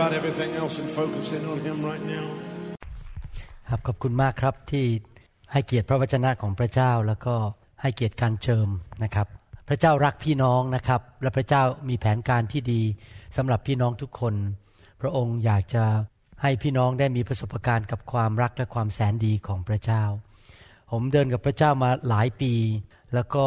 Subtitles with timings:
[0.00, 2.26] about everything else and focus in on Him right now.
[3.68, 4.86] ครับขอบคุณมากครับที่
[5.52, 7.34] ให้เกียรติพระวจนะของพระเจ้าแล้วก็
[7.82, 8.68] ให้เกียรติการเจิม
[9.04, 9.26] นะครับ
[9.68, 12.82] พระเจ้ารักพี่น้องนะครับ และพระเจ้ามีแผนการที่ดี
[13.36, 14.34] สำหรับพี่น้องทุกคน
[15.00, 15.84] พระองค์อยากจะ
[16.42, 20.02] ให้พี่น้องได้มีประสบการณ์กับความรักและความแสนดีของพระเจ้า
[20.90, 22.52] ผมเดินกับพระเจ้ามาหลายปี
[23.14, 23.44] แล้วก็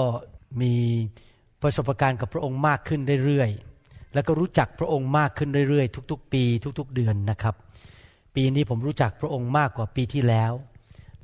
[0.61, 0.73] มี
[1.61, 3.72] ประสบการณ์กับพระองค์มากขึ้นเรื่อยๆ
[4.13, 6.43] แล้วก็รู้จักพระองค์มากขึ้นเรื่อยๆ ทุก ๆ ปี
[6.79, 7.55] ทุก ๆ เดือนนะครับ
[8.35, 10.51] ปีนี้ผมรู้จักพระองค์มากกว่าปีที่แล้ว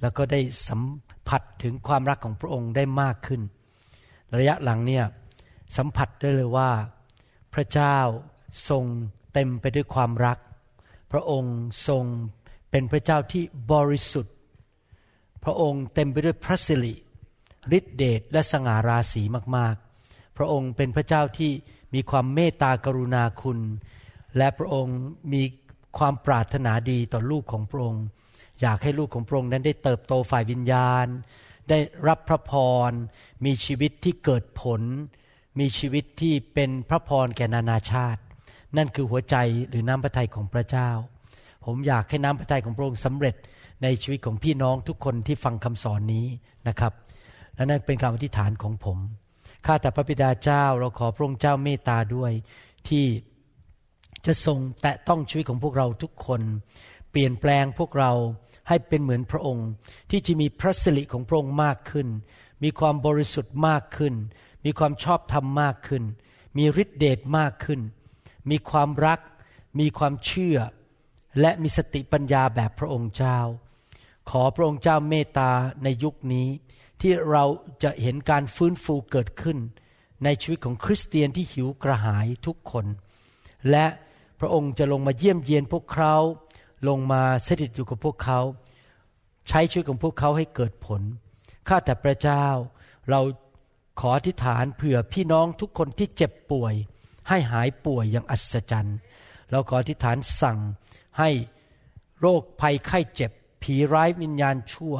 [0.02, 0.82] แล้วก็ได้สัม
[1.28, 3.42] ผัสถึงความรักของพระองค์ได้มากขึ้น
[4.38, 5.06] ระยะหลังเนี่ย
[5.78, 6.70] สัมผัสได้เลยว่า
[7.54, 7.98] พระเจ้า
[8.70, 8.84] ทรง
[9.34, 10.38] เต็มไปด้วยความรัก
[11.12, 11.56] พระองค์
[11.88, 12.04] ทรง
[12.72, 14.36] เป็นพระเจ้าที่บริสุทธิ์
[15.44, 16.94] พระองค์เต็มไปด้วยพระสิริ
[17.78, 19.22] ฤทธิเดชและสง่าราศี
[19.58, 21.52] มากๆ พระองค์เป็นพระเจ้าที่
[21.94, 23.60] มีความเมตตากรุณาคุณ
[24.38, 24.98] และพระองค์
[25.34, 25.44] มี
[25.98, 28.04] ความปรารถนาดีต่อลูกของพระองค์
[28.62, 31.08] อยากให้ลูกของพระองค์นั้นได้เติบโตฝ่ายวิญญาณ
[31.70, 32.52] ได้รับพระพ
[32.90, 32.92] ร
[33.46, 34.82] มีชีวิตที่เกิดผล
[35.60, 38.22] มีชีวิตที่เป็นพระพรแก่นานาชาติ
[38.78, 39.36] นั่นคือหัวใจ
[39.70, 40.90] หรือน้ำพระทัยของพระเจ้า
[41.66, 43.36] ผมอยากให้น้ำพระทัยของพระองค์สำเร็จ
[43.84, 46.26] ในชีวิตของพี่น้องทุกคนที่ฟังคำสอนนี้
[46.68, 46.94] นะครับ
[47.56, 48.98] และนั่นเป็นคำอธิษฐานของผม
[49.66, 52.32] ข้าแต่พระบิดาเจ้า เราขอพระองค์เจ้าเมตตาด้วย
[52.88, 53.06] ที่
[54.26, 56.42] จะทรงแตะต้องชีวิตของพวกเราทุกคน
[57.12, 58.12] เปลี่ยนแปลงพวกเรา
[58.68, 59.68] ให้เป็นเหมือนพระองค์
[60.12, 62.08] ที่จะมีพระสิริของพระองค์มากขึ้น
[62.64, 64.14] มีความบริสุทธิ์มากขึ้น
[64.66, 66.04] มีความชอบธรรมมากขึ้น
[66.58, 67.82] มีฤทธิเดชมากขึ้น
[68.50, 69.20] มีความรัก
[69.80, 70.58] มีความเชื่อ
[71.40, 73.40] และมีสติปัญญาแบบพระองค์เจ้า
[74.30, 75.52] ขอพระองค์เจ้าเมตตา
[75.84, 76.48] ในยุคนี้
[77.02, 77.46] ที่เรา
[77.84, 79.58] จะเห็นการฟื้นฟูเกิดขึ้น
[80.24, 82.86] ในชีวิตของคริสเตียนที่หิวกระหายทุกคน
[83.72, 83.86] และ
[84.40, 86.16] พระองค์จะลงมาเยี่ยมเยียนพวกเขา
[86.88, 88.40] ลงมาสถิตอยู่กับพวกเขา
[89.50, 91.02] ใช้ชีวิตของพวกเขาให้เกิดผล
[91.68, 92.46] ข้าแต่พระเจ้า
[93.10, 93.22] เรา
[94.00, 96.74] ขออธิษฐานเผื่อพี่น้องทุกคนที่เจ็บป่วย
[97.30, 98.98] ให้หายป่วยอย่างอัศจรรย์
[99.52, 100.60] เราขออธิษฐานสั่ง
[101.20, 101.30] ให้
[102.22, 103.32] โรคภัยไข้เจ็บ
[103.64, 104.96] ผีร้ายวิญญาณชั่ว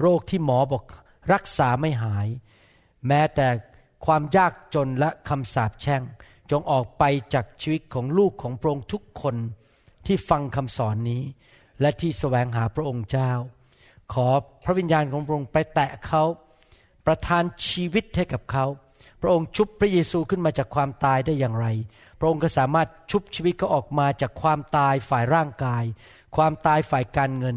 [0.00, 0.84] โรคที่หมอบอก
[1.32, 2.28] รักษาไม่หาย
[3.06, 3.48] แม้แต่
[4.06, 6.02] ความยากจนและคำสาปแช่ง
[6.50, 9.36] จงออกไปจากชีวิตของลูกของพระองค์ทุกคน
[10.06, 11.22] ที่ฟังคำสอนนี้
[11.80, 13.30] และที่แสวงหาพระองค์เจ้า
[14.12, 14.28] ขอ
[14.64, 16.22] พระวิญญาณของพระองค์ไปแตะเขา
[17.06, 18.66] ประทานชีวิตให้กับเขา
[19.20, 21.66] พระองค์ชุบพระเยซูขึ้นมาจากความตายได้อย่างไร
[22.18, 25.84] พระองค์ก็สามารถชุบชีวิตเขาออกมาจากความตายฝ่ายร่างกาย
[26.36, 27.56] ความตายฝ่ายการเงิน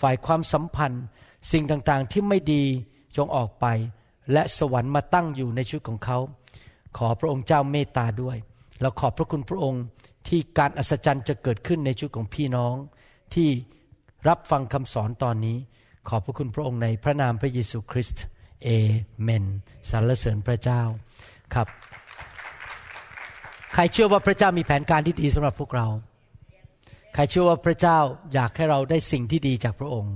[0.00, 1.04] ฝ่ายความสัมพันธ์
[1.52, 2.64] สิ่งต่างๆที่ไม่ดี
[3.16, 3.66] จงออกไป
[4.32, 6.18] และสวรรค์มาตั้งอยู่ในชีวิตของเขา
[6.98, 8.36] ขอพระองค์เจ้าเมตตาด้วย
[8.80, 9.82] เราขอบพระคุณพระองค์
[10.28, 12.74] ที่การอัศจรรย์จะเกิดขึ้นในชีวิตของพี่น้อง
[13.34, 13.48] ที่
[14.28, 15.56] รับฟังคำสอนตอนนี้
[16.08, 18.22] ขอบพระคุณพระองค์ในพระนามพระเยซูคริสต์
[18.64, 18.68] เอ
[19.22, 19.44] เมน
[19.90, 20.82] สรรเสริญพระเจ้า
[21.54, 21.68] ครับ
[23.74, 25.86] ใครเชื่อว่าพระเจ้ามีแผนการที่ดีสำหรับพวกเรา
[27.14, 27.98] ใครเชื่อว่าพระเจ้า
[28.34, 30.14] อยากให้เราได้สิ่งที่ดีจากพระองค์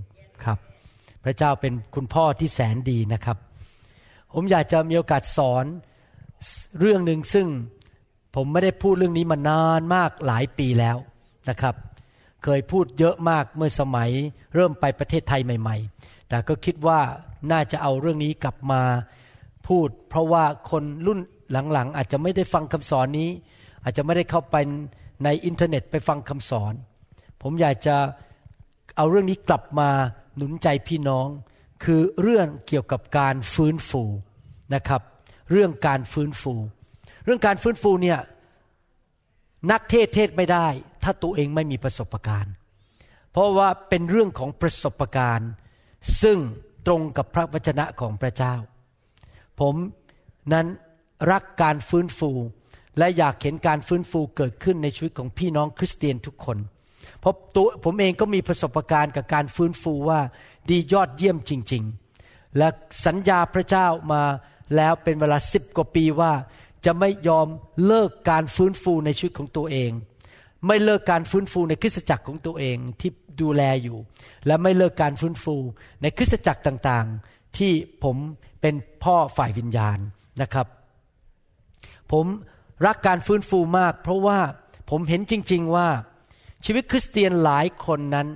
[1.25, 3.37] พระเจ้าเป็นคุณพ่อที่แสนดีนะครับ
[4.33, 5.65] ผมอยากจะมีโอกาสสอน
[6.81, 7.47] เรื่องหนึ่งซึ่ง
[8.35, 10.97] ผมไม่ได้พูดเรื่องนี้มานานมากหลายปีแล้ว
[11.49, 11.75] นะครับ
[12.45, 14.11] เคยพูดเยอะมากเมื่อสมัย
[14.55, 17.01] เริ่มไปประเทศไทยใหม่ ๆ แต่ก็คิดว่า
[17.53, 18.83] น่าจะเอาเรื่องนี้กลับมา
[19.69, 21.19] พูด เพราะว่าคนรุ่น
[21.73, 23.31] หลังๆ อาจจะไม่ได้ฟังคำสอนนี้
[23.85, 24.57] อาจจะไม่ได้เข้าไป
[25.25, 26.75] ในอินเทอร์เน็ตไปฟังคำสอน
[27.43, 27.97] ผมอยากจะ
[28.97, 29.91] เอาเรื่องนี้กลับมา
[30.37, 31.29] หนุนใจพี่น้อง
[31.85, 34.03] คือเรื่องเกี่ยวกับการฟื้นฟู
[34.75, 35.03] นะครับ
[35.51, 36.55] เรื่องการฟื้นฟู
[37.25, 38.19] เรื่องการฟื้นฟูเนี่ย
[39.71, 40.67] นักเทศเทศไม่ได้
[41.03, 42.53] ถ้าตัวเองไม่มีประสบการณ์
[43.33, 45.51] เพราะว่าเป็นเรื่องของประสบการณ์
[46.23, 46.39] ซึ่ง
[46.87, 48.55] ตรงกับพระวจนะของพระเจ้า
[49.61, 49.75] ผม
[50.53, 50.67] นั้น
[51.33, 52.31] รักการฟื้นฟู
[52.99, 56.59] และอยากเห็นการฟื้นฟูเกิดขึ้นในชีวิตของพี่น้องคริสเตียนทุกคน
[57.19, 60.21] เพราะตัวผมเองก็มีประสบการณ์กับการฟื้นฟูว่า
[60.69, 61.83] ดียอดเยี่ยมจริง
[62.21, 62.69] ๆ และ
[63.07, 64.23] สัญญาพระเจ้ามา
[64.77, 66.33] แล้วเป็นเวลาสิบกว่าปีว่า
[66.85, 67.47] จะไม่ยอม
[67.87, 69.91] เลิกการฟื้นฟูในชีวิตของตัวเอง
[70.67, 73.11] ไม่เลิกการฟื้นฟูในคริสตจักรของตัวเองที่
[73.41, 73.99] ดูแลอยู่
[74.47, 75.57] และไม่เลิกการฟื้นฟู
[76.03, 77.73] ในคริสตจักรต่างๆ ที่
[78.05, 78.17] ผม
[78.61, 78.75] เป็น
[79.05, 79.99] พ่อฝ่ายวิญญาณ
[80.43, 80.67] นะครับ
[82.13, 82.27] ผม
[82.87, 84.39] รักการฟื้นฟูมาก เพราะว่า
[84.91, 85.89] ผมเห็นจริง ๆว่า
[86.65, 88.29] ชีวิตคริสเตียนหลายคนนั้น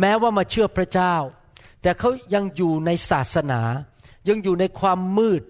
[0.00, 1.14] แม้ว่ามาเชื่อพระเจ้า
[1.82, 3.60] แต่เขายังอยู่ในศาสนา
[4.28, 5.42] ยังอยู่ในความมืด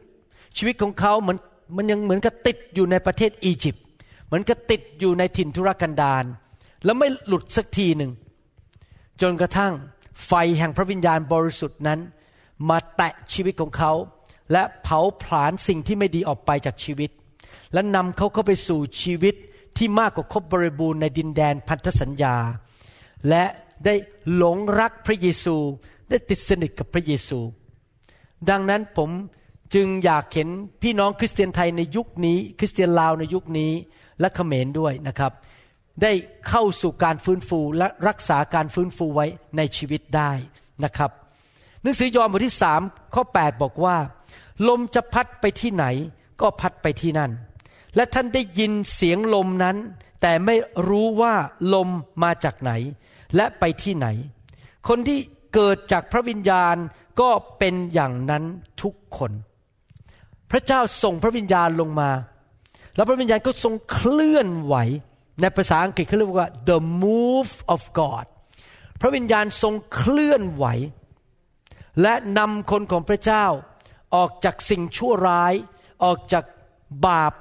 [0.56, 1.38] ชีวิตของเขาเหมือน
[1.76, 3.84] มันยังเหมือนกับติดอยู่ในประเทศอียิปต์
[4.26, 6.24] เหมือนกับติดอยู่ในถิ่นทุรกันดาร
[6.84, 8.10] แล้วไม่หลุดสักทีหนึ่ง
[9.20, 9.72] จนกระทั่ง
[10.26, 12.00] ไฟแห่งพระวิญญาณบริสุทธิ์นั้น
[12.68, 13.92] มาแตะชีวิตของเขา
[14.52, 17.10] และเผาผลาญสิ่งที่ไม่ดีออกไปจากชีวิต
[17.72, 19.34] และนำเขาเข้าไปสู่ชีวิต
[19.76, 22.36] ที่มากกว่าครบบริบูรณ์ในดินแดนพันธสัญญา
[23.28, 23.44] และ
[23.84, 23.94] ได้
[24.34, 25.56] หลงรักพระเยซู
[26.08, 27.38] ได้ติดสนิทกับพระเยซู
[28.50, 29.10] ดังนั้นผม
[29.74, 30.48] จึงอยากเห็น
[30.82, 33.72] พี่น้องคริสเตียนไทยในยุคนี้ คริสเตียนลาวในยุคนี้
[34.20, 35.32] และเขมรด้วยนะครับ
[36.02, 36.12] ได้
[36.48, 39.26] เข้าสู่การฟื้นฟูและรักษาการฟื้นฟูไว้
[39.56, 40.30] ในชีวิตได้
[40.84, 41.10] นะครับ
[41.82, 42.80] หนังสือยอห์นบทที่สาม
[43.14, 43.96] ข้อ 8 บอกว่า
[44.68, 45.84] ลมจะพัดไปที่ไหน
[46.40, 47.30] ก็พัดไปที่นั่น
[47.96, 49.76] และท่านได้ยินเสียงลมนั้น
[50.22, 50.56] แต่ไม่
[50.88, 51.34] รู้ว่า
[51.74, 51.88] ลม
[52.22, 52.72] มาจากไหน
[53.36, 54.06] และไปที่ไหน
[54.88, 55.18] คนที่
[55.54, 56.76] เกิดจากพระวิญญาณ
[57.20, 58.44] ก็เป็นอย่างนั้น
[58.82, 59.32] ทุกคน
[60.50, 62.10] พระเจ้าส่งพระวิญญาณลงมา
[62.96, 64.76] แล้วพระวิญญาณก็ทรงเคลื่อนไหว
[65.40, 68.26] ในภาษาอังกฤษเขาเรียกว่า the move of God
[69.00, 70.66] พระวิญญาณทรงเคลื่อนไหว
[72.02, 73.44] และนำคนของพระเจ้า
[74.14, 75.54] ออกจากสิ่งชั่วร้าย
[76.04, 76.44] ออกจาก
[77.06, 77.32] บาป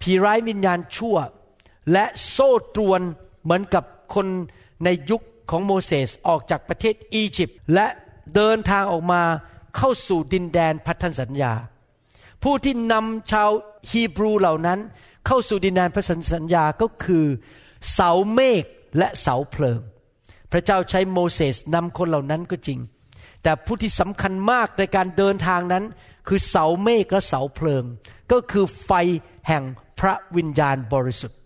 [0.00, 1.16] ผีร้ายวิญญาณชั่ว
[1.92, 3.00] และโซ่ตรวน
[3.42, 3.84] เหมือนกับ
[4.14, 4.26] คน
[4.84, 7.86] ในยุคของโมเสสออกจากประเทศอียิปต์และ
[8.34, 9.22] เดินทางออกมา
[9.76, 11.52] เข้าสู่ดินแดนพันธสัญญา
[12.42, 13.50] ผู้ที่นำชาว
[13.90, 14.78] ฮีบรูเหล่านั้น
[15.26, 16.04] เข้าสู่ดินแดนพระ
[16.34, 17.26] สัญญาก็คือ
[17.92, 18.64] เสาเมฆ
[18.98, 19.80] และเสาเพลิง
[20.52, 22.78] พระเจ้าใช้โมเสสนำคนเหล่านั้นก็จริง
[23.42, 25.84] แต่ผู้ที่สำคัญมากในการเดินทางนั้น
[26.28, 27.84] คือเสาเมฆและเสาเพลิง
[28.32, 28.90] ก็คือไฟ
[29.48, 29.64] แห่ง
[30.00, 31.38] พระวิญญาณบริสุทธิ์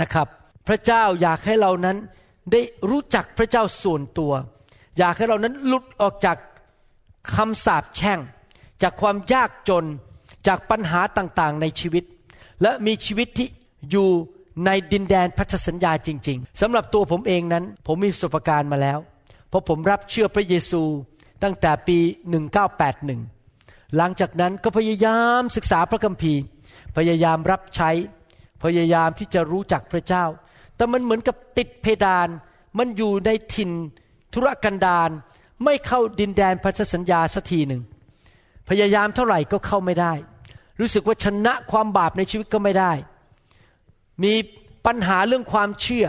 [0.00, 0.26] นะครับ
[0.68, 1.96] พระเจ้าอยากให้เรานั้น
[2.52, 2.60] ได้
[2.90, 4.32] รู้จักพระเจ้าส่วนตัว
[4.98, 6.36] อยากให้เรานั้นหลุดออกจาก
[7.34, 8.20] คำสาปแช่ง
[8.82, 9.84] จากความยากจน
[10.46, 12.04] จากปัญหาต่างๆในชีวิต
[12.62, 13.48] และมีชีวิตที่
[13.90, 14.08] อยู่
[14.66, 18.98] ในดินแดนพันธสัญญาจริง ๆสำหรับตัวผมเองนั้น ผมมีประสบการณ์มาแล้ว
[19.48, 20.82] เพราะผมรับเชื่อพระเยซู
[21.42, 21.98] ตั้งแต่ปี
[22.78, 26.40] 1981 หลังจากนั้นก็พยายามศึกษาพระคัมภีร์
[26.96, 27.90] พยายามรับใช้
[28.64, 30.24] พยายามที่จะรู้จักพระเจ้า
[30.76, 32.28] แต่มันเหมือนกับติดเพดาน
[32.78, 33.70] มันอยู่ในถิ่น
[34.34, 35.10] ธุรกันดาร
[35.64, 37.82] ไม่เข้าดินแดนพันธสัญญาสักทีหนึ่ง
[38.68, 40.12] พยายามเท่าไหร่ก็เข้าไม่ได้
[40.80, 42.92] รู้สึกว่าชนะความบาปในชีวิตก็ไม่ได้
[44.22, 44.34] มี
[44.86, 46.06] ปัญหาเรื่องความเชื่อ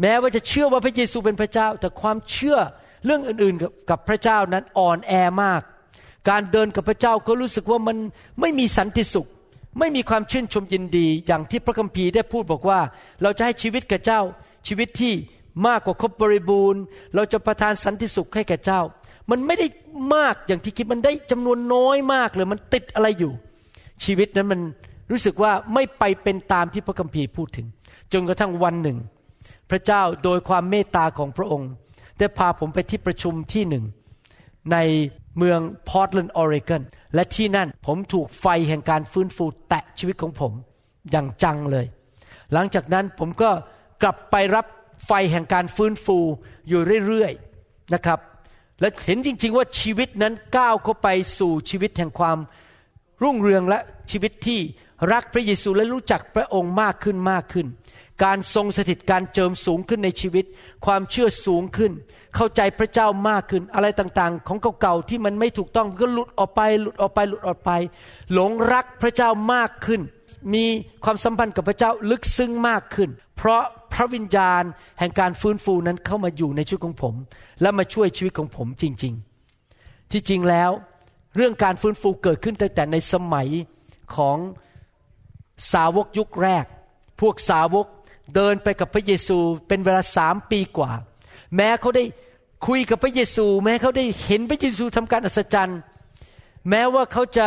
[0.00, 2.58] แม้ว่าจะเชื่อว่าพระเยซูเป็นพระเจ้า แต่ความเชื่อ
[3.04, 5.12] เรื่องอื่นๆกับพระเจ้านั้นอ่อนแอ
[5.42, 5.62] มาก
[6.28, 7.96] การเดินกับพระเจ้าก็รู้สึกว่ามัน
[8.40, 9.28] ไม่มีสันติสุข
[9.78, 12.80] ไม่มีความชื่นชมยินดีอย่างที่พระคัมภีร์ได้พูดบอกว่า
[13.22, 14.20] เราจะให้ชีวิตแก่เจ้า
[14.66, 15.14] ชีวิตที่
[15.66, 16.82] มากกว่าครบบริบูรณ์
[17.14, 18.80] เราจะประทานสันติสุขให้แก่เจ้า
[19.30, 19.66] มันไม่ได้
[20.14, 23.32] มากอย่างที่คิดมันได้จำนวนน้อยมากเลยมันติดอะไรอยู่
[24.04, 24.60] ชีวิตนั้นมัน
[25.10, 27.66] รู้สึกว่าไม่ไปเป็นตามที่พระคัมภีร์พูดถึง
[28.12, 28.98] จนกระทั่งวันหนึ่ง
[29.70, 31.70] พระเจ้าโดยความเมตตาของพระองค์
[32.18, 33.84] ได้พาผมไปที่ประชุมที่หนึ่ง
[34.72, 34.76] ใน
[35.38, 36.82] เมืองพอร์ตแลนด์ออริกอน
[37.14, 40.52] และที่นั่นผมถูกไฟแห่งการฟื้นฟูแตะชีวิตของผม
[41.10, 41.86] อย่างจังเลย
[42.52, 43.50] หลังจากนั้นผมก็
[44.02, 44.66] กลับไปรับ
[45.06, 46.18] ไฟแห่งการฟื้นฟู
[46.68, 48.18] อยู่เรื่อยๆนะครับ
[48.80, 52.38] และเห็นจริง ๆ ว่าชีวิตนั้นก้าวเข้าไปสู่ชีวิตแห่งความ
[53.22, 53.78] รุ่งเรืองและ
[54.10, 54.60] ชีวิตที่
[55.12, 57.66] รักพระเยซูและรู้จักพระองค์มากขึ้นมากขึ้น
[58.24, 60.44] การทรงสถิตการเจิมสูงขึ้นในชีวิต
[60.86, 61.92] ความเชื่อสูงขึ้น
[62.36, 67.70] เข้าใจพระเจ้ามากขึ้น อะไรต่างๆ ของเก่าๆที่มันไม่ถูกต้องก็หลุดออกไป หลุดออกไปหลุดออกไป
[68.32, 70.00] หลงรักพระเจ้ามากขึ้น
[70.54, 70.64] มี
[71.04, 74.62] ความสัมพันธ์กับพระเจ้าลึกซึ้งมากขึ้น เพราะพระวิญญาณ
[74.98, 77.14] แห่งการฟื้นฟูนั้นเข้ามาอยู่ในชีวิตของผม
[77.60, 79.14] และมาช่วยชีวิตของผมจริง
[79.62, 80.70] ๆ ที่จริงแล้ว
[81.36, 83.48] เรื่องการฟื้นฟูเกิดขึ้นตั้งแต่ในสมัย
[84.16, 84.38] ของ
[85.72, 86.64] สาวกยุคแรก
[87.20, 87.86] พวกสาวก
[88.34, 90.90] เดินไปกับพระเยซูเป็นเวลาสามปีกว่า
[91.56, 92.04] แม้เขาได้
[92.66, 95.80] คุยกับพระเยซู แม้เขาได้เห็นพระเยซูทำการอัศจรรย์
[96.70, 97.46] แม้ว่าเขาจะ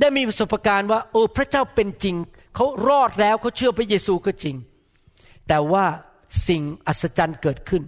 [0.00, 2.16] ได้มีประสบการณ์ว่าโอ้พระเจ้าเป็นจริง
[2.54, 4.56] เขารอดแล้วเขาเชื่อพระเยซูก็จริง
[5.48, 5.84] แต่ว่า
[6.48, 7.82] สิ่งอัศจรรย์เกิดขึ้น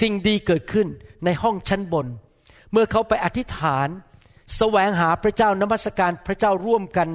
[0.00, 0.88] สิ่งดีเกิดขึ้น
[1.24, 2.06] ในห้องชั้นบน
[2.72, 3.92] เมื่อเขาไปอธิษฐานส
[4.56, 7.08] แสวงหาพระเจ้านมัสการพระเจ้าร่วมกัน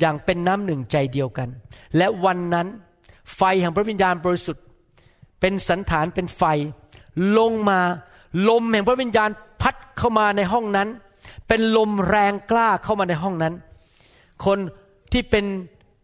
[0.00, 1.48] อย่างเป็นน้ำหนึ่งใจเดียวกัน
[1.96, 2.68] และวันนั้น
[3.36, 4.64] ไฟแห่งพระวิญญาณบริสุทธิ์
[5.40, 6.42] เป็นสันฐานเป็นไฟ
[7.38, 7.80] ลงมา
[8.48, 10.88] ลมแห่งพระวิญญาณพัดเข้ามาในห้องนั้น
[11.48, 13.54] เป็นลมแรงกล้าเข้ามาในห้องนั้น
[14.44, 14.58] คน
[15.12, 15.44] ที่เป็น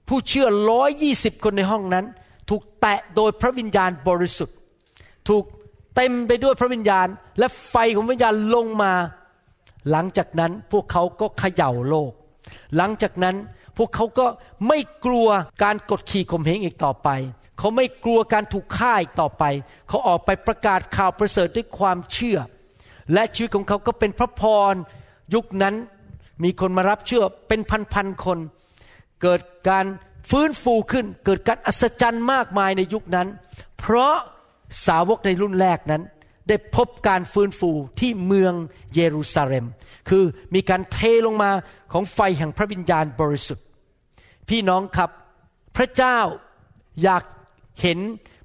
[0.09, 2.05] ผู้เชื่อร้อยยี่สิบคนในห้องนั้น
[2.51, 4.57] ถูกแตะโดยพระวิญญาณบริสุทธิ์
[5.29, 5.45] ถูก
[5.97, 7.07] เต็มไปด้วยพระวิญญาณ
[7.39, 8.93] และไฟของวิญญาณลงมา
[9.91, 12.13] หลังจากนั้นพวกเขาก็เขย่าโลก
[12.77, 13.37] หลังจากนั้น
[13.77, 14.27] พวกเขาก็
[14.69, 15.29] ไม่กลัว
[15.63, 17.09] การกดขี่ข่มเหงอีกต่อไป
[17.59, 19.45] เขาไม่กลัวการถูกฆ่าอีกต่อไป
[19.89, 22.39] เขาออกไปประกาศข่าวประเสริฐด้วยความเชื่อ
[23.13, 24.75] และชีวิตของเขาก็เป็นพระพร
[25.35, 25.75] ยุคนั้น
[26.45, 27.61] มีคนมารับเชื่อเป็น
[27.93, 28.39] พันๆคน
[29.23, 29.87] เกิดการ
[30.31, 33.29] ฟื้นฟูขึ้น เกิดการอัศจรรย์มากมายในยุคนั้น
[33.79, 34.15] เพราะ
[34.87, 36.03] สาวกในรุ่นแรกนั้น
[36.49, 38.55] ได้พบการฟื้นฟูที่เมือง
[38.95, 39.67] เยรูซาเล็ม
[40.09, 41.51] คือมีการเทลงมา
[41.93, 43.65] ของไฟแห่งพระวิญญาณบริสุทธิ์
[44.49, 45.11] พี่น้องครับ
[45.77, 46.19] พระเจ้า
[47.03, 47.25] อยาก
[47.83, 47.99] เห็น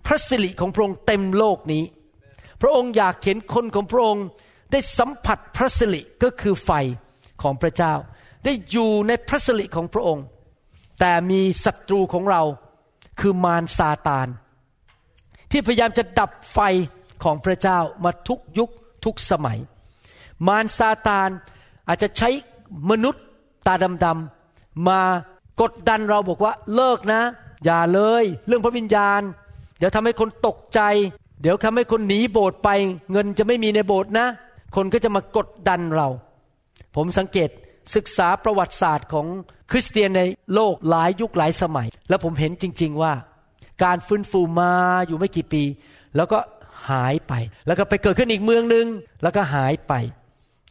[0.06, 1.84] พระสิริของพระองค์เต็มโลกนี้
[2.62, 4.26] พระองค์อยากเห็นคนของพระองค์
[4.72, 6.72] ได้สัมผัสพระสิริก็คือไฟ
[7.42, 7.94] ของพระเจ้า
[8.46, 10.26] ได้อยู่ในพระสิริของพระองค์
[11.00, 12.42] แต่มีศัตรูของเรา
[13.20, 14.28] คือมารซาตาน
[15.52, 16.60] ที่พยายามจะดับไฟ
[17.24, 18.70] ของพระเจ้ามาทุกยุค
[19.06, 19.60] ทุกสมัย
[20.48, 21.30] มารซาตาน
[21.88, 22.30] อาจจะใช้
[22.90, 23.24] มนุษย์
[23.68, 23.74] ตา
[24.06, 25.02] ดำๆมา
[25.62, 27.22] กดดันเราบอกว่าเลิกนะ
[27.66, 29.22] อย่าเลย เรื่องพระวิญญาณ
[29.78, 30.82] เดี๋ยวทำให้คนตกใจ
[31.42, 32.70] เดี๋ยวทำให้คนหนีโบสถ์ไป
[33.12, 34.28] เงินจะไม่มีในโบสถ์นะ
[34.76, 36.08] คนก็จะมากดดันเรา
[36.96, 37.50] ผมสังเกต
[37.96, 39.28] ศึกษาประวัติศาสตร์ของ
[39.72, 40.22] คริสเตียนใน
[40.54, 43.14] โลกหลายยุคหลายสมัย แล้วผมเห็นจริง ๆว่า
[43.84, 44.72] การฟื้นฟูมา
[45.08, 45.64] อยู่ไม่กี่ปี
[46.16, 46.40] แล้วก็
[46.90, 47.34] หายไป
[47.68, 48.86] แล้วก็ไปเกิดขึ้นอีกเมืองหนึ่ง
[49.24, 49.94] แล้วก็หายไป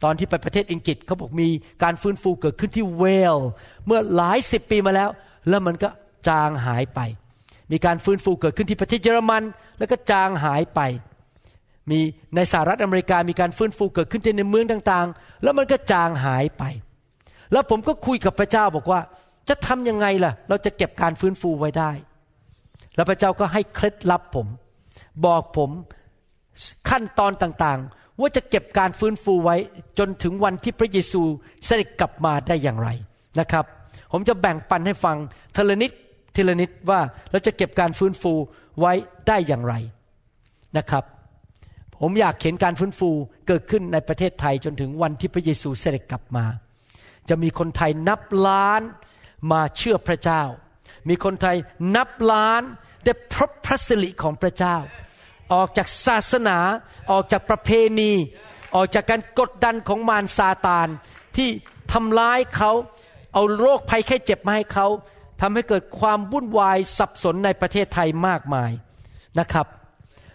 [0.05, 1.49] ตอนที่ไปประเทศอังกฤษเขาบอกมี
[1.83, 3.03] การฟื้นฟูเกิดขึ้นที่เว
[3.35, 3.37] ล
[3.85, 5.09] เมื่อหลายสิบปีมาแล้ว
[5.49, 5.89] แล้วมันก็
[6.27, 6.99] จางหายไป
[7.71, 9.43] มีการฟื้นฟูเกิดขึ้นที่ประเทศเยอรมัน
[9.77, 10.79] แล้วก็จางหายไป
[11.89, 11.99] มี
[12.35, 16.63] ในสหรัฐอเมริกามีการฟื้นฟูเกิดขึ้นในเมืองต่างๆ แล้วมันก็จางหายไป
[17.51, 18.99] แล้วผมก็คุยกับพระเจ้าบอกว่า
[19.49, 21.91] จะทำยังไงล่ะ เราจะเก็บการฟื้นฟูไว้ได้
[22.95, 24.47] แล้วพระเจ้าก็ให้เคล็ดลับผม
[25.25, 25.69] บอกผม
[26.89, 29.55] ขั้นตอนต่างๆ ว่าจะเก็บการฟื้นฟูไว้
[29.99, 31.21] จนถึงวันที่พระเยซู
[31.65, 32.89] เสด็จกลับมาได้อย่างไร
[33.39, 33.65] นะครับ
[34.11, 35.17] ผมจะแบ่งปันให้ฟัง
[35.55, 35.91] ทีละนิด
[36.35, 36.99] ทีละนิดว่า
[37.31, 38.33] เราจะเก็บการฟื้นฟู
[38.79, 38.93] ไว้
[39.27, 39.73] ได้อย่างไร
[40.77, 41.03] นะครับ
[42.01, 43.09] ผมอยากเห็นการฟื้นฟู
[43.47, 46.45] เกิดขึ้นในประเทศไทยจนถึงวันที่พระเยซูเสด็จกลับมา
[47.29, 48.81] จะมีคนไทยนับล้าน
[49.51, 50.41] มาเชื่อพระเจ้า
[51.09, 51.55] มีคนไทย
[51.95, 52.61] นับล้าน
[53.03, 54.77] ได้พบพระสิริของพระเจ้า
[55.53, 56.57] ออกจากศาสนา
[57.11, 58.11] ออกจากประเพณี
[58.75, 60.87] ออกจากการกดดันของมารซาตาน
[61.35, 61.49] ที่
[61.93, 62.71] ทำร้ายเขา
[63.33, 64.87] เอาโรคภัยแค่เจ็บมาให้เขา
[65.41, 68.71] ทำให้เกิดความวุ่นวายสับสนในประเทศไทยมากมาย
[69.39, 69.67] นะครับ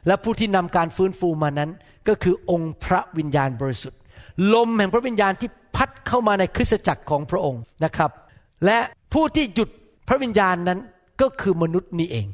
[0.06, 1.70] และผู้ที่นำการฟื้นฟูมานั้น
[2.08, 3.98] ก็คือองค์พระวิญญาณบริสุทธิ์
[4.54, 8.10] ลมแห่งพระวิญญาณที่พัดเข้ามาในคริสตจักรของพระองค์นะครับ
[8.66, 8.78] และ
[9.12, 9.68] ผู้ที่หยุด
[10.08, 10.78] พระวิญญาณนั้น
[11.20, 12.26] ก็คือมนุษย์นี่เอง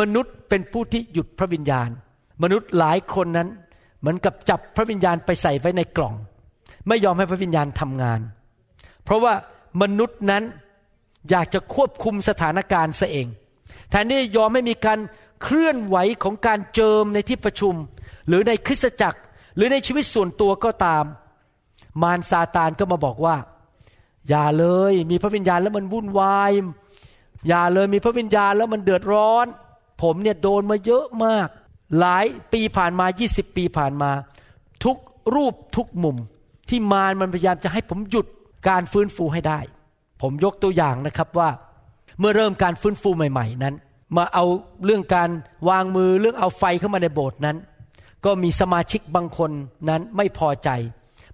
[0.00, 1.88] มนุษย์เป็นผู้ที่หยุดพระวิญญาณ
[2.42, 3.48] มนุษย์หลายคนนั้น
[4.00, 6.14] เหมือนกับจับพระวิญญาณไปใส่ไว้ในกล่อง
[6.88, 8.20] ไม่ยอมให้พระวิญญาณทำงาน
[9.04, 9.34] เพราะว่า
[9.82, 10.42] มนุษย์นั้น
[11.30, 13.26] อยากจะควบคุมสถานการณ์ซะเอง
[13.90, 14.98] แทนที่จะยอมให้มีการ
[15.42, 17.74] เคลื่อนไหวของการเจิมในที่ประชุม
[18.28, 19.20] หรือในคริสตจักร
[19.56, 21.04] หรือในชีวิตส่วนตัวก็ตาม
[22.02, 23.36] มารซาตานก็มาบอกว่า
[24.28, 26.52] อย่าเลยมีพระวิญญาณแล้วมันวุ่นวาย
[27.48, 29.46] อย่าเลยมีพระวิญญาณแล้วมันเดือดร้อน
[30.04, 31.48] ผมเนี่ยโดนมาเยอะมาก
[31.98, 34.10] หลายปีผ่านมา 20 ปีผ่านมา
[34.84, 34.96] ทุก
[35.34, 36.16] รูปทุกมุม
[36.68, 38.26] ที่มารมันพยายามจะให้ผมหยุด
[38.68, 39.60] การฟื้นฟูให้ได้
[40.22, 41.50] ผมยกตัวอย่างนะครับว่า
[42.18, 43.74] เมื่อเริ่มการฟื้นฟูใหม่ ๆ นั้น
[44.16, 44.44] มาเอา
[44.84, 45.30] เรื่องการ
[45.68, 47.56] วางมือเรื่องเอาไฟเข้ามาในโบสถ์นั้น
[48.24, 49.50] ก็มีสมาชิกบางคน
[49.88, 50.70] นั้นไม่พอใจ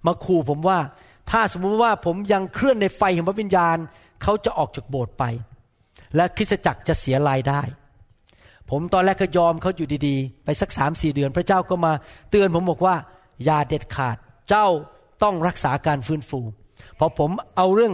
[0.05, 0.79] มาขู่ผมว่า
[1.31, 3.77] ถ้าสมมติว่าผมยังเคลื่อนในไฟของพระวิญญาณ
[4.23, 5.23] เขาจะออกจากโบสถ์ไป
[6.15, 7.61] และคริสตจักรจะเสียรายได้
[8.71, 11.93] ผมตอนแรกก็ยอมเขาอยู่ดีๆ ไปสักสามสี่เดือนพระเจ้าก็มา
[12.31, 12.95] เตือนผมบอกว่า
[13.43, 14.17] อย่าเด็ดขาด
[14.49, 14.67] เจ้า
[15.23, 16.39] ต้องรักษาการฟื้นฟู
[16.97, 17.93] พอผมเอาเรื่อง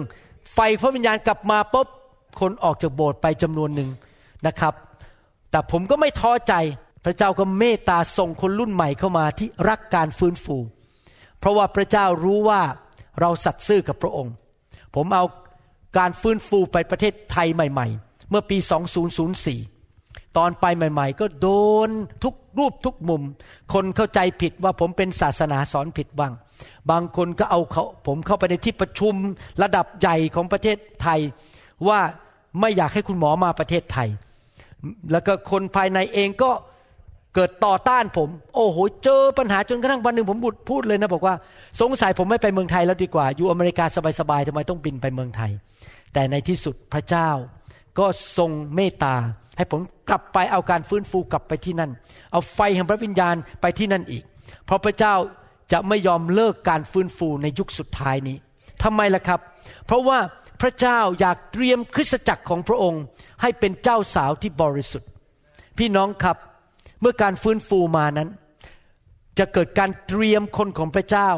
[0.53, 1.87] ไฟพระวิญญาณกลับมาปุ๊บ
[2.39, 3.89] คนออกจากโบสถ์ไปจำนวนหนึ่ง
[4.47, 4.73] นะครับ
[5.51, 6.53] แต่ผมก็ไม่ท้อใจ
[7.05, 10.57] พระเจ้าก็เมตตาส่งคนรุ่นใหม่เข้ามาที่รักการฟื้นฟู
[11.39, 12.61] เพราะว่าพระเจ้ารู้ว่า
[13.19, 14.33] เราสัตย์ซื่อกับพระองค์
[14.95, 15.25] ผมเอา
[15.97, 18.57] การฟื้นฟูไปประเทศไทยใหม่ ๆ เมื่อปี
[19.37, 19.76] 2004
[20.37, 21.49] ตอนไปใหม่ ๆ ก็โด
[21.87, 21.89] น
[22.23, 23.21] ทุกรูปทุกมุม
[23.73, 26.33] คนเข้าใจผิดว่าผมเป็นศาสนาสอนผิดบ้าง
[26.91, 29.13] บางคนก็เอาเขาผมเข้าไปในที่ประชุม
[29.61, 31.19] ระดับใหญ่ของประเทศไทย
[31.87, 31.99] ว่า
[32.59, 34.09] ไม่อยากให้คุณหมอมาประเทศไทย
[35.11, 36.51] แล้วก็คนภายในเองก็
[37.35, 41.35] เกิดต่อต้านผม โอ้โห เจอปัญหาจนกระทั่งวันหนึ่งผมบุดพูดเลยนะบอกว่า
[41.81, 43.85] สงสัยผมไม่ไปเมืองไทยแล้วดีกว่า อยู่อเมริกา
[44.19, 45.51] สบายๆทำไมต้องบินไปเมืองไทย
[46.13, 47.29] แต่ในที่สุดพระเจ้า
[47.99, 48.05] ก็
[48.37, 49.15] ทรงเมตตา
[49.57, 51.91] ให้ผมกลับไปเอาการฟื้นฟูกลับไปที่นั่น
[52.31, 54.23] เอาไฟแห่งพระวิญญาณไปที่นั่นอีก
[54.65, 55.15] เพราะพระเจ้า
[55.71, 58.37] จะไม่ยอมเลิกการฟื้นฟูในยุคสุดท้ายนี้
[58.83, 59.39] ทำไมล่ะครับ
[59.85, 60.19] เพราะว่า
[60.61, 63.01] พระเจ้าอยากเตรียมคริสตจักรของพระองค์
[63.41, 65.09] ให้เป็นเจ้าสาวที่บริสุทธิ์
[65.77, 66.37] พี่น้องครับ
[67.01, 68.29] เมื่อการฟื้นฟูมานั้น
[69.39, 71.29] จะเกิดการเตรียมคนของพระเจ้า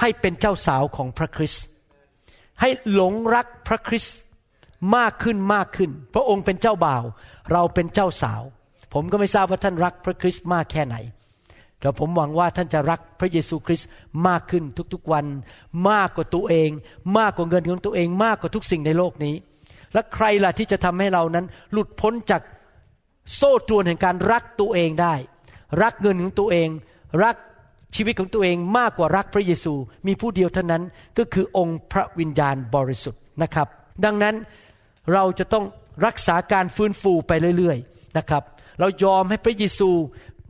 [0.00, 1.64] ให้เป็นเจ้าสาวของพระคริสต์
[2.60, 4.18] ให้หลงรักพระคริสต์
[4.96, 7.04] มากขึ้นมากขึ้น พระองค์เป็นเจ้าบ่าว
[7.52, 8.42] เราเป็นเจ้าสาว
[8.94, 10.96] ผมก็ไม่ทราบว่าท่านรักพระคริสต์มากแค่ไหน
[11.80, 13.88] แต่ผมหวังว่าท่านจะรักพระเยซูคริสต์
[14.28, 15.24] มากขึ้นทุกๆวัน
[15.90, 16.70] มากกว่าตัวเอง
[17.18, 19.34] มากกว่าเงินของตัวเองมากกว่าทุกสิ่งในโลกนี้
[19.92, 22.42] และใครล่ะที่จะทำให้เรานั้น หลุดพ้นจาก
[23.34, 25.14] โซ่ตรวนแห่งการรักตัวเองได้
[25.82, 26.68] รักเงินของตัวเอง
[27.24, 27.36] รัก
[27.96, 29.74] ชีวิตของตัวเองมากกว่ารักพระเยซู
[30.06, 30.82] มีผู้เดียวเท่านั้น
[31.18, 33.68] ก็คือองค์พระวิญญาณบริสุทธิ์นะครับ
[34.04, 34.34] ดังนั้น
[35.12, 35.64] เราจะต้อง
[36.06, 38.42] รักษาการฟื้นฟูไปเรื่อยๆนะครับ
[38.80, 39.90] เรายอมให้พระเยซู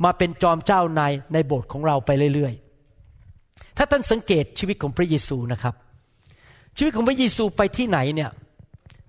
[0.05, 5.75] มาเป็นจอมเจ้านายในโบสถ์ของเราไปเรื่อยๆ ถ้าท่านสังเกตชีวิตของพระเยซูนะครับ
[6.77, 8.31] ชีวิตของพระเยซูไปที่ไหนเนี่ย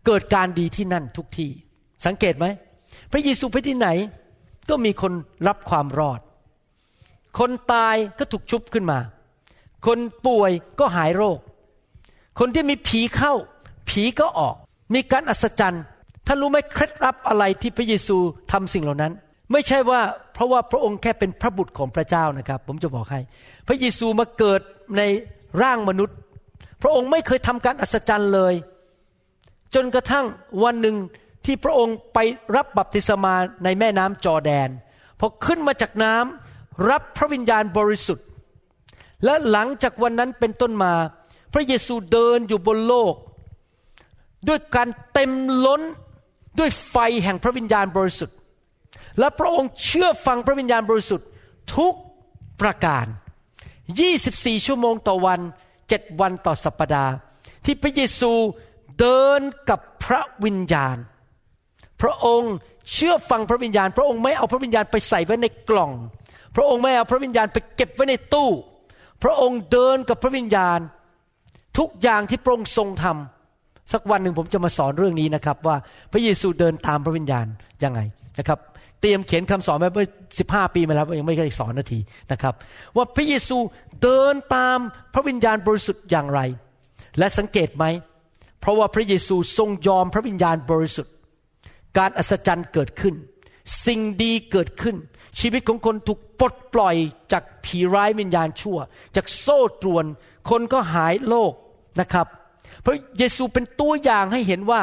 [0.05, 1.49] เกิดการดีที่นั่นทุกที่
[2.05, 2.45] สังเกตไหม
[3.11, 3.87] พระเยซูไปที่ไหน
[4.69, 5.13] ก็มีคน
[5.47, 6.19] รับความรอด
[7.39, 8.99] คนตายก็ถูกชุบขึ้นมา
[9.87, 11.39] คนป่วยก็หายโรค
[12.39, 13.33] คนที่มีผีเข้า
[13.89, 14.55] ผีก็ออก
[14.93, 15.83] มีการอัศจรรย์
[16.27, 18.17] ท่านรู้ไหมเคล็ดลับอะไรที่พระเยซู
[18.51, 19.13] ทำสิ่งเหล่านั้น
[19.51, 20.01] ไม่ใช่ว่า
[20.33, 23.19] เพราะว่าพระองค์แค่เป็นพระบุตรของพระเจ้านะครับ ผมจะบอกให้
[23.67, 24.61] พระเยซูมาเกิด
[24.97, 25.01] ใน
[25.61, 26.17] ร่างมนุษย์
[26.81, 28.53] พระองค์ไม่เคยทำการอัศจรรย์เลย
[29.75, 30.25] จนกระทั่ง
[30.63, 30.95] วันหนึ่ง
[31.45, 32.19] ที่พระองค์ไป
[32.55, 34.69] รับบัพติศมาในแม่น้ำจอแดน
[35.19, 38.25] พอขึ้นมาจากน้ำรับพระวิญญาณบริสุทธิ์
[39.25, 40.93] และหลังจากวันนั้นเป็นต้นมา
[41.53, 43.13] พระเยซูเดินอยู่บนโลก
[44.47, 45.31] ด้วยการเต็ม
[45.65, 45.81] ล้น
[46.59, 48.37] ด้วยไฟแห่งพระวิญญาณบริสุทธิ์
[49.19, 51.27] และพระองค์เชื่อฟังพระวิญญาณบริสุทธิ์
[51.75, 51.93] ทุก
[52.61, 53.05] ประการ
[53.85, 55.39] 24 ชั่วโมงต่อวัน
[55.89, 57.11] เจ็ดวันต่อสัปปดาห์
[57.65, 58.31] ที่พระเยซู
[58.99, 60.97] เดินกับพระวิญญาณ
[62.01, 62.53] พระองค์
[62.93, 65.91] เชื่อฟังพระวิญญาณ พระองค์ไม่เอาพระวิญญาณไปใส่ไว้ในกล่อง
[66.55, 68.49] พระองค์ไม่เอาพระวิญญาณไปเก็บไว้ในตู้
[69.23, 70.79] พระองค์เดินกับพระวิญญาณ
[71.77, 73.38] ทุกอย่างที่พระองค์ทรงทำ
[73.93, 75.75] สักวันหนึ่งผมจะมาสอนเรื่องนี้นะครับ ว่า
[76.11, 77.45] พระเยซูเดินตามพระวิญญาณ
[77.83, 77.99] ยังไง
[78.39, 78.59] นะครับ
[79.01, 80.07] เตรียมเขียนคำสอนมาเมื่อ
[80.39, 81.99] สิบห้าปีมาแล้วยังไม่ได้สอนนาที
[82.31, 82.53] นะครับ
[82.95, 83.57] ว่าพระเยซู
[84.03, 84.77] เดินตาม
[85.13, 86.39] พระวิญญาณบริสุทธิ์อย่างไร
[87.19, 87.85] และสังเกตไหม
[88.61, 91.13] เพราะว่าพระเยซูทรงยอมพระวิญญาณบริสุทธิ์
[91.97, 93.15] การอัศจรรย์เกิดขึ้น
[93.85, 94.95] สิ่งดีเกิดขึ้น
[95.39, 96.95] ชีวิตของคนถูกปลดปล่อย
[97.31, 98.77] จากผีร้ายวิญญาณชั่ว
[99.15, 100.05] จากโซ่ตรวน
[100.49, 101.53] คนก็หายโรค
[101.99, 102.27] นะครับ
[102.89, 104.81] ระเยซูเป็นตัวอย่างให้เห็นว่า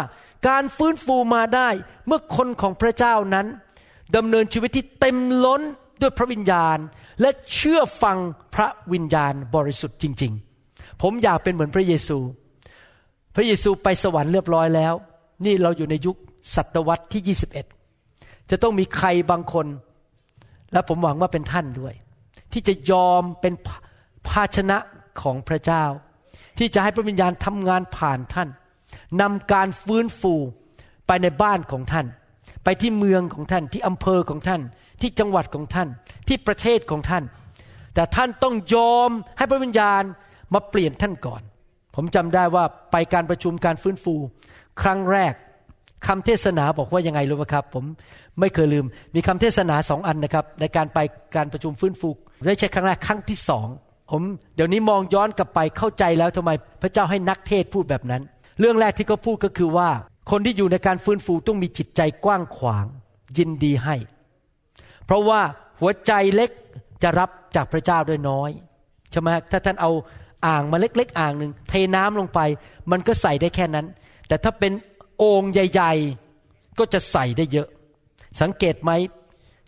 [0.49, 1.69] การฟื้นฟูมาได้
[2.07, 3.47] เมื่อคนของพระเจ้านั้น
[4.17, 5.63] ดำเนินชีวิตที่เต็มล้น
[6.01, 6.79] ด้วยพระวิญญาณ
[7.21, 8.19] และเชื่อฟัง
[8.55, 10.33] พระวิญญาณบริสุทธิ์จริง
[10.67, 12.19] ๆ ผมอยากเป็นเหมือนพระเยซู
[13.35, 14.95] พระเยซูไปสวรรค์เรียบร้อยแล้ว
[15.45, 16.17] นี่เราอยู่ในยุค
[16.55, 17.37] ศตวรรษที่
[17.95, 19.67] 21 จะต้องมีใครบางคน
[20.73, 21.95] และผมหวังว่าเป็นท่านด้วย
[22.53, 23.55] ที่จะยอมเป็น
[24.29, 24.79] ภาชนะ
[25.23, 25.85] ของพระเจ้า
[26.59, 28.49] ที่จะให้พระวิญญาณทำงานผ่านท่าน
[29.21, 30.35] นำการฟื้นฟู
[31.07, 32.07] ไปในบ้านของท่าน
[32.65, 34.63] ไปที่เมืองของท่านที่อำเภอของท่าน
[35.01, 35.89] ที่จังหวัดของท่าน
[36.29, 37.25] ที่ประเทศของท่าน
[37.95, 40.03] แต่ท่านต้องยอมให้พระวิญญาณ
[40.55, 41.43] มาเปลี่ยนท่านก่อน
[41.95, 44.15] ผมจำได้ว่าไปการประชุมการฟื้นฟู
[44.83, 45.35] ครั้งแรก
[46.07, 47.85] คำเทศนาบอกว่ายังไงรู้ไหมครับ ผม
[48.41, 50.99] ไม่เคยลืม มีคำเทศนาสองอันนะครับ ในการไป
[51.37, 52.09] การประชุมฟื้นฟู
[52.47, 53.67] ได้ใช้ครั้งแรกครั้งที่สอง
[54.11, 54.23] ผม
[54.55, 56.51] เดี๋ยวนี้มองย้อนกลับไปเข้าใจแล้วทำไม
[56.83, 58.23] พระเจ้าให้นักเทศพูดแบบนั้น
[58.61, 59.89] เรื่องแรกที่เขาพูดก็คือว่า
[60.31, 62.87] คนที่อยู่ในการฟื้นฟูต้องมีจิตใจกว้างขวาง
[63.39, 63.97] ยินดีให้
[65.05, 65.41] เพราะว่า
[65.81, 66.51] หัวใจเล็ก
[67.03, 68.51] จะรับจากพระเจ้าด้วยน้อย
[69.11, 69.91] ใช่ไหมถ้าท่านเอา
[70.47, 72.41] อ่างมาเล็กๆ อ่างหนึ่งเทน้ำลงไป
[72.91, 73.87] มันก็ใส่ได้แค่นั้น
[74.29, 74.73] แต่ถ้าเป็น
[75.19, 75.93] โอ่งใหญ่
[76.37, 77.69] ๆ ก็จะใส่ได้เยอะ
[78.41, 78.91] สังเกตไหม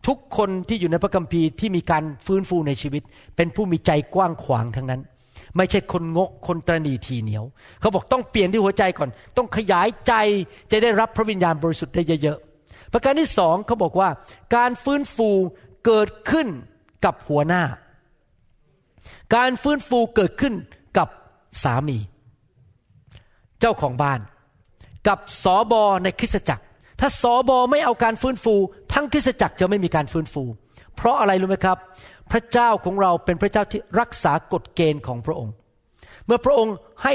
[0.07, 3.03] ทุกคนที่อยู่ในพระคัมภีร์ที่มีการฟื้นฟูในชีวิต
[3.37, 5.01] เป็นผู้มีใจกว้างขวางทั้งนั้น
[5.57, 7.45] ไม่ใช่คนงกคนตรณีทีเหนียว
[7.81, 10.13] เขาบอกต้องเปลี่ยนที่หัวใจก่อน ต้องขยายใจ
[10.71, 14.09] จะได้รับพระวิญญาณบริสุทธิ์ได้เยอะๆประการที่สองเขาบอกว่า
[14.57, 15.31] การฟื้นฟู
[15.87, 16.49] เกิดขึ้น
[17.05, 17.63] กับหัวหน้า
[19.37, 20.55] การฟื้นฟูเกิดขึ้น
[20.99, 21.09] กับ
[21.63, 21.99] สามี
[23.61, 24.21] เจ้าของบ้าน
[25.07, 26.65] กับสอบอในคริสตจักร
[27.01, 28.55] ถ้าสอบอไม่เอาการฟื้นฟู
[28.93, 30.43] ทั้งคริสตจักรจะไม่มีการฟื้นฟู
[30.97, 31.79] เพราะอะไรรู้ไหมครับ
[32.33, 35.55] พระเจ้าของเราเป็นพระเจ้าที่รักษากฎเกณฑ์ของพระองค์
[36.27, 37.15] เมื่อพระองค์ให้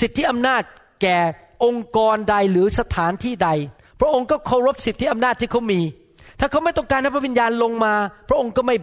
[0.00, 0.62] สิทธิอำนาจ
[1.02, 1.18] แก่
[1.64, 3.50] องค์กรใดหรือสถานที่ใด
[4.00, 5.80] พระองค์ก็เคารพสิทธิอำนาจที่เขามี
[6.40, 7.94] ถ้าเขาไม่ต้องการให้พระวิญญาณลงมา
[8.28, 8.76] พระองค์ก็ไม่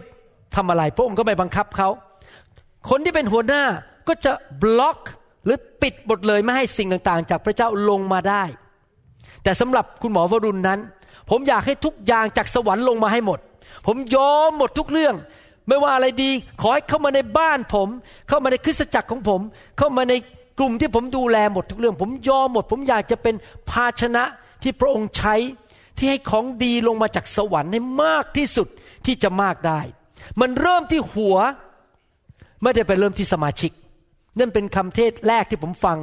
[0.56, 1.88] ทำอะไร พระองค์ก็ไม่บังคับเขา
[2.90, 3.62] คนที่เป็นหัวหน้า
[4.08, 4.32] ก็จะ
[4.62, 4.98] บล็อก
[5.44, 8.44] หรือปิดหมดเลยไม่ให้สิ่งต่างๆ จากพระเจ้าลงมาได้
[9.46, 10.80] แต่สำหรับคุณหมอวรุณนั้น
[11.30, 13.38] ผมอยากให้ทุกอย่างจากสวรรค์ลงมาให้หมด
[13.86, 15.14] ผมยอมหมดทุกเรื่อง
[15.68, 16.30] ไม่ว่าอะไรดี
[16.60, 17.88] ขอให้เข้ามาในบ้านผม
[18.28, 19.40] เข้ามาในคริสตจักรของผม
[19.78, 20.14] เข้ามาใน
[20.58, 23.34] กลุ่มที่ผมดูแลหมดทุกเรื่อง ผมยอมหมด ผมอยากจะเป็น
[23.70, 24.24] ภาชนะ
[24.62, 25.34] ที่พระองค์ใช้
[25.98, 28.68] ที่ให้ของดีลงมาจากสวรรค์ให้มากที่สุด
[29.06, 29.80] ที่จะมากได้
[30.40, 31.36] มันเริ่มที่หัว
[32.62, 33.72] ไม่ได้ไปเริ่มที่สมาชิก
[34.38, 35.98] นั่นเป็นคำเทศแรกที่ผมฟัง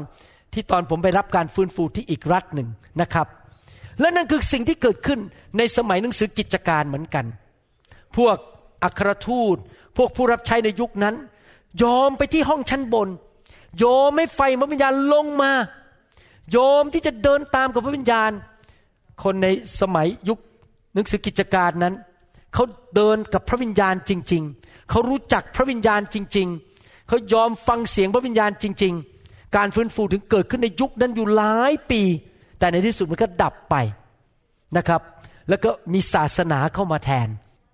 [0.54, 2.68] ที่ตอนผมไปรับการฟื้นฟูที่อีกรัฐหนึ่ง
[3.02, 3.28] นะครับ
[4.00, 5.20] และนั่นคือสิ่งที่เกิดขึ้น
[5.58, 7.26] ในสมัยหนังสือกิจการเหมือนกัน
[8.18, 8.36] พวก
[8.84, 9.58] อัครทูต
[9.98, 11.16] พวกผู้รับใช้ในยุคนั้น
[11.84, 13.10] ยอมไปที่ห้องชั้นบน
[13.84, 15.52] ยอมไม่ไฟพระวิญญาณลงมา
[16.56, 18.32] ยอมที่จะเดินตามกับพระวิญญาณ
[19.24, 19.48] คนใน
[19.82, 20.40] สมัยยุค
[20.94, 21.94] หนังสือกิจการนั้น
[22.54, 22.64] เขา
[22.96, 29.13] เดินกับพระวิญญาณจริง ๆ เขารู้จักพระวิญญาณจริง ๆ เขายอมฟังเสียงพระวิญญาณจริง ๆ
[29.56, 32.02] การฟื้นฟูถึงเกิดขึ้นในยุคนั้นอยู่หลายปี
[32.60, 33.76] แต่ในที่สุดมันก็ดับไป
[34.78, 35.02] นะครับ
[35.50, 37.28] แล้วก็มีศาสนาเข้ามาแทน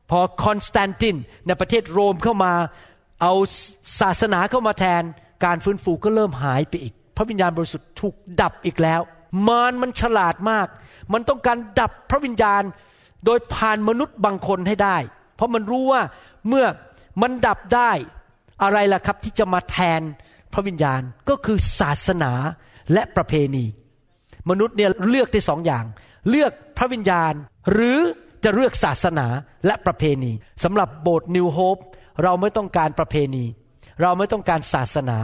[0.10, 1.16] พอคอนสแตนติน
[1.48, 2.54] ในประเทศโรมเข้ามา
[3.22, 3.34] เอา
[4.02, 5.04] ศาสนาเข้ามาแทน
[5.46, 9.02] การฟื้นฟูก็เริ่มหายไปอีก พระวิญญาณบริสุทธิ์ถูกดับอีกแล้ว
[9.48, 10.68] มารมันฉลาดมาก
[11.14, 12.64] มันต้องการดับพระวิญญาณ
[13.26, 14.98] โดยผ่านมนุษย์บางคนให้ได้
[15.36, 16.02] เพราะมันรู้ว่า
[16.48, 16.66] เมื่อ
[17.22, 17.92] มันดับได้
[18.64, 20.02] อะไรล่ะครับที่จะมาแทน
[20.54, 22.32] พระวิญญาณก็คือศาสนา
[22.94, 23.66] และประเพณี
[24.50, 25.86] มนุษย์เนี่ยเลือกได้สองอย่าง
[26.30, 27.34] เลือกพระวิญญาณ
[27.72, 28.00] หรือ
[28.44, 29.28] จะเลือกศาสนา
[29.66, 30.32] และประเพณี
[30.64, 31.78] สำหรับโบสถ์นิวโฮป
[32.24, 33.46] เราไม่ต้องการประเพณี
[34.02, 35.18] เราไม่ต้องการศาสนา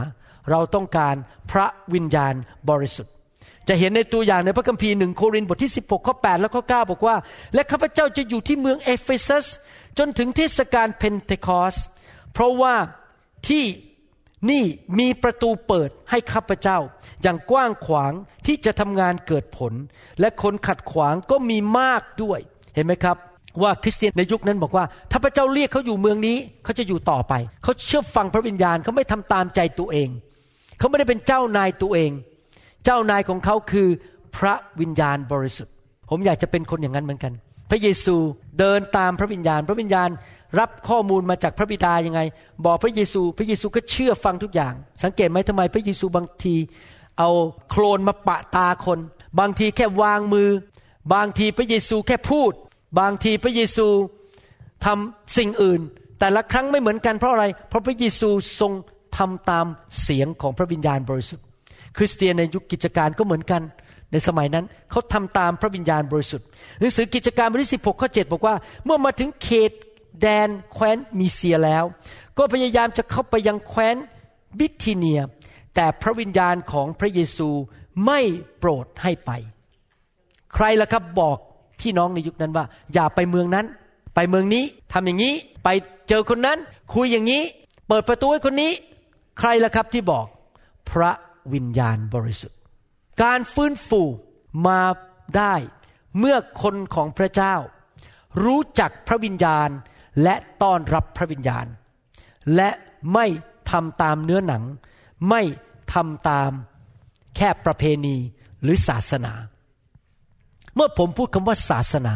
[0.50, 1.14] เราต้องการ
[1.50, 2.34] พระวิญญาณ
[2.70, 3.12] บริสุทธิ์
[3.68, 7.16] จะเห็นในตัวอย่างในพระคัมภีร์หนึ่งโครินธ์บทที่ 16ข้อ8และข้อ9บอกว่า
[7.54, 9.46] และข้าพเจ้าจะอยู่ที่เมืองเอเฟซัส
[9.98, 11.76] จนถึงเทศกาลเพนเทคอสต์
[12.32, 12.74] เพราะว่า
[13.48, 13.64] ที่
[14.50, 14.64] นี่
[14.98, 16.78] มีประตูเปิดให้ข้าพเจ้า
[17.22, 18.12] อย่างกว้างขวาง
[18.46, 19.72] ที่จะทำงานเกิดผล
[20.20, 22.40] และคนขัดขวางก็มีมากด้วย
[22.74, 23.16] เห็นไหมครับ
[23.62, 30.08] ว่าคริสเตียนในยุคนั้นบอกว่า ถ้าพระเจ้าเรียกเขาอยู่เมืองนี้เขาจะอยู่ต่อไป เขาเชื่อฟังพระวิญญาณเขาไม่ทำตามใจตัวเอง
[30.78, 32.10] เขาไม่ได้เป็นเจ้านายตัวเอง
[32.84, 33.88] เจ้านายของเขาคือ
[34.36, 35.74] พระวิญญาณบริสุทธิ์
[36.10, 37.32] ผมอยากจะเป็นคนอย่างนั้นเหมือนกัน
[37.70, 38.16] พระเยซู
[38.58, 40.08] เดินตามพระวิญญาณ พระวิญญาณ
[40.58, 42.20] รับข้อมูลมาจากพระบิดายังไง
[42.64, 46.56] บอกพระเยซู พระเยซูก็เชื่อฟังทุกอย่าง สังเกตไหมทำไมพระเยซูบางที
[47.18, 47.30] เอา
[47.70, 48.98] โคลนมาปะตาคน
[49.40, 50.48] บางทีแค่วางมือ
[51.14, 52.52] บางทีพระเยซูแค่พูด
[53.00, 53.86] บางทีพระเยซู
[54.84, 55.80] ทำสิ่งอื่น
[56.20, 58.28] แต่ละครั้งไม่เหมือนกันเพราะอะไร เพราะพระเยซู
[58.60, 58.72] ทรง
[59.18, 59.66] ทำตาม
[60.02, 61.44] เสียงของพระวิญญาณบริสุทธิ์
[61.96, 63.62] คริสเตียนในยุคกิจการก็เหมือนกัน
[64.12, 66.46] ในสมัยนั้นเขาทำตามพระวิญญาณบริสุทธิ์
[66.78, 68.54] หนังสือกิจการบทที่16ข้อ7บอกว่า
[68.84, 69.70] เมื่อมาถึงเขต
[70.20, 71.84] แดนแคว้นมีเซียแล้ว
[72.38, 73.96] ก็พยายามจะเข้าไปยังแคว้น
[74.58, 75.20] บิทิเนีย
[75.74, 77.48] แต่พระวิญญาณของพระเยซู
[78.06, 78.20] ไม่
[78.58, 79.30] โปรดให้ไป
[80.54, 81.38] ใครล่ะครับบอก
[81.80, 83.66] พี่น้องในยุคนั้นว่า อย่าไปเมืองนั้น
[84.14, 85.68] ไปเมืองนี้ทำอย่างนี้ ไป
[86.08, 86.58] เจอคนนั้น
[86.94, 87.42] คุยอย่างนี้
[87.88, 88.72] เปิดประตูให้คนนี้
[89.38, 90.26] ใครล่ะครับที่บอก
[90.90, 91.12] พระ
[91.54, 92.58] วิญญาณบริสุทธิ์
[93.22, 94.02] การฟื้นฟู
[94.66, 94.80] มา
[95.36, 95.54] ได้
[96.18, 97.54] เมื่อคนของพระเจ้า
[98.44, 99.68] รู้จักพระวิญญาณ
[100.22, 101.66] และต้อนรับพระวิญญาณ
[102.56, 102.70] และ
[103.14, 103.26] ไม่
[103.70, 104.62] ทำตามเนื้อหนัง
[105.30, 105.42] ไม่
[105.94, 106.50] ทำตาม
[107.36, 108.16] แค่ประเพณี
[108.62, 109.32] หรือศาสนา
[110.74, 112.14] เมื่อผมพูดคำว่าศาสนา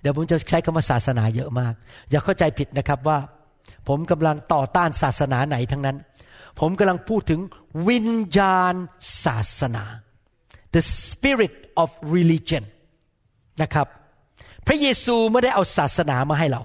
[0.00, 1.74] เดี๋ยวผมจะใช้คำว่าศาสนาเยอะมาก
[2.10, 3.18] อย่าเข้าใจผิดนะครับว่า
[3.88, 5.96] ผมกำลังต่อต้านศาสนาไหนทั้งนั้น
[6.60, 7.40] ผมกำลังพูดถึง
[7.88, 8.74] วิญญาณ
[9.24, 9.84] ศาสนา
[10.74, 12.64] the spirit of religion
[13.62, 13.86] นะครับ
[14.66, 16.62] พระเยซูไม่ได้เอาศาสนามาให้เรา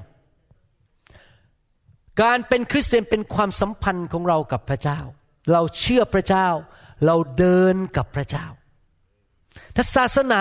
[2.22, 5.00] การเป็นคริสเตียนเป็นความสัมพันธ์ของเรากับพระเจ้า
[5.52, 6.48] เราเชื่อพระเจ้า
[7.06, 8.46] เราเดินกับพระเจ้า
[9.76, 10.40] ถ้าศาสนา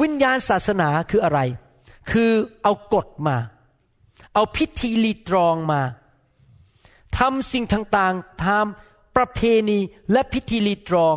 [0.00, 1.40] วิญญาณศาสนาคืออะไร
[2.10, 2.30] คือ
[2.62, 3.36] เอากฎมา
[4.34, 5.82] เอาพิธีรีตรองมา
[7.18, 9.78] ทำสิ่งต่างๆทำประเพณี
[10.12, 11.16] และพิธีรีตรอง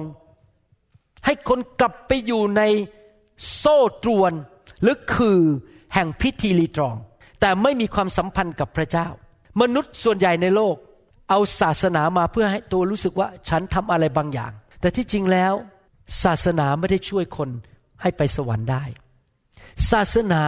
[1.26, 2.62] ให้คนกลับไปอยู่ใน
[3.56, 4.34] โซ่ตรวน
[4.82, 5.40] หรือคือ
[5.94, 6.96] แห่งพิธีรีตรอง
[7.42, 9.08] แต่ไม่มีความสัมพันธ์กับพระเจ้า
[9.62, 10.76] มนุษย์ส่วนใหญ่ในโลก
[11.30, 15.54] เอาศาสนามาเพื่อให้ตัวรู้สึกว่าฉันทำอะไรบางอย่าง แต่ที่จริงแล้ว
[16.24, 17.50] ศาสนาไม่ได้ช่วยคน
[18.02, 18.84] ให้ไปสวรรค์ได้
[19.92, 20.42] ศาสนา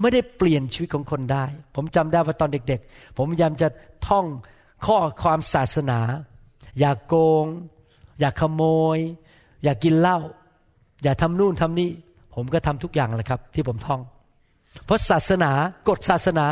[0.00, 3.68] ไม่ได้เปลี่ยนชีวิตของคนได้ ผมจำได้ว่าตอนเด็ก ๆ ผมพยายามจะ
[4.08, 4.26] ท่อง
[4.86, 6.00] ข้อความศาสนา
[6.78, 7.46] อย่ากโกง
[8.20, 8.62] อย่าขโม
[8.96, 8.98] ย
[9.64, 10.18] อย่ากินเหล้า
[11.02, 11.90] อย่าทำนู่นทำนี่
[12.34, 14.00] ผมก็ทำทุกอย่างแหละครับ ที่ผมท่อง
[14.84, 15.50] เพราะศาสนา
[15.88, 16.46] กฎศาสนา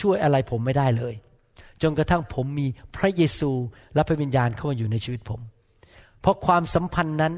[0.00, 1.14] ช่วยอะไรผมไม่ได้เลย
[1.82, 3.50] จนกระทั่งผมมีพระเยซู
[3.94, 5.40] และพระวิญญาณเข้ามาอยู่ในชีวิตผม
[6.20, 7.34] เพราะความสัมพันธ์นั้น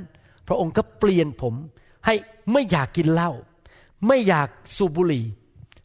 [0.49, 1.55] พระองค์ก็เปลี่ยนผม
[2.07, 2.15] ให้
[2.53, 3.31] ไม่อยากกินเหล้า
[4.07, 5.25] ไม่อยากสูบบุหรี่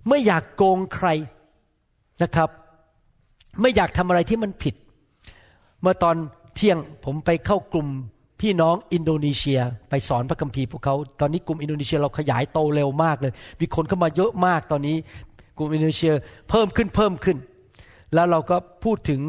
[0.09, 1.07] ไม่อยากโกงใคร
[2.23, 2.49] นะครับ
[3.61, 4.75] ไม่อยากทำอะไรที่มันผิด
[5.81, 6.15] เมื่อตอน
[6.55, 7.87] เที่ยงผมไปเข้ากลุ่ม
[8.41, 9.59] พี่น้องอินโดนีเซีย
[9.89, 14.97] ไปสอนพระคัมภีร์พวกเขา ตอนนี้กลุ่มอินโดนีเซียเราขยายโตเร็วมากเลย มีคนเข้ามาเยอะมากตอนนี้
[15.57, 16.13] กลุ่มอินโดนีเซีย
[16.49, 17.37] เพิ่มขึ้นเพิ่มขึ้น
[18.13, 19.21] แล้วเราก็พูดถึง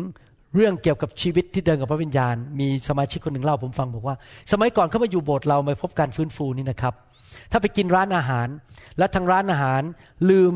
[0.57, 4.17] เรื่องเกี่ยวกับชีวิตที่เดินกับพระวิญญาณ มีสมาชิกคนหนึ่งเล่าผมฟังบอกว่า
[4.53, 6.95] สมัยก่อนเขามาอยู่โบสถ์เรามาพบการฟื้นฟูนี่นะครับ
[7.51, 8.49] ถ้าไปกินร้านอาหาร
[8.99, 9.83] และทางร้านอาหาร
[10.31, 10.53] ลืม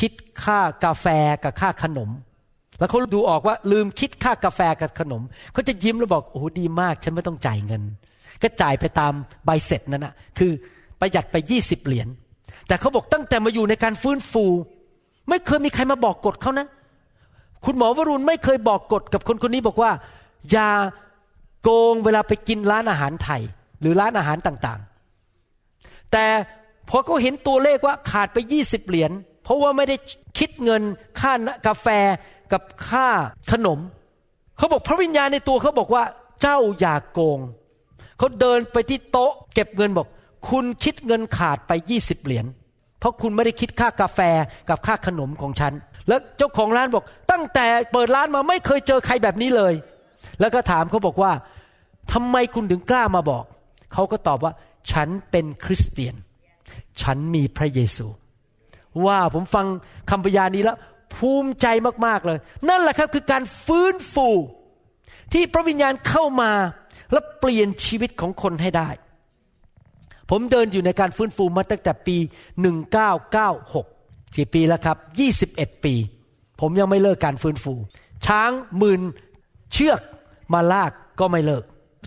[0.00, 0.12] คิด
[0.44, 1.06] ค่ากาแฟ
[1.44, 2.10] กับค่าขนม
[2.78, 7.82] แล้วเขาดูออกว่าลืมคิดค่ากาแฟกับขนมเขาจะยิ้มแล้วบอกโอ้โหดีมาก ฉันไม่ต้องจ่ายเงิน
[8.42, 9.12] ก็จ่ายไปตาม
[9.46, 10.52] ใบเสร็จนั่นนะคือ
[11.00, 12.08] ประหยัดไปยี่สิบเหรียญ
[12.68, 14.44] แต่เขาบอกตั้งแต่มาอยู่ในการฟื้นฟู
[15.28, 16.66] ไม่เคยมีใครมาบอกกฎเขานะ
[17.64, 19.90] คุณหมอวรุณไม่เคยบอกกฎกับคนคนนี้บอกว่า
[20.50, 20.70] อย่า
[21.62, 23.42] โกงเวลาไปกินร้านอาหารไทย
[23.80, 26.26] หรือร้านอาหารต่างๆ แต่
[26.88, 29.12] พอเขาเห็นตัวเลขว่าขาดไปยี่สิบเหรียญ
[29.44, 29.96] เพราะว่าไม่ได้
[30.38, 30.82] คิดเงิน
[31.20, 31.32] ค่า
[31.66, 31.86] กาแฟ
[32.52, 33.06] กับค่า
[33.52, 33.78] ขนม
[34.56, 36.04] เขาบอกพระวิญญาณในตัวเขาบอกว่า
[36.42, 37.38] เจ้าอย่ากโกง
[38.18, 40.06] เขาเดินไปที่โต๊ะ เก็บเงินบอก
[40.50, 42.46] คุณคิดเงินขาดไปยี่สิบเหรียญ
[42.98, 44.20] เพราะคุณไม่ได้คิดค่ากาแฟ
[44.68, 45.72] กับค่าขนมของฉัน
[46.08, 49.74] แล้วเจ้าของร้านบอก ตั้งแต่เปิดร้านมาไม่เคยเจอใครแบบนี้เลย
[50.40, 51.32] แล้วก็ถามเขาบอกว่า
[52.12, 53.44] ทำไมคุณถึงกล้ามาบอก
[53.92, 54.52] เขาก็ตอบว่า
[54.92, 56.14] ฉันเป็นคริสเตียน
[57.02, 58.06] ฉันมีพระเยซู
[59.06, 59.66] ว่าผมฟัง
[60.10, 60.76] คำพยานนี้แล้ว
[61.16, 61.66] ภูมิใจ
[62.06, 62.38] มากๆเลย
[62.68, 64.28] นั่นแหละครับคือการฟื้นฟู
[65.32, 66.50] ที่พระวิญญาณเข้ามา
[67.12, 68.88] และเปลี่ยนชีวิตของคนให้ได้
[70.30, 72.16] ผมเดินอยู่ในการฟื้นฟูมาตั้งแต่ปี
[72.96, 73.95] 1996
[74.34, 75.94] กี่ปีแล้วครับยี่สิบเอ็ดปี
[76.60, 77.72] ผมยังไม่เลิกการฟื้นฟู
[78.26, 79.00] ช้างหมื่น
[79.72, 80.00] เชือก
[80.52, 81.62] มาลากก็ไม่เลิก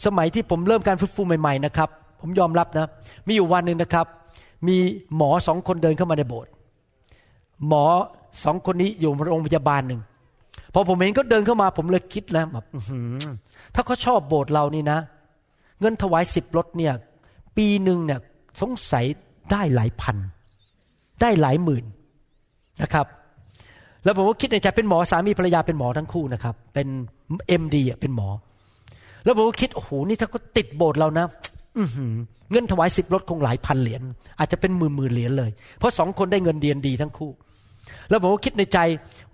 [0.06, 1.90] สมัยที่ผมเริ่มการฟื้นฟูใหม่ๆนะครับ
[2.22, 2.90] ผมยอมรับนะ
[3.28, 4.06] มีอยู่วันหนึ่งนะครับ
[4.68, 4.78] มี
[5.16, 6.52] หมอสองคนเดินเข้ามาในโบสถ์
[7.68, 7.84] หมอ
[8.44, 10.02] สองคนนี้อยู่โรงพยาบาลหนึ่ง
[10.74, 12.66] พอผมเห็นเขาเดินเข้ามา ผมเลยคิดแล้วแบบ
[13.76, 15.00] ถ้าเขาชอบโบสถ์เรานี่นะ
[15.80, 16.94] เงินถวายสิบรถเนี่ย
[17.58, 18.20] ปีหนึ่งเนี่ย
[18.62, 19.06] สงสัย
[19.52, 20.18] ได้หลายพัน
[21.22, 21.84] ได้หลายหมื่น
[22.82, 23.06] นะครับ
[24.04, 26.88] แล้วผมก็คิดในใจเป็นหมอสามีภรรยาเป็นหมอทั้งคู่นะครับ เป็น
[27.48, 28.30] เอ็มดีเป็นหมอ
[29.26, 31.26] แล้วผมก็คิดโอ้โหนี่ถ้าก็ติดโบสถ์เรานะ
[32.52, 34.02] เงินถวายสิบรถคงหลายพันเหรียญ
[34.39, 37.32] อาจจะเป็นหมื่นหมื่นเหรียญเลย เพราะสองคนได้เงินเดือนดีทั้งคู่
[38.10, 38.80] แล้วผมก็คิดในใจ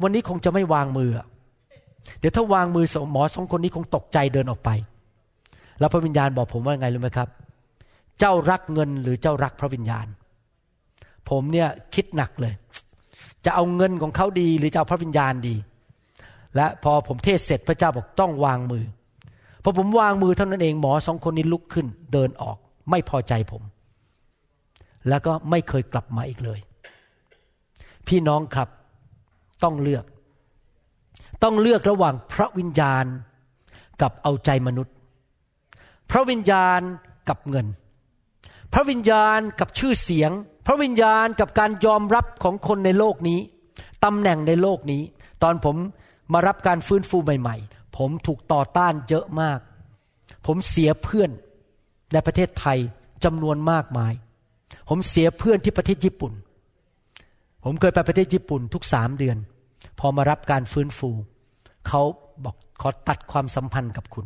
[0.01, 1.11] วันนี้คงจะไม่วางมือ
[2.19, 4.69] เดี๋ยวถ้าวางมือหมอสองคนนี้คงตกใจเดินออกไป
[5.79, 7.29] แล้วพระวิญญาณบอกผมว่าไงรู้ไหมครับ
[8.19, 10.07] เจ้ารักเงินหรือเจ้ารักพระวิญญาณ
[11.29, 12.53] ผมเนี่ยคิดหนักเลย
[13.45, 15.55] จะเอาเงินของเขาดี หรือจะเอาพระวิญญาณดี
[16.55, 18.85] และพอผมเทศเสร็จพระเจ้าบอกต้องวางมือ
[19.63, 22.57] พอผมวางมือเท่านั้นเองหมอสองคนนี้ลุกขึ้น เดินออก
[22.89, 23.61] ไม่พอใจผม
[25.09, 26.59] แล้วก็ไม่เคยกลับมาอีกเลย
[28.07, 28.69] พี่น้องครับ
[29.63, 30.05] ต้องเลือก
[31.43, 33.05] ต้องเลือกระหว่างพระวิญญาณ
[34.01, 34.93] กับเอาใจมนุษย์
[36.11, 36.81] พระวิญญาณ
[37.29, 37.67] กับเงิน
[38.77, 40.31] พระวิญญาณกับชื่อเสียง
[40.65, 43.39] พระวิญญาณกับการยอมรับของคนในโลกนี้
[44.03, 45.01] ตำแหน่งในโลกนี้
[45.43, 45.75] ตอนผม
[46.33, 49.59] มารับการฟื้นฟูใหม่ ๆ ผมถูกต่อต้านเยอะมาก
[50.45, 51.29] ผมเสียเพื่อน
[52.13, 52.77] ในประเทศไทย
[53.23, 54.13] จำนวนมากมาย
[54.89, 56.33] ผมเสียเพื่อนที่ประเทศญี่ปุ่น
[57.63, 59.37] ผมเคยไปประเทศญี่ปุ่นทุกสามเดือน
[59.99, 61.09] พอมารับการฟื้นฟู
[61.87, 62.01] เขา
[62.43, 64.25] บอกขอตัดความสัมพันธ์กับคุณ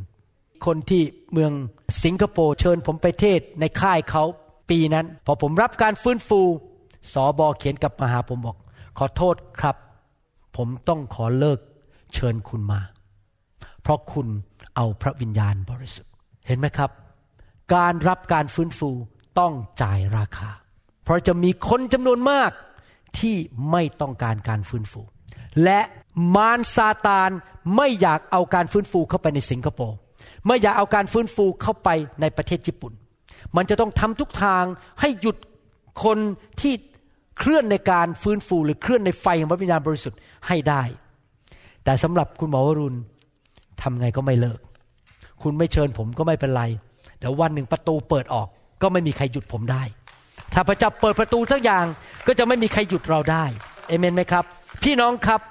[0.66, 1.52] คนที่เมือง
[2.04, 4.24] สิงคโปร์เชิญผมไปเทศในค่ายเขา
[4.70, 6.42] ปีนั้น พอผมรับการฟื้นฟู
[7.14, 8.58] สอบอเขียนกลับมาหาผมบอก
[8.98, 9.76] ขอโทษครับ
[10.58, 11.60] ผมต้องขอเลิก
[12.14, 12.80] เชิญคุณมา
[13.82, 14.28] เพราะคุณ
[14.76, 16.12] เอาพระวิญญาณบริสุทธิ์
[16.48, 16.92] เห็นไหมครับ
[17.76, 18.90] การรับการฟื้นฟู
[19.40, 20.50] ต้องจ่ายราคา
[21.04, 22.52] เพราะจะมีคนจำนวนมาก
[23.20, 23.36] ที่
[23.72, 25.02] ไม่ต้องการการฟื้นฟู
[25.64, 25.80] และ
[26.36, 27.30] มารซาตาน
[27.76, 29.98] ไม่อยากเอาการฟื้นฟูเข้าไปในสิงคโปร์
[30.48, 31.90] ไม่อยากเอาการฟื้นฟูเข้าไป
[32.22, 32.94] ในประเทศญี่ปุ่น
[33.56, 34.64] มันจะต้องทำทุกทาง
[35.02, 35.38] ให้หยุด
[36.04, 36.18] คน
[36.62, 36.74] ที่
[37.40, 40.82] เคลื่อนในการฟื้นฟูหรือเคลื่อนในไฟของพระวิญญาณบริสุทธิ์ให้ได้
[41.84, 42.98] แต่สำหรับคุณหมอวรุณ
[43.82, 44.60] ทำไงก็ไม่เลิก
[45.42, 46.64] คุณไม่เชิญผมก็ไม่เป็นไร
[47.20, 48.48] แต่วันหนึ่งประตูเปิดออก
[48.82, 49.84] ก็ไม่มีใครหยุดผมได้
[50.54, 51.86] ถ้าพระเจ้าเปิดประตูทั้งอย่าง
[52.28, 53.46] ก็จะไม่มีใครหยุดเราได้
[53.88, 54.46] เอเมนไหมครับ
[54.84, 55.42] พี่น้องครับ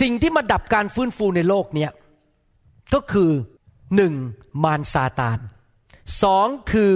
[0.00, 1.90] สิ่งที่มาดับการฟื้นฟูในโลกเนี้ย
[2.94, 3.30] ก็คือ
[3.96, 4.12] หนึ่ง
[4.64, 5.38] มารซาตาน
[6.22, 6.92] สองคือ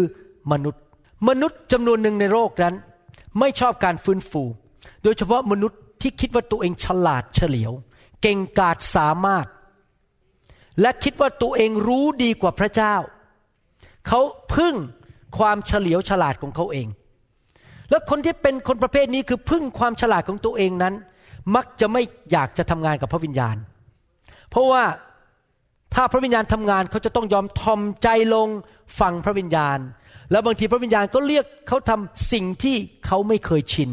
[0.53, 0.83] มนุษย์
[1.29, 2.74] มนุษย์จำนวนหนึ่งในโลกนั้น
[3.38, 4.42] ไม่ชอบการฟื้นฟู
[5.03, 7.72] โดยเฉพาะมนุษย์ที่คิดว่าตัวเองฉลาดเฉลียว
[8.22, 9.46] เก่งกาจสามารถ
[10.81, 12.94] และคิดว่าตัวเองรู้ดีกว่าพระเจ้า
[14.09, 14.20] เขา
[14.55, 14.74] พึ่ง
[15.38, 16.88] ความเฉลียวฉลาดของเขาเอง
[17.90, 20.94] แล้วคนที่เป็นคนประเภทนี้คือพึ่งความฉลาดของตัวเองนั้น
[21.57, 23.57] มักจะไม่อยากจะทำงานกับพระวิญญาณ
[24.51, 24.83] เพราะว่า
[25.94, 28.48] ถ้าพระวิญญาณทำงานเขาจะต้องยอมทอมใจลง
[29.01, 29.79] ฟังพระวิญญาณ
[30.31, 33.90] แล้วบางทีพระวิญญาณก็เรียกเขาทำสิ่งที่เขาไม่เคยชิน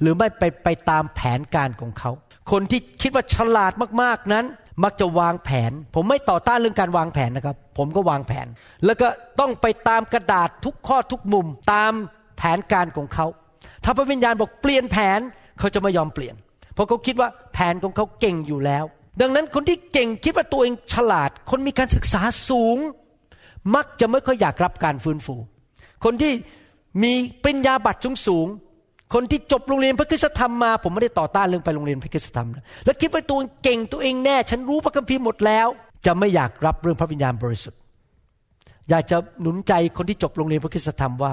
[0.00, 2.10] หรือไม่ไปไปตามแผนการของเขา
[2.50, 4.44] คนที่คิดว่าฉลาดมากๆนั้น
[4.84, 8.46] มักจะวางแผน ผมไม่ต่อต้านเรื่องการวางแผนนะครับ ผมก็วางแผน
[8.84, 9.08] แล้วก็
[9.40, 11.92] ต้องไปตามกระดาษทุกข้อทุกมุมตาม
[12.38, 13.26] แผนการของเขา
[13.84, 15.20] ถ้าพระวิญญาณบอกเปลี่ยนแผน
[15.58, 16.34] เขาจะไม่ยอมเปลี่ยน
[16.74, 18.84] เพราะเขาคิดว่าแผนของเขาเก่งอยู่แล้ว
[19.20, 22.76] ดังนั้นคนที่เก่งคิดว่าตัวเองฉลาด คนมีการศึกษาสูง
[23.74, 25.34] มักจะไม่ค่อยอยากรับการฟื้นฟู
[26.04, 26.32] คนที่
[27.02, 28.46] มีปริญญาบัตรสูงสูง
[29.14, 35.66] คนที่จบโรงเรียนพระคุณธรรมมา ผมไม่ได้ต่อต้านเรื่องไปโรงเรียนพระคุณธรรมนะแล้วคิดว่าตัวเก่งตัวเองแน่ ฉันรู้พระคัมภีร์หมดแล้ว
[36.06, 37.80] จะไม่อยากรับเรื่องพระวิญญาณบริสุทธิ์
[38.90, 41.32] อยากจะหนุนใจคนที่จบโรงเรียนพระคุณธรรมว่า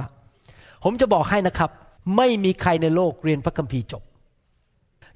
[0.83, 1.69] ผมจะบอกให้นะครับ
[2.17, 4.03] ไม่มีใครในโลกเรียนพระคัมภีร์จบ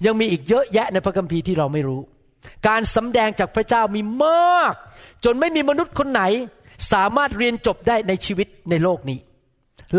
[0.05, 2.01] ยังมีอีกเยอะแยะในพระคัมภีร์ที่เราไม่รู้
[2.67, 4.73] การสำแดงจากพระเจ้ามีมาก
[5.23, 6.21] จนไม่มีมนุษย์คนไหน
[6.93, 9.19] สามารถเรียนจบได้ในชีวิตในโลกนี้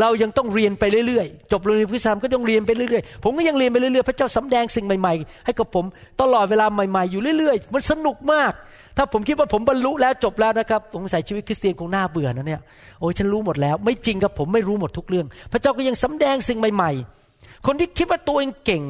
[0.01, 5.85] เรายังต้องเรียนไปเรื่อยๆ จบโรงเรียนพิสามก็ต้องเรียนไปเรื่อยๆ ผมก็ยังเรียนไปเรื่อยๆ พระเจ้าสำแดงสิ่งใหม่ๆ ให้กับผม
[6.21, 8.53] ตลอดเวลาใหม่ๆ อยู่เรื่อยๆ มันสนุกมาก
[8.97, 12.61] ถ้าผมคิดว่าผมบรรลุแล้วจบแล้วนะครับผมใส่ชีวิตคริสเตียนคงน่าเบื่อนะเนี่ย
[13.01, 16.93] โอ้ยฉันรู้หมดแล้ว ไม่จริงครับผมไม่รู้หมดทุกเรื่อง พระเจ้าก็ยังสำแดงสิ่งใหม่
[17.29, 18.83] ๆ คนที่คิดว่าตัวเองเก่ง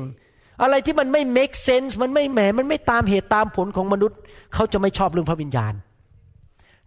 [0.62, 4.18] อะไรที่มันไม่ make sense มันไม่แหมมันไม่ตามเหตุตามผลของมนุษย์
[4.54, 5.74] เขาจะไม่ชอบเรื่องพระวิญญาณ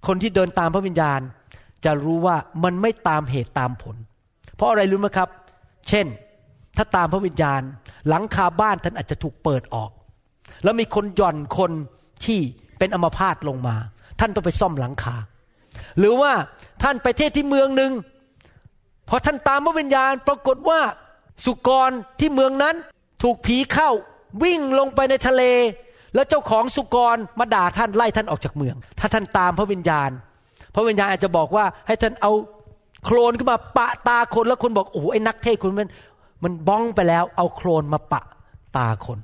[0.08, 1.20] คนที่เดินตามพระวิญญาณ
[1.86, 3.96] จะรู้ว่ามันไม่ตามเหตุตามผล
[4.56, 5.30] เพราะอะไรรู้ไหมครับ
[5.90, 6.06] เช่น
[6.78, 7.62] ถ้าตามพระวิญญาณ
[8.10, 9.92] หลังคาบ้านท่านอาจจะถูกเปิดออก
[10.64, 11.72] แล้วมีคนหย่อนคน
[12.26, 12.40] ที่
[12.80, 13.76] เป็นอัมพาตลงมา
[14.20, 15.16] ท่านต้องไปซ่อมหลังคา
[16.00, 16.32] หรือว่า
[16.84, 17.92] ท่านไปเทศที่เมืองหนึ่ง
[19.10, 20.80] พอท่านตามพระวิญญาณปรากฏว่า
[21.46, 22.76] สุกรที่เมืองนั้น
[23.22, 23.90] ถูกผีเข้า
[24.44, 25.44] วิ่งลงไปในทะเล
[26.16, 30.10] แล้วเจ้าของสุกรมาด่าท่านไล่ท่านออกจากเมือง ถ้าท่านตามพระวิญญาณ
[30.76, 32.32] พระวิญญาณอาจจะบอกว่าให้ท่านเอา
[33.06, 35.90] โคลนขึ้นมาปะตาคนแล้วคนบอกโอ้โหไอ้นักเทศคุณมัน
[36.44, 38.22] มันบ้องไปแล้ว เอาโคลนมาปะ
[38.78, 39.20] ตาคน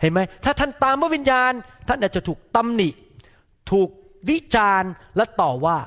[0.00, 1.52] เห็นไหมถ้าท่านตามพระวิญญาณ
[1.88, 2.88] ท่านอาจจะถูกตำหนิ
[3.70, 3.88] ถูก
[4.28, 5.78] วิจารณ์และต่อว่า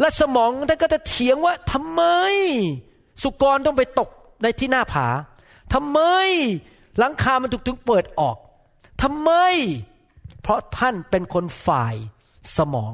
[0.00, 2.02] และสมองท่านก็จะเถียงว่าทำไม
[3.22, 4.10] สุกรต้องไปตก
[4.42, 5.06] ในที่หน้าผา
[5.74, 6.00] ทำไม
[6.98, 8.36] หลังคามันถูกถึงเปิดออก
[9.02, 9.30] ทำไม
[10.42, 11.94] เพราะท่านเป็นคนฝ่าย
[12.56, 12.92] สมอง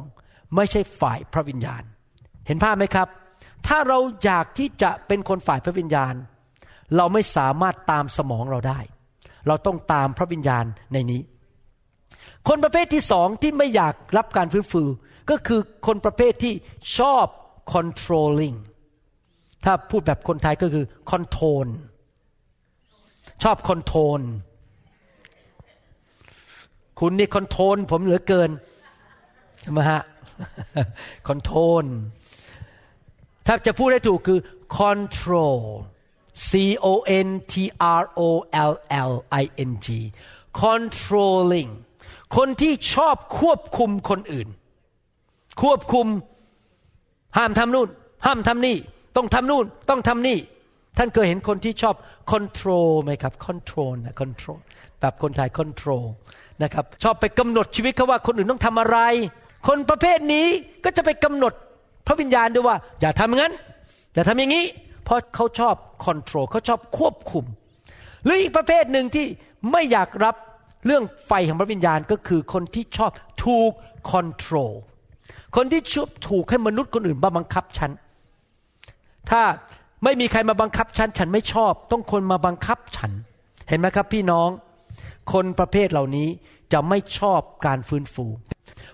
[0.57, 1.83] ไม่ใช่ฝ่ายพระวิญญาณ
[2.47, 3.09] เห็นภาพไหมครับ
[3.67, 6.15] ถ้าเราอยากที่จะเป็นคนฝ่ายพระวิญญาณ
[6.97, 8.81] เราไม่สามารถตามสมองเราได้
[9.47, 11.21] เราต้องตามพระวิญญาณในนี้
[12.49, 14.83] คนประเภทที่สองที่ไม่อยากรับการฟื้นฟู
[15.31, 16.55] ก็คือคนประเภทที่
[16.99, 17.27] ชอบ
[17.75, 18.57] controlling
[19.65, 21.67] ถ้าพูดแบบคนไทยก็คือ control
[23.43, 24.21] ชอบ control
[26.99, 28.51] คุณนี่ control ผมเหลือเกิน
[29.61, 30.03] ใช่ไหมฮะ
[31.29, 31.85] control
[33.47, 34.39] ถ้าจะพูดได้ถูกคือ
[34.79, 35.61] control
[36.49, 36.51] C
[36.85, 36.87] O
[37.27, 37.55] N T
[38.01, 38.21] R O
[38.71, 38.73] L
[39.11, 39.13] L
[39.43, 39.87] I N G
[40.61, 41.71] controlling
[42.37, 44.49] คนที่ชอบควบคุมคนอื่น
[45.63, 46.07] ควบคุม
[47.37, 47.89] ห้ามทำนู่น
[48.27, 48.77] ห้ามทำนี่
[49.17, 50.39] ต้องทำนู่น ต้องทำนี่
[50.97, 51.95] ท่านเคยเห็นคนที่ชอบ
[52.31, 54.59] control ไหมครับ control นะ control
[55.01, 56.05] แบบคนไทย control
[56.63, 58.99] นะครับชอบไปกำหนดชีวิตเขาว่าคนอื่นต้องทำอะไร
[59.69, 60.47] คนประเภทนี้
[60.85, 61.53] ก็จะไปกำหนด
[62.07, 63.53] พระวิญญาณด้วยว่า อย่าทำงั้น
[64.15, 64.65] อย่าทำอย่างนี้
[65.05, 65.75] เพราะเขาชอบ
[66.05, 67.45] control เขาชอบควบคุม
[68.25, 69.27] หรืออีกประเภทหนึ่งที่
[69.73, 70.35] ไม่อยากรับ
[70.87, 73.11] เรื่องไฟของพระวิญญาณก็คือคนที่ชอบ
[73.45, 73.73] ถูก
[74.11, 74.73] control
[75.57, 77.91] คนที่ชอบถูกให้มนุษย์คนอื่นมาบังคับฉัน
[79.31, 79.43] ถ้า
[80.05, 83.11] ไม่มีใครมาบังคับฉัน ฉันไม่ชอบ ต้องคนมาบังคับฉัน
[83.69, 84.49] เห็นไหมครับพี่น้อง
[85.33, 86.29] คนประเภทเหล่านี้
[86.73, 88.27] จะไม่ชอบการฟื้นฟู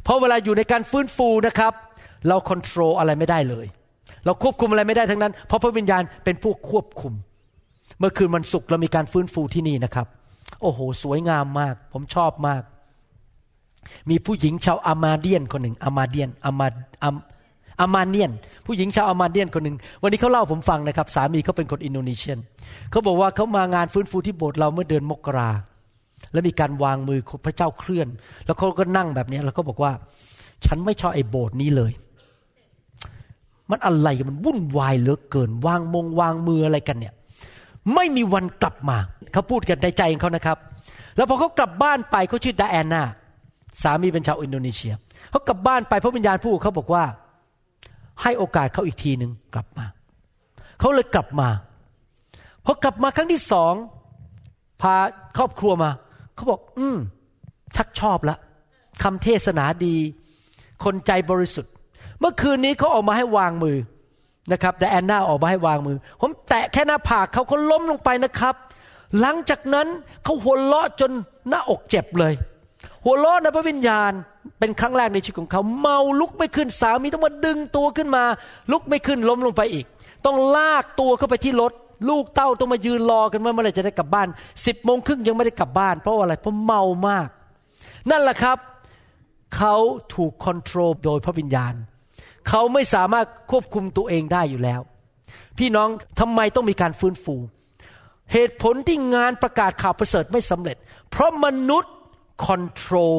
[0.02, 1.72] เพราะเวลาอยู่ในการฟื้นฟูนะครับ
[2.28, 3.66] เราควบคุมอะไรไม่ได้เลย
[4.24, 7.12] เราควบคุมอะไรไม่ได้ทั้งนั้น เพราะพระวิญญาณเป็นผู้ควบคุม
[7.98, 10.07] เมื่อคืนวันศุกร์เรามีการฟื้นฟูที่นี่นะครับ
[10.62, 12.62] โอ้โห สวยงามมาก ผมชอบมาก
[14.11, 16.66] มีผู้หญิงชาวอามาเดียนคนหนึ่งอามาเดียนอามา
[17.81, 18.31] อาอามาเนียน
[18.66, 22.39] ผู้หญิงชาวอามาเนียนคนหนึ่งวันนี้เขาเล่าผมฟังนะครับ สามีเขาเป็นคนอินโดนีเซียน
[22.91, 25.51] เขาบอกว่าเขามางานฟื้นฟูที่โบสถ์เราเมื่อเดือนมกรา
[26.33, 28.09] แล้วมีการวางมือพระเจ้าเคลื่อน
[28.47, 29.93] แล้วเขาก็นั่งแบบนี้แล้วก็บอกว่า
[30.66, 31.93] ฉันไม่ชอบไอ้โบสถ์นี้เลย
[33.70, 37.14] มันอะไรมันวุ่นวายเหลือเกิน วางมงวางมืออะไรกันเนี่ย
[37.95, 38.99] ไม่มีวันกลับมา
[39.33, 40.59] เขาพูดกันในใจของเขานะครับ
[41.16, 43.03] แล้วพอเขากลับบ้านไปเขาชื่อดาแอนนา
[43.83, 44.95] สามีเป็นชาวอินโดนีเซีย
[45.31, 47.05] เขากลับบ้านไปพระวิญญาณพูดเขาบอกว่า
[48.23, 49.85] ให้โอกาสเขาอีกทีหนึ่งกลับมา
[50.79, 51.49] เขาเลยกลับมา
[52.64, 53.75] พอกลับมาครั้งที่สอง
[54.83, 54.95] พา
[55.37, 55.91] ครอบครัวมา
[56.35, 56.97] เขาบอก อืม
[57.77, 58.37] ชักชอบละ
[59.03, 59.97] คำเทศนาดี
[60.85, 61.73] คนใจบริสุทธิ์
[62.21, 63.79] เมื่อคืนนี้เขาออกมาให้วางมือ
[64.53, 68.55] นะครับ แต่แอนนาออกมาให้วางมือ ผมแตะแค่หน้าผากเขาเขาล้มลงไปนะครับ
[69.21, 69.87] หลังจากนั้น
[70.25, 71.11] เขาหัวเราะจน
[71.49, 72.33] หน้าอกเจ็บเลย
[73.09, 74.12] หัวเราะในพระวิญญาณ
[74.59, 78.24] เป็นครั้งแรกในชีวิตของเขา เมาลุกไม่ขึ้นสามีต้องมาดึงตัวขึ้นมา
[78.72, 79.86] ลุกไม่ขึ้นล้มลงไปอีก
[80.26, 81.72] ต้องลากตัวเข้าไปที่รถ
[82.09, 84.28] ลูกเต้าต้องมายืนรอกันว่าเมื่อไรจะได้กลับบ้าน
[84.66, 87.28] สิบโมงครึ่งยังไม่ได้กลับบ้านเพราะอะไรเพราะเมามาก
[88.11, 88.59] นั่นแหละครับ
[89.57, 89.76] เขา
[90.14, 91.74] ถูกคอนโทรลโดยพระวิญญาณ
[92.48, 94.80] เขาไม่สามารถควบคุมตัวเองได้อยู่แล้ว
[95.59, 95.88] พี่น้อง
[96.20, 97.36] ทำไมต้องมีการฟื้นฟู
[98.32, 100.76] เหตุผลที่งานประกาศข่าวประเสริฐไม่สำเร็จ
[101.11, 101.92] เพราะมนุษย์
[102.49, 103.16] control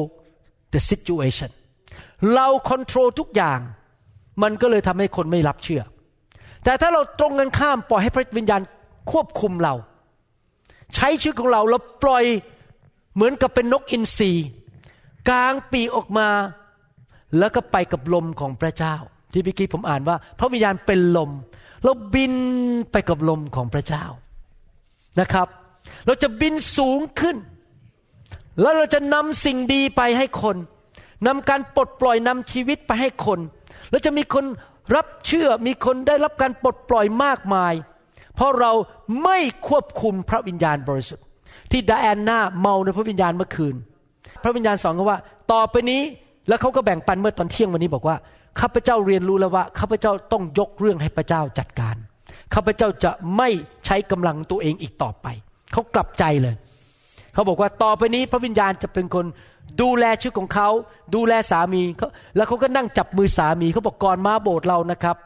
[0.72, 1.50] the situation
[2.34, 3.60] เรา control ทุกอย่าง
[4.42, 5.82] มันก็เลยทำให้คนไม่รับเชื่อ
[6.64, 8.62] แต่ถ้าเราตรงกันข้ามปล่อยให้พระวิญญาณ
[9.10, 9.74] ควบคุมเรา
[10.94, 12.24] ใช้ชีวิตของเราแล้วปล่อย
[13.14, 14.32] เหมือนกับเป็นนกอินทรี
[15.28, 16.28] กลางปีออกมา
[17.38, 18.96] แล้วก็ไปกับลมของพระเจ้า
[19.32, 21.30] ที่เมื่อกี้ผมอ่านว่า พระวิญญาณเป็นลม
[21.84, 22.34] เราบิน
[22.92, 24.04] ไปกับลมของพระเจ้า
[25.20, 25.48] นะครับ
[26.06, 27.36] เราจะบินสูงขึ้น
[28.60, 30.56] แล้วเราจะนำสิ่งดีไปให้คน
[31.26, 33.40] นำการปลดปล่อยนำชีวิตไปให้คน
[33.90, 34.44] แล้วจะมีคน
[34.96, 37.74] รับเชื่อมีคนได้รับการปลดปล่อยมากมาย
[38.36, 38.72] เพราะเรา
[39.24, 39.38] ไม่
[39.68, 41.24] ควบคุมพระวิญญาณบริสุทธิ์
[41.70, 43.74] ที่ดาแอนนาเมาในพระวิญญาณเมื่อคืน
[44.42, 45.18] พระวิญญาณสอนเขาว่า
[45.52, 46.02] ต่อไปนี้
[46.48, 48.16] แล้วเขาก็แบ่งปันเมื่อตอนเที่ยงวันนี้บอกว่า
[48.60, 51.96] ข้าพเจ้าเรียนรู้แล้วว่าข้าพเจ้าต้องยกเรื่องให้พระเจ้าจัดการ
[52.54, 53.48] ข้าพเจ้าจะไม่
[53.86, 55.26] ใช้กำลังตัวเองอีกต่อไป
[55.72, 56.54] เขากลับใจเลย
[57.38, 59.26] เขาบอกว่าต่อไปนี้พระวิญญาณจะเป็นคน
[59.80, 60.68] ดูแลชีวิตของเขา
[61.14, 65.16] ดูแลสามีเขาแล้วเขาก็นั่งจับมือสามีเขาบอกก่อนมาโบสถ์เรานะครับ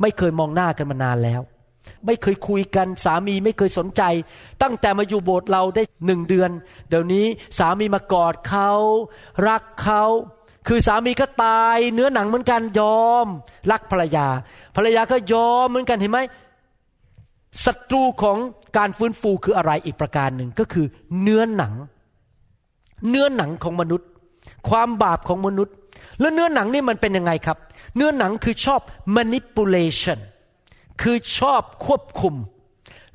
[0.00, 1.40] ไม่เคยมองหน้ากันมานานแล้ว
[2.06, 4.02] ไม่เคยคุยกันสามีไม่เคยสนใจ
[4.62, 6.50] ตั้งแต่มาอยู่โบสถ์เราได้หนึ่งเดือน
[6.88, 7.26] เดี๋ยวนี้
[7.58, 8.70] สามีมากอดเขา
[9.48, 10.04] รักเขา
[10.68, 13.26] คือสามีก็ตายเนื้อหนังเหมือนกันยอม
[13.70, 14.26] รักภรรยา
[14.76, 16.20] ภรรยาก็ยอมเหมือนกันเห็นไหม
[17.64, 18.36] ศัตรูของ
[18.76, 20.86] การฟื้นฟูคืออะไรอีกประการหนึ่งก็คือ
[21.20, 21.74] เนื้อหนัง
[23.08, 24.08] เนื้อหนังของมนุษย์
[24.68, 25.74] ความบาปของมนุษย์
[26.20, 27.58] แล้วเนื้อหนังนี่มันเป็นยังไงครับ
[27.96, 28.80] เนื้อหนังคือชอบ
[29.16, 30.18] manipulation
[31.02, 32.34] คือชอบควบคุม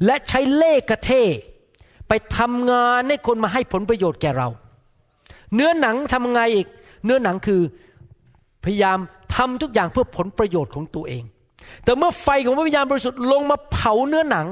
[0.06, 1.12] และใช้เล่กระเท
[2.08, 4.48] ไปทำงานให้คนมาให้ผลประโยชน์แก่เรา
[5.54, 6.68] เนื้อหนังทำไงอีก
[7.06, 7.62] เนื้อหนังคือ
[8.64, 9.00] พยายาม
[9.36, 11.24] ทำทุกอย่างเพื่อผลประโยชน์ของตัวเอง
[11.84, 14.48] แต่เมื่อไฟของพระวิญญาณบริสุทธิ์ลงมาเผาเนื้อหนัง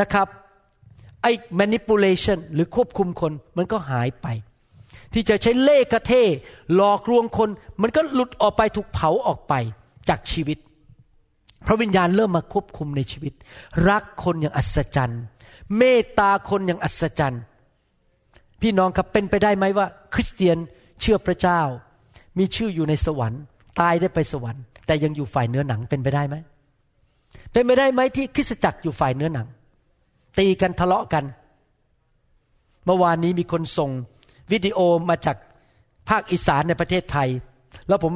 [0.00, 0.28] นะครับ
[1.22, 4.26] ไอ้ manipulation หรือควบคุมคนมันก็หายไป
[5.12, 6.12] ที่จะใช้เล่กระเท
[6.74, 7.48] หลอกลวงคน
[7.82, 9.54] มันก็หลุดออกไปถูกเผาออกไป
[10.08, 10.58] จากชีวิต
[11.66, 13.32] พระวิญญาณเริ่มมาควบคุมในชีวิต
[13.88, 15.22] รักคนอย่างอัศจรรย์
[15.76, 17.42] เมตตาคนอย่างอัศจรรย์
[18.60, 20.58] พี่น้องครับเป็นไปได้ไหมว่า คริสเตียน
[21.00, 21.60] เชื่อพระเจ้า
[22.38, 23.42] มีชื่ออยู่ในสวรรค์
[23.80, 26.36] ตายได้ไปสวรรค์ แต่ยังอยู่ฝ่ายเนื้อหนังเป็นไปได้ไหม
[27.52, 29.46] เป็นไปได้ไหมที่คริสตจักรอยู่ฝ่ายเนื้อหนัง
[30.38, 31.24] ตีกันทะเลาะกัน
[32.84, 33.90] เมื่อวานนี้มีคนส่ง
[34.52, 34.78] วิดีโอ
[35.08, 35.36] มาจาก
[36.08, 37.28] ภาคอีสานในประเทศไทย
[37.88, 38.12] แล้วผม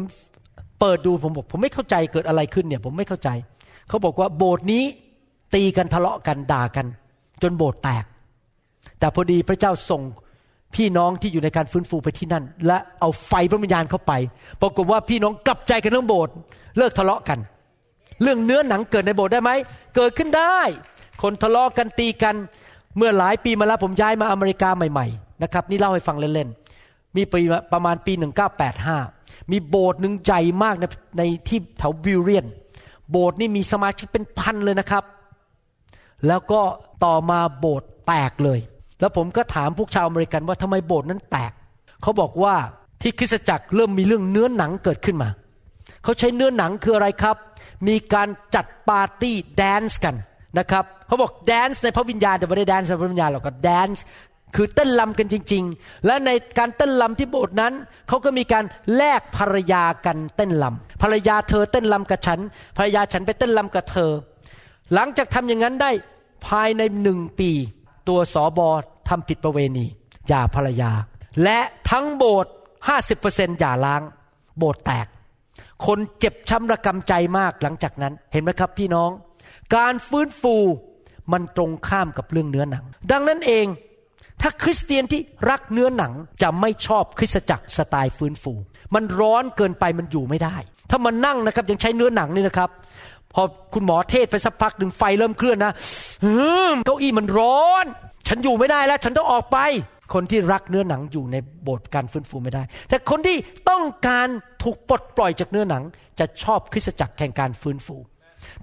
[0.80, 3.30] เปิดดูผมบอกผมไม่เข้าใจเกิดอะไรขึ้นเนี่ย ผมไม่เข้าใจ
[3.88, 4.84] เขาบอกว่าโบสถ์นี้
[5.54, 6.86] ตีกันทะเลาะกันด่ากัน
[7.42, 8.04] จนโบสถ์แตก
[8.98, 10.02] แต่พอดีพระเจ้าส่ง
[10.74, 14.12] พี่น้องที่อยู่ในการฟื้นฟูไปที่นั่น และเอาไฟพระวิญญาณเข้าไป
[14.60, 16.34] ปรากฏว่าพี่น้องกลับใจกันทั้งโบสถ์
[16.78, 17.38] เลิกทะเลาะกัน
[18.22, 19.50] เรื่องเนื้อหนังเกิดในโบสถ์ได้ไหม
[19.96, 20.58] เกิดขึ้นได้
[21.22, 22.34] คนทะเลาะกันตีกัน
[22.96, 27.40] เมื่อหลายปีมาแล้วผมย้ายมาอเมริกาใหม่ๆนะครับนี่เล่าให้ฟังเล่นๆมีปี
[27.72, 28.12] ประมาณปี
[28.82, 30.84] 1985 มีโบสถ์หนึ่งใหญ่มากใน
[31.18, 32.46] ในที่แถวบิวเรียน
[33.10, 35.04] โบสถ์นี่มีสมาชิกเป็นพันเลยนะครับ
[36.26, 36.60] แล้วก็
[37.04, 38.60] ต่อมาโบสถ์แตกเลย
[39.00, 41.52] แล้วผมก็ถามพวกชาวอเมริกันว่าทำไมโบสถ์นั้นแตก
[42.02, 42.54] เขาบอกว่า
[43.02, 45.28] ที่คริสตจักรเริ่มมีเรื่องเนื้อหนังเกิดขึ้นมา
[46.04, 47.36] เขาใช้เนื้อหนังคืออะไรครับ
[47.88, 50.16] มีการจัดปาร์ตี้ dance กัน
[50.58, 54.04] นะครับเขาบอก dance ในพระวิญญาณแต่ไม่ได้ dance ในพระวิญญาณหรอกก็ dance
[54.56, 57.72] คือเต้นรำกันจริง ๆ และในการเต้นรำที่โบสถ์นั้น
[58.08, 58.64] เขาก็มีการ
[58.96, 62.40] แลกภรรยากันเต้นรำภรรยาเธอเต้นรำกับฉัน
[62.76, 64.10] ภรรยาฉันไปเต้นรำกับเธอ
[64.94, 65.90] หลังจากทำอย่างนั้นได้
[66.46, 67.50] ภายในหนึ่งปี
[68.08, 68.68] ตัวศบอ
[69.08, 69.86] ทำผิดประเวณี
[70.28, 70.90] หย่าภรรยา
[71.44, 72.52] และทั้งโบสถ์
[72.88, 74.02] ห้าสิบเปอร์เซ็นต์หย่าล้าง
[74.58, 75.06] โบสถ์แตก
[75.86, 79.10] คนเจ็บช้ำระกำใจมากหลังจากนั้นเห็นไหมครับพี่น้อง
[79.76, 80.56] การฟื้นฟู
[81.32, 83.66] มันตรงข้ามกับเรื่องเนื้อหนัง ดังนั้นเอง
[84.40, 88.52] ถ้าคริสเตียนที่รักเนื้อหนังจะไม่ชอบคริสตจักรสไตล์ฟื้นฟู
[88.94, 90.56] มันร้อนเกินไปมันอยู่ไม่ได้
[90.90, 92.70] ถ้ามันนั่งนะครับยังใช้เนื้อหนังนี่นะครับ
[93.40, 95.72] อคุณหมอเทศไปสักพักหนึ่งไฟเริ่มเคลื่อนนะ
[96.84, 97.86] เก้าอี้มันร้อน
[98.28, 99.58] ฉันอยู่ไม่ได้แล้ว ฉันต้องออกไป
[100.14, 103.36] คนที่รักเนื้อหนังอยู่ในโบสถ์การฟื้นฟูไม่ได้ แต่คนที่
[103.70, 104.28] ต้องการ
[104.62, 105.82] ถูกปลดปล่อยจากเนื้อหนัง
[106.18, 107.96] จะชอบคริสตจักรแห่งการฟื้นฟู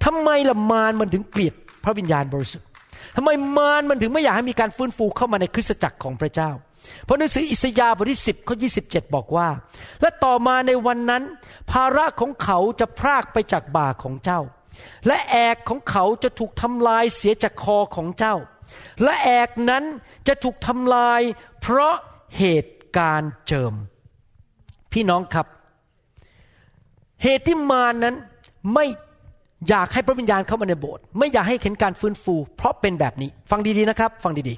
[0.04, 1.54] ทำไมละมารมันถึงเกลียด
[1.84, 2.68] พระวิญญาณบริสุทธิ์
[3.16, 6.50] ทำไมมารมันถึงไม่อยากให้มีการฟื้นฟูเข้ามาในคริสตจักรของพระเจ้า
[7.04, 8.56] เพราะหนังสืออิสยาห์บทที่10ข้อ
[8.86, 9.48] 27บอกว่า
[10.00, 11.22] และต่อมาในวันนั้น
[11.70, 14.40] ภาระของเขาจะพรากไปจากบ่าของเจ้า
[15.06, 18.36] และแอกของเขาจะถูกทำลายเสียจากคอของเจ้า
[19.02, 19.84] และแอกนั้น
[20.28, 21.20] จะถูกทำลาย
[21.60, 21.94] เพราะ
[22.38, 23.74] เหตุการณ์เจิม
[24.92, 25.46] พี่น้องครับ
[27.22, 28.14] เหตุที่มานั้น
[28.74, 28.86] ไม่
[29.68, 34.54] อยากให้พระวิญญาณเข้ามาในโบสถ์ไม่อยากให้เห็นการฟื้นฟู เพราะเป็นแบบนี้ ฟังดีๆนะครับ ฟังดี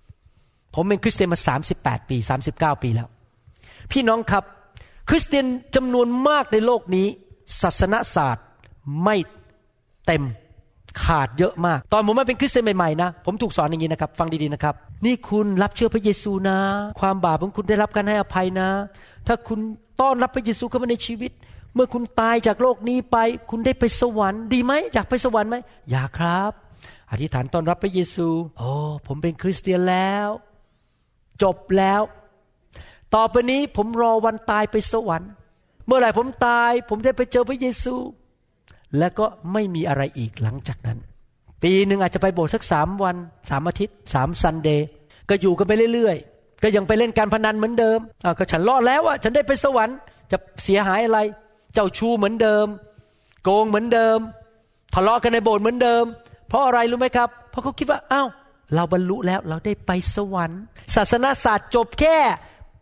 [0.00, 1.38] ๆ ผมเป็นคริสเตียนมา
[1.74, 2.16] 38 ปี
[2.50, 3.08] 39 ปีแล้ว
[3.92, 4.44] พี่น้องครับ
[5.08, 7.06] คริสเตียนจำนวนมากในโลกนี้
[7.60, 8.46] ศาสนศาสตร์
[9.04, 9.16] ไม่
[10.08, 10.24] เต็ม
[11.04, 14.74] ขาดเยอะมาก ตอนผมมาเป็นคริสเตียนใหม่ๆนะ ผมถูกสอนอย่างนี้นะครับ ฟังดีๆนะครับ
[15.06, 16.58] นี่คุณรับเชื่อพระเยซูนะ
[17.00, 18.68] ความบาปของคุณได้รับการให้อภัยนะ
[19.26, 19.58] ถ้าคุณ
[20.00, 21.32] ต้อนรับพระเยซูเข้ามาในชีวิต
[21.74, 23.16] เมื่อคุณตายจากโลกนี้ไป
[23.50, 25.56] คุณได้ไปสวรรค์ดีไหมอยากไปสวรรค์ไหม
[25.90, 26.50] อยากครับ
[27.10, 28.28] อธิษฐานต้อนรับพระเยซู
[28.58, 28.70] โอ้
[29.06, 30.28] ผมเป็นคริสเตียนแล้ว
[31.42, 32.00] จบแล้ว
[33.14, 35.30] ต่อไปนี้ผมรอวันตายไปสวรรค์
[35.86, 37.94] เมื่อไหร่ผมตาย ผมได้ไปเจอพระเยซู
[38.98, 40.98] และก็ไม่มีอะไรอีกหลังจากนั้น
[41.62, 43.16] ปีหนึ่งอาจจะไปโบสถ์สักสามวัน
[43.50, 44.86] สามอาทิตย์สามซันเดย์
[45.28, 49.96] ก็อยู่กันไปเรื่อยๆ ก็ยังไปเล่นการพนันเหมือนเดิมอ่าก็ฉันรอดแล้วอะฉันได้ไปสวรรค์
[50.30, 51.18] จะเสียหายอะไร
[51.74, 52.66] เจ้าชู้เหมือนเดิม
[53.44, 54.18] โกงเหมือนเดิม
[54.94, 56.04] ทะเลาะกันในโบสถ์เหมือนเดิม
[56.48, 58.28] เพราะอะไรรู้ไหมครับ เพราะเขาคิดว่าอ้าว
[58.74, 60.60] เราบรรลุแล้วเราได้ไปสวรรค์
[60.96, 62.18] ศาสนาศาสตร์จบแค่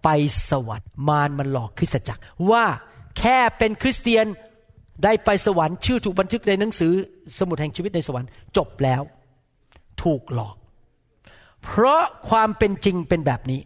[0.05, 0.09] ไป
[0.51, 2.65] สวรรค์มารมันหลอกคริสตจักรว่า
[3.19, 4.27] แค่เป็นคริสเตียน
[5.05, 6.93] ได้ไปสวรรค์ชื่อถูกบันทึกในหนังสือ
[7.39, 9.03] สมุดแห่งชีวิตในสวรรค์จบแล้ว
[10.03, 10.57] ถูกหลอก
[11.65, 13.61] เพราะความเป็นจริงเป็นแบบนี้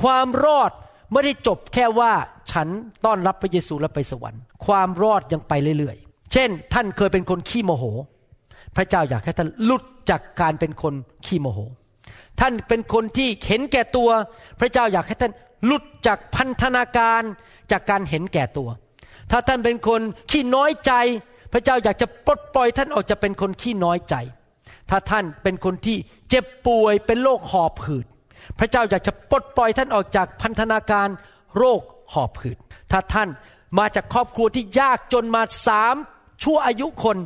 [0.00, 0.72] ความรอด
[1.12, 2.12] ไม่ได้จบแค่ว่า
[2.52, 2.68] ฉัน
[3.04, 7.84] ต้อนรับพระเยซูแล้วไปสวรรค์ ความรอดยังไปเรื่อยๆ เช่น ท่านเคยเป็นคนขี้โมโห
[8.76, 10.94] พระเจ้าอยากให้ท่านหลุดจากการเป็นคน
[11.26, 11.58] ขี้โมโห
[12.40, 14.10] ท่านเป็นคนที่เห็นแก่ตัว
[14.60, 15.32] พระเจ้าอยากให้ท่าน
[15.64, 17.22] หลุดจากพันธนาการ
[17.72, 18.68] จากการเห็นแก่ตัว
[19.30, 20.00] ถ้าท่านเป็นคน
[20.30, 20.92] ขี้น้อยใจ
[21.52, 24.14] พระเจ้าอยากจะปลดปล่อยท่านออกจากเป็นคนขี้น้อยใจ
[24.90, 25.96] ถ้าท่านเป็นคนที่
[26.28, 28.06] เจ็บป่วยเป็นโรคหอบหืด
[28.58, 31.08] พระเจ้าอยากจะปลดปล่อยท่านออกจากพันธนาการ
[31.56, 31.80] โรค
[32.12, 32.58] หอบหืด
[32.90, 33.28] ถ้าท่าน
[33.78, 35.94] มาจากครอบครัวที่ยากจนมาสาม
[36.42, 37.16] ชั่วอายุคน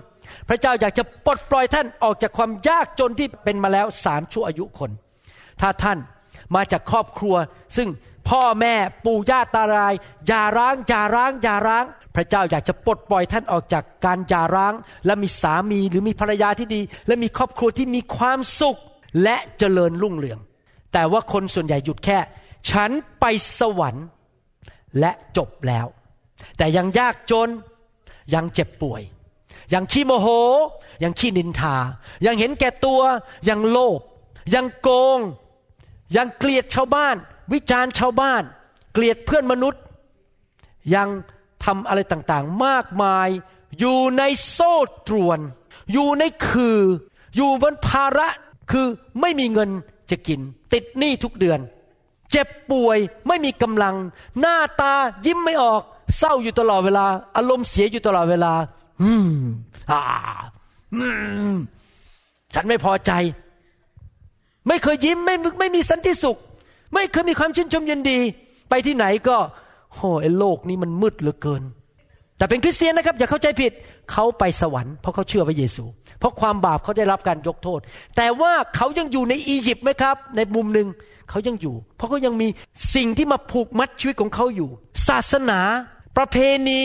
[0.48, 4.90] พระเจ้าอยากจะปลดปล่อยท่านออกจากความยากจนที่เป็นมาแล้วสามชั่วอายุคน
[5.60, 5.98] ถ้าท่าน
[6.56, 7.34] มาจากครอบครัว
[7.76, 7.88] ซึ่ง
[8.28, 9.94] พ่อแม่ปู่ย่าตาราย
[10.26, 14.74] อย่าร้างอย่าร้างอย่าร้าง พระเจ้าอยากจะปลดปล่อยท่านออกจากการอย่าร้าง
[15.06, 18.78] และมีสามีหรือมีภรรยาที่ดี และมีครอบครัวที่มีความสุข
[19.22, 20.38] และเจริญรุ่งเรือง
[20.92, 22.18] แต่ว่าคนส่วนใหญ่หยุดแค่
[22.70, 23.24] ฉันไป
[23.58, 24.06] สวรรค์
[25.00, 25.86] และจบแล้ว
[26.58, 27.48] แต่ยังยากจน
[28.34, 29.02] ยังเจ็บป่วย
[29.74, 30.26] ยังขี้โมโห
[31.02, 31.76] ยังขี้นินทา
[32.26, 33.00] ยังเห็นแก่ตัว
[33.48, 34.00] ยังโลภ
[34.54, 35.18] ยังโกง
[36.16, 37.16] ยังเกลียดชาวบ้าน
[37.52, 38.42] วิจารณ์ชาวบ้าน
[38.92, 39.82] เกลียดเพื่อนมนุษย์
[40.94, 41.08] ยัง
[41.64, 43.28] ทำอะไรต่างๆ มากมาย
[43.78, 44.74] อยู่ในโซ่
[45.08, 45.38] ตรวน
[45.92, 46.80] อยู่ในคือ
[47.36, 48.28] อยู่บนภาระ
[48.70, 48.86] คือ
[49.20, 49.70] ไม่มีเงิน
[50.10, 50.40] จะกิน
[50.72, 51.60] ติดหนี้ทุกเดือน
[52.30, 53.94] เจ็บป่วยไม่มีกำลัง
[54.40, 54.94] หน้าตา
[55.26, 55.82] ยิ้มไม่ออก
[56.18, 58.52] เศร้าอยู่ตลอดเวลา อารมณ์เสียอยู่ตลอดเวลา
[59.02, 59.32] อืม
[59.90, 60.02] อ่า
[60.94, 61.06] อื
[61.52, 61.54] ม
[62.54, 63.12] ฉันไม่พอใจ
[64.68, 66.38] ไม่เคยยิ้มไม่ไม่มีสันติสุข
[66.94, 68.18] ไม่เคยมีความชื่นชมยินดี
[68.70, 69.36] ไปที่ไหนก็
[69.94, 71.62] โอ้ไอ้โลกนี้มันมืดเหลือเกิน
[72.38, 73.72] แต่เป็นคริสเตียนนะครับ อย่าเข้าใจผิด
[74.12, 75.84] เขาไปสวรรค์เพราะเขาเชื่อพระเยซู
[76.18, 77.80] เพราะความบาปเขาได้รับการยกโทษ
[78.16, 80.88] แต่ว่าเขายังอยู่ในอียิปต์ไหมครับ ในมุมหนึ่ง
[81.30, 82.48] เขายังอยู่ เพราะเขายังมี
[82.94, 84.68] สิ่งที่มาผูกมัดชีวิตของเขาอยู่
[85.08, 85.60] ศาสนา
[86.16, 86.36] ประเพ
[86.68, 86.82] ณี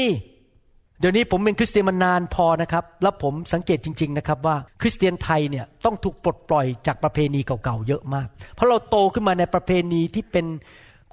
[0.99, 10.45] เดี๋ยวนี้ผมเป็นคริสเตียนมานานพอนะครับ แล้วผมสังเกตจริง ๆนะครับว่า คริสเตียนไทยเนี่ยต้องถูกปลดปล่อยจากประเพณีเก่าๆเยอะมาก เพราะเราโตขึ้นมาในประเพณีที่เป็น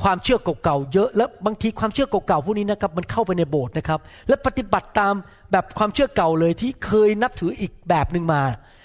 [0.03, 5.14] ความเชื่อเก่าๆเยอะ แล้วบางทีความเชื่อเก่าๆพวกนี้นะครับมันเข้าไปในโบสถ์นะครับ และปฏิบัติตาม
[5.53, 8.43] แบบความเชื่อเก่าเลยที่เคยนับถืออีกแบบหนึ่งมา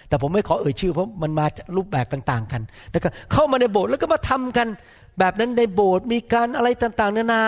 [0.07, 1.45] แต่ผมไม่ขอเอ่ยชื่อ เพราะมันมา
[1.77, 2.61] รูปแบบต่างๆกัน
[2.93, 4.67] นะครับเข้ามาในโบสถ์แล้วก็มาทำกัน
[5.19, 7.41] แบบนั้นในโบสถ์มีการอะไรต่างๆนานา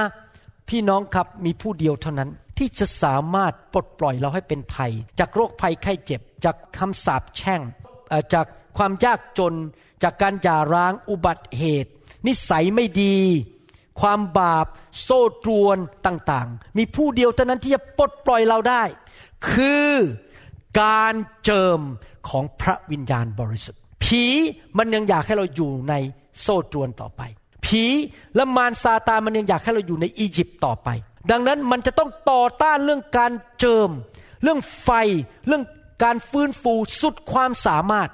[0.70, 2.30] พี่น้องครับมีผู้เดียวเท่านั้น
[2.62, 7.62] ที่จะสามารถปลดปล่อยเราให้เป็นไทย จากโรคภัยไข้เจ็บ จากคำสาปแช่ง
[8.34, 8.46] จาก
[8.78, 9.54] ความยากจน
[10.04, 11.92] จากการหย่าร้างอุบัติเหตุ
[12.28, 13.18] นิสัยไม่ดี
[14.02, 14.68] ความบาป
[15.02, 18.84] โซ่ตรวนต่างๆ มีผู้เดียวเท่านั้นที่จะปลดปล่อยเราได้
[19.52, 19.92] คือ
[20.82, 21.80] การเจิม
[22.30, 24.24] ของพระวิญญาณบริสุทธิ์ ผี
[24.78, 25.94] มันยังอยากให้เราอยู่ใน
[26.42, 27.22] โซ่ตรวนต่อไป
[27.66, 27.84] ผี
[28.36, 30.90] และมารซาตานมันยังอยากให้เราอยู่ในอียิปต์ต่อไป
[31.30, 33.90] ดังนั้นมันจะต้องต่อต้านเรื่องการเจิม
[34.44, 34.90] เรื่องไฟ
[35.48, 35.64] เรื่อง
[36.04, 38.10] การฟื้นฟูสุดความสามารถ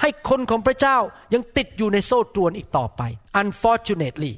[0.00, 0.98] ให้คนของพระเจ้า
[1.34, 3.02] ยังติดอยู่ในโซ่ตรวนอีกต่อไป
[3.40, 4.32] unfortunately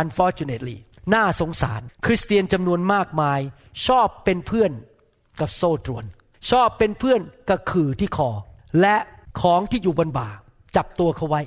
[0.00, 0.76] unfortunately
[1.14, 3.40] น่าสงสาร คริสเตียนจำนวนมากมาย
[3.86, 4.72] ชอบเป็นเพื่อน
[5.40, 6.04] กับโซ่ตรวน
[6.50, 8.30] ชอบเป็นเพื่อนกับขื่อที่คอ
[8.80, 8.96] และ
[9.40, 10.28] ของที่อยู่บนบ่า
[10.76, 11.42] จับตัวเขาไว้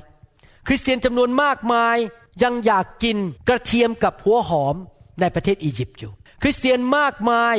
[0.68, 1.97] คริสเตียนจำนวนมากมาย
[2.43, 4.76] ยังอยากกินกระเทียมกับหัวหอม
[5.22, 6.11] ในประเทศอียิปต์อยู่
[6.41, 7.55] คริสเตียนมากมาย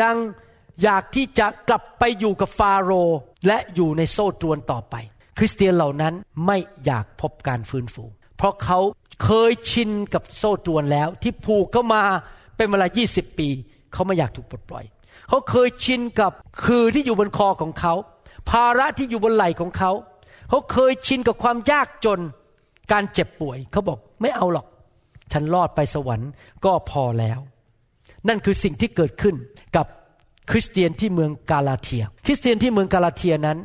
[0.00, 0.16] ยัง
[0.82, 4.94] อยากที่จะกลับไปอยู่กับฟาโรห์และอยู่ในโซ่ตรวนต่อไป
[5.38, 6.14] คริสเตียนเหล่านั้น
[6.46, 8.04] ไม่อยากพบการฟื้นฟู
[8.36, 8.78] เพราะเขา
[9.24, 12.02] เคยชินกับโซ่ตรวนแล้วที่ผูกเข้ามา
[12.56, 13.48] เป็นเวลา 20 ปี
[13.92, 14.84] เขาไม่อยากถูกปลดปล่อย
[15.28, 16.32] เขาเคยชินกับ
[16.64, 17.94] คือที่อยู่บนคอของเขา
[18.50, 19.92] ภาระที่อยู่บนไหล่ของเขา
[20.48, 22.20] เขาเคยชินกับความยากจน
[22.92, 24.66] การเจ็บป่วย เขาบอกไม่เอาหรอก
[25.32, 26.30] ฉันรอดไปสวรรค์
[26.64, 27.38] ก็พอแล้ว
[28.28, 29.34] นั่นคือสิ่งที่เกิดขึ้น
[29.76, 29.86] กับ
[30.50, 33.58] คริสเตียนที่เมืองกาลาเทีย คริสเตียนที่เมืองกาลาเทียนั้น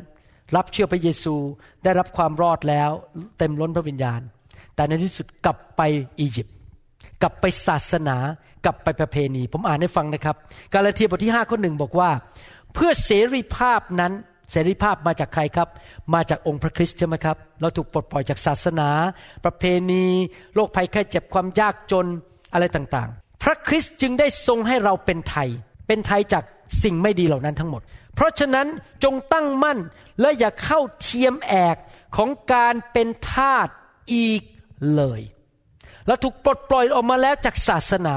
[0.56, 1.36] รับเชื่อพระเยซู
[1.84, 2.90] ได้รับความรอดแล้ว
[3.38, 4.22] เต็มล้นพระวิญญาณ
[4.76, 5.82] แต่ในที่สุดกลับไป
[6.20, 6.56] อียิปต์
[7.22, 8.18] กลับไปศาสนา
[8.66, 10.36] กลับไปประเพณี ผมอ่านให้ฟังนะครับ
[10.74, 12.10] กาลาเทียบทที่5ข้อหนึ่งบอกว่า
[12.74, 14.14] เพื่อเสรีภาพนั้น
[14.54, 15.70] เสรีภาพมาจากใครครับ
[16.14, 18.90] มาจากองค์พระคริสต์ใช่ไหมครับ เราถูกปลดปล่อยจากศาสนา
[19.46, 20.06] ประเพณี
[20.56, 22.06] โรคภัยไข้เจ็บความยากจน
[22.54, 25.50] อะไรต่างๆ พระคริสต์จึงได้ทรงให้เราเป็นไทย
[25.88, 26.44] เป็นไทยจาก
[26.84, 27.82] สิ่งไม่ดีเหล่านั้นทั้งหมด
[28.16, 28.68] เพราะฉะนั้น
[29.04, 29.80] จงตั้งมั่น
[30.22, 31.78] และอย่าเข้าเทียมแอก
[32.16, 33.68] ของการเป็นทาส
[34.14, 34.42] อีก
[34.96, 35.22] เลย
[36.08, 38.16] เราถูกปลดปล่อยออกมาแล้วจากศาสนา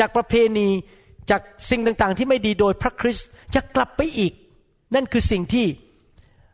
[0.00, 0.68] จากประเพณี
[1.30, 4.32] จากสิ่งต่างๆ ที่ไม่ดีโดยพระคริสต์จะกลับไปอีก
[4.94, 5.66] นั่นคือสิ่งที่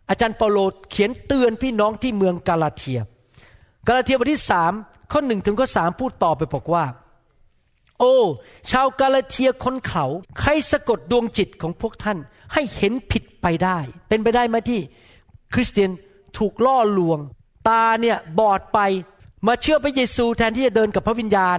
[0.09, 0.59] อาจารย์เปาโล
[0.91, 3.01] เขียนเตือนพี่น้องที่เมืองกาลาเทีย
[3.87, 4.72] กาลาเทียบทที่สาม
[5.12, 6.85] ข้อหนึ่งถึงข้อสามพูดต่อไปบอกว่า
[7.99, 8.16] โอ้
[8.70, 10.05] ชาวกาลาเทียคนเขา
[10.41, 12.18] ใครสะกดดวงจิตของพวกท่าน
[12.53, 13.78] ให้เห็นผิดไปได้
[14.09, 14.80] เป็นไปได้ไหมที่
[15.55, 15.91] คริสเตียน
[16.39, 17.18] ถูกล่อลวง
[17.68, 18.78] ตาเนี่ยบอดไป
[19.47, 21.59] มาเชื่อพระเยซูแทนที่จะเดินกับพระวิญญาณ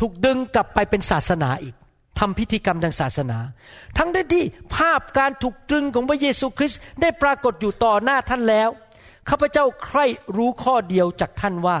[0.00, 1.74] ถูกดึงกลับไปเป็นศาสนาอีก
[2.18, 3.38] ทำพิธีกรรมทางศาสนา
[3.98, 4.44] ทั้งที่
[4.76, 8.68] ภาพการถูกตรึงของพระเยซูคริสต์ได้ปรากฏอยู่ต่อหน้าท่านแล้ว
[9.28, 10.06] ข้าพเจ้าใคร่
[10.36, 11.78] รู้ข้อเดียวจากท่านว่า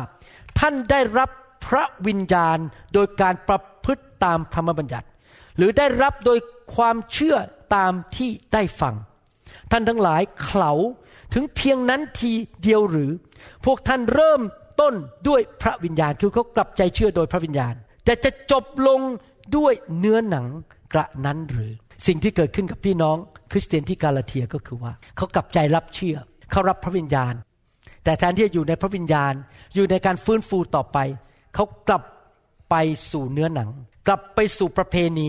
[0.58, 1.30] ท่านได้รับ
[1.66, 2.58] พระวิญญาณ
[2.94, 5.06] โดยการประพฤติตามธรรมบัญญัติ
[5.56, 6.38] หรือได้รับโดย
[6.74, 7.36] ความเชื่อ
[7.76, 8.94] ตามที่ได้ฟัง
[9.70, 10.72] ท่านทั้งหลายเขา
[11.34, 12.32] ถึงเพียงนั้นที
[12.62, 13.10] เดียวหรือ
[13.64, 14.40] พวกท่านเริ่ม
[14.80, 14.94] ต้น
[15.28, 17.74] ด้วยพระวิญญาณคือเขากลับใจเชื่อโดยพระวิญญาณ
[18.04, 19.00] แต่จะจบลง
[19.56, 20.46] ด้วยเนื้อหนัง
[20.92, 21.72] กระนั้นหรือ
[22.06, 23.16] สิ่งที่เกิดขึ้นกับพี่น้อง
[23.52, 26.16] คริสเตียนที่กาลาเทียก็คือว่า เขากลับใจรับเชื่อ
[26.50, 27.34] เขารับพระวิญญาณ
[28.04, 29.32] แต่แทนที่จะอยู่ในพระวิญญาณ
[29.74, 30.98] อยู่ในการฟื้นฟูต่อไป
[31.54, 32.02] เขากลับ
[32.70, 32.74] ไป
[33.10, 33.68] สู่เนื้อหนัง
[34.06, 35.28] กลับไปสู่ประเพณี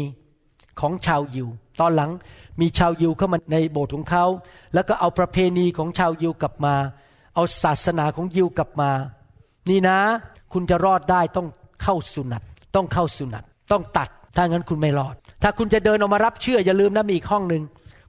[0.80, 1.48] ของชาวยิว
[1.80, 2.12] ตอนหลัง
[2.62, 4.26] มีชาวยิวเข้ามาในโบสถ์ของเขา
[4.74, 6.76] แล้วก็เอาประเพณีของชาวยิวกลับมา
[7.36, 8.92] เอาศาสนาของยิวกลับมา
[9.70, 9.98] นี่นะ
[10.54, 11.48] คุณจะรอดได้ต้อง
[11.84, 12.44] เข้าสุนัต
[12.76, 17.64] ต้องเข้าสุนัต ต้องตัด ถ้างั้นคุณไม่รอด ถ้าคุณจะเดินออกมารับเชื่ออย่าลืมนะมีอีกห้องหนึ่ง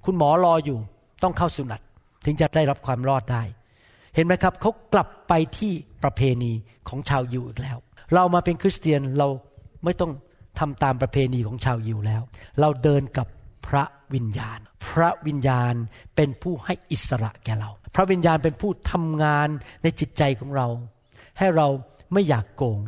[0.05, 0.79] คุณหมอรออยู่
[1.23, 1.81] ต้องเข้าสุนัต
[2.25, 3.43] ถึงจะได้รับความรอดได้
[4.15, 6.53] เห็นไหมครับเขากลับไปที่ประเพณี
[6.89, 7.79] ของชาวยิวอีกแล้ว
[8.15, 9.29] เรามาเป็นคริสเตียนเรา
[9.85, 10.13] ไม่ต้อง
[10.59, 12.23] ทำตามประเพณีของชาวยิวแล้ว
[12.61, 13.27] เราเดินกับ
[13.67, 13.85] พระ
[14.15, 15.75] วิญญาณ พระวิญญาณ
[16.17, 19.49] เป็นผู้ให้อิสระแก่เรา พระวิญญาณเป็นผู้ทำงาน
[19.83, 20.67] ในจิตใจของเรา
[21.39, 21.69] ให้เรา
[22.13, 22.81] ไม่อยากโกง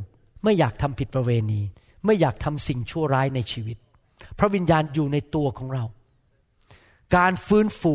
[0.44, 1.60] ไม่อยากทำผิดประเวณี
[2.04, 3.76] ไม่อยากทำสิ่งชั่วร้ายในชีวิต
[4.38, 5.84] พระวิญญาณอยู่ในตัวของเรา
[7.16, 7.94] การฟื้นฟู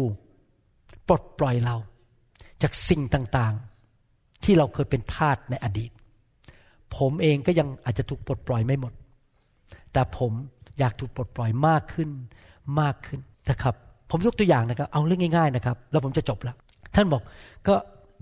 [1.08, 1.76] ปลดปล่อยเรา
[2.62, 5.91] จากสิ่งต่างๆ ที่เราเคยเป็นทาสในอดีต
[6.97, 8.93] ผมเองก็ยังอาจจะถูกปลดปล่อยไม่หมด
[9.93, 10.32] แต่ผม
[10.80, 12.10] อยากถูกปลดปล่อยมากขึ้น
[12.82, 13.76] มากขึ้นนะครับ
[14.12, 16.56] ผมยกตัวอย่างนะครับ เอาเรื่องง่ายๆนะครับ แล้วผมจะจบแล้ว
[16.95, 17.22] ท่านบอก
[17.68, 17.76] ก็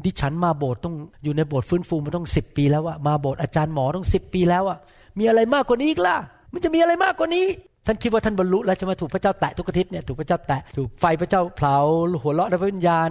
[0.05, 4.77] ดิฉันมาโบสถ์ต้องอยู่ในโบสถ์ฟื้นฟูมาต้องสิบปีแล้วอะมาโบสถ์อาจารย์หมอต้องสิบปีแล้วอะ
[5.19, 6.17] มีอะไรมากกว่านี้อีกล่ะ
[6.53, 7.45] มันจะมีอะไรมากกว่านี้
[7.85, 11.77] ท่านคิดว่าท่านบรรลุแล้วจะมาถูกพระเจ้าแตะทุกอาทิตย์เนี่ยถูกพระเจ้าแตะถูกไฟพระเจ้าเผา
[12.21, 13.09] หัวเราะในพระวิญญาณ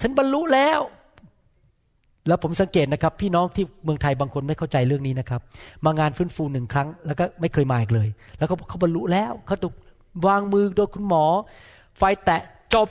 [0.00, 0.80] ฉันบรรลุแล้ว
[2.28, 5.40] แล้วผมสังเกตนะครับ พี่น้องที่เมืองไทยบางคนไม่เข้าใจเรื่องนี้นะครับ
[5.84, 9.74] มางานฟื้นฟูหนึ่งครั้ง แล้วก็ไม่เคยมาอีกเลย แล้วก็เขาบรรลุแล้วเขาถูก
[10.26, 11.24] วางมือโดยคุณหมอ
[11.98, 12.42] ไฟแตะ
[12.74, 12.88] จบ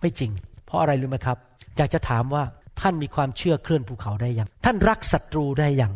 [0.00, 0.30] ไม่จริง
[0.66, 1.36] เพราะอะไรรู้ไหมครับ
[1.76, 2.42] อยากจะถามว่า
[2.80, 5.92] ท่านมีความเชื่อเคลื่อนภูเขาได้ยัง ท่านรักศัตรูได้ยัง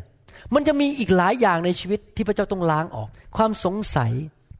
[0.55, 4.13] มันจะมีอีกหลายอย่างในชีวิตที่พระเจ้าต้องล้างออก ความสงสัย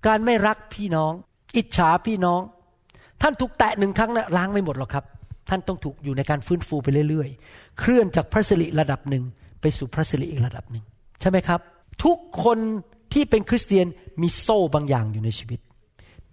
[0.07, 1.13] การไม่รักพี่น้อง
[1.57, 2.41] อิจฉาพี่น้อง
[3.23, 5.05] ท่านถูกแตะหนึ่งครั้งนะล้างไม่หมดหรอกครับ
[5.49, 9.25] ท่านต้องถูกอยู่ในการฟื้นฟูไปเรื่อยๆ เคลื่อนจากพระสิริระดับหนึ่ง
[9.61, 10.85] ไปสู่พระสิริอีกระดับหนึ่ง
[11.21, 11.61] ใช่ไหมครับ
[12.05, 12.59] ทุกคน
[13.13, 13.87] ที่เป็นคริสเตียน
[14.23, 15.61] มีโซ่บางอย่างอยู่ในชีวิต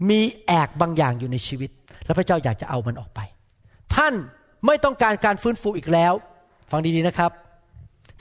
[0.10, 1.70] มีแอกบางอย่างอยู่ในชีวิต
[2.06, 3.20] แล้วพระเจ้าอยากจะเอามันออกไป
[3.96, 4.14] ท่าน
[4.66, 6.14] ไม่ต้องการการฟื้นฟูอีกแล้ว
[6.72, 7.32] ฟังดีๆนะครับ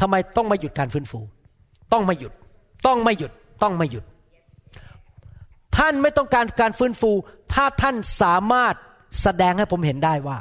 [0.00, 1.20] ทำไมต้องไม่หยุดการฟื้นฟู
[1.92, 2.32] ต้องไม่หยุด
[2.86, 3.32] ต้องไม่หยุด
[3.62, 4.04] ต้องไม่หยุด
[5.76, 7.10] ท่านไม่ต้องการการฟื้นฟู
[7.52, 8.74] ถ้าท่านสามารถ
[9.22, 10.38] แสดงให้ผมเห็นได้ว่า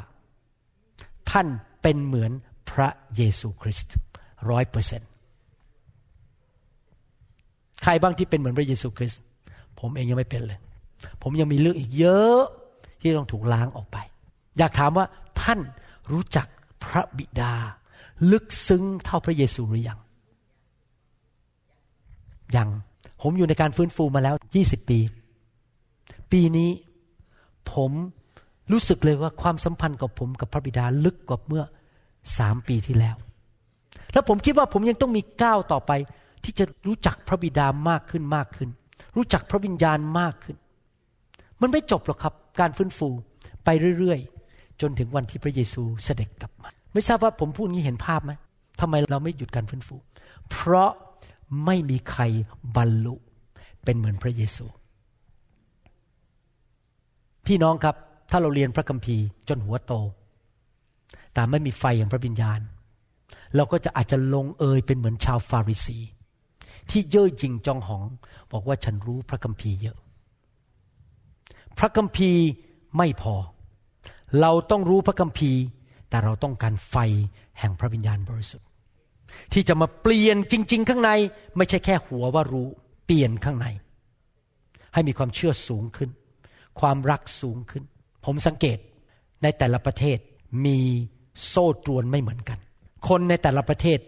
[1.30, 1.46] ท่าน
[1.82, 2.32] เป็นเหมือน
[2.70, 3.94] พระเยซูคริสต์
[4.50, 5.10] ร้อยเปอร์เซ็นต์
[7.82, 9.22] ใครบ้างที่เป็นเหมือนพระเยซูคริสต์
[9.80, 10.58] ผมเองยังไม่เป็นเลย
[11.22, 12.40] ผมยังมีเรื่องอีกเยอะ
[13.00, 13.96] ที่ต้องถูกล้างออกไป
[14.58, 15.06] อยากถามว่า
[15.42, 15.60] ท่าน
[16.12, 16.46] รู้จัก
[16.84, 17.54] พระบิดา
[18.32, 19.98] ลึกซึ้งเท่าพระเยซูหรือยัง
[22.56, 22.68] ยัง
[23.22, 24.98] ผมอยู่ในการฟื้นฟูมาแล้ว20ปี
[26.32, 26.70] ปีนี้
[27.72, 27.90] ผม
[28.72, 31.64] รู้สึกเลยว่าความสัมพันธ์กับผมกับพระบิดาลึกกว่าเมื่อ
[32.38, 33.16] สามปีที่แล้ว
[34.12, 35.92] แล้วผมคิดว่าผมยังต้องมีก้าวต่อไป
[36.44, 38.68] ที่จะรู้จักพระบิดามากขึ้นมากขึ้น
[39.16, 40.56] รู้จักพระวิญญาณมากขึ้น
[41.60, 43.08] มันไม่จบหรอกครับ การฟื้นฟู
[43.64, 48.32] ไปเรื่อยๆ จนถึงวันที่พระเยซูเสด็จกลับมา ไม่ทราบว่าผมพูดงี้เห็นภาพไหม
[48.80, 49.96] ทำไมเราไม่หยุดการฟื้นฟู
[50.50, 50.90] เพราะ
[51.64, 52.22] ไม่มีใคร
[52.76, 53.14] บรรลุ
[53.84, 54.66] เป็นเหมือนพระเยซู
[57.46, 57.96] พี่น้องครับ
[58.30, 59.92] ถ้าเราเรียนพระคัมภีร์จนหัวโต
[61.34, 62.60] แต่ไม่มีไฟอย่างพระวิญญาณ
[63.56, 65.98] เราก็จะอาจจะลงเอยเป็นเหมือนชาวฟาริสี
[66.90, 68.06] ที่เย่อหยิ่งจองหอง
[68.52, 69.96] บอกว่าฉันรู้พระคัมภีร์เยอะ
[71.78, 72.42] พระคัมภีร์
[72.96, 73.34] ไม่พอ
[74.40, 75.60] เราต้องรู้พระคัมภีร์
[76.16, 76.96] แต่เราต้องการไฟ
[77.58, 78.68] แห่งพระวิญญาณบริสุทธิ์
[79.52, 81.10] ที่จะมาเปลี่ยนจริง ๆ ข้างใน
[81.56, 82.68] ไม่ใช่แค่หัวว่ารู้
[83.06, 83.66] เปลี่ยนข้างใน
[84.94, 86.10] ให้มีความเชื่อสูงขึ้น
[86.80, 87.84] ความรักสูงขึ้น
[88.24, 88.78] ผมสังเกต
[89.42, 90.18] ในแต่ละประเทศ
[90.66, 90.78] มี
[91.48, 92.58] โซ่ตรวนไม่เหมือนกัน
[93.08, 93.98] คนในแต่ละประเทศ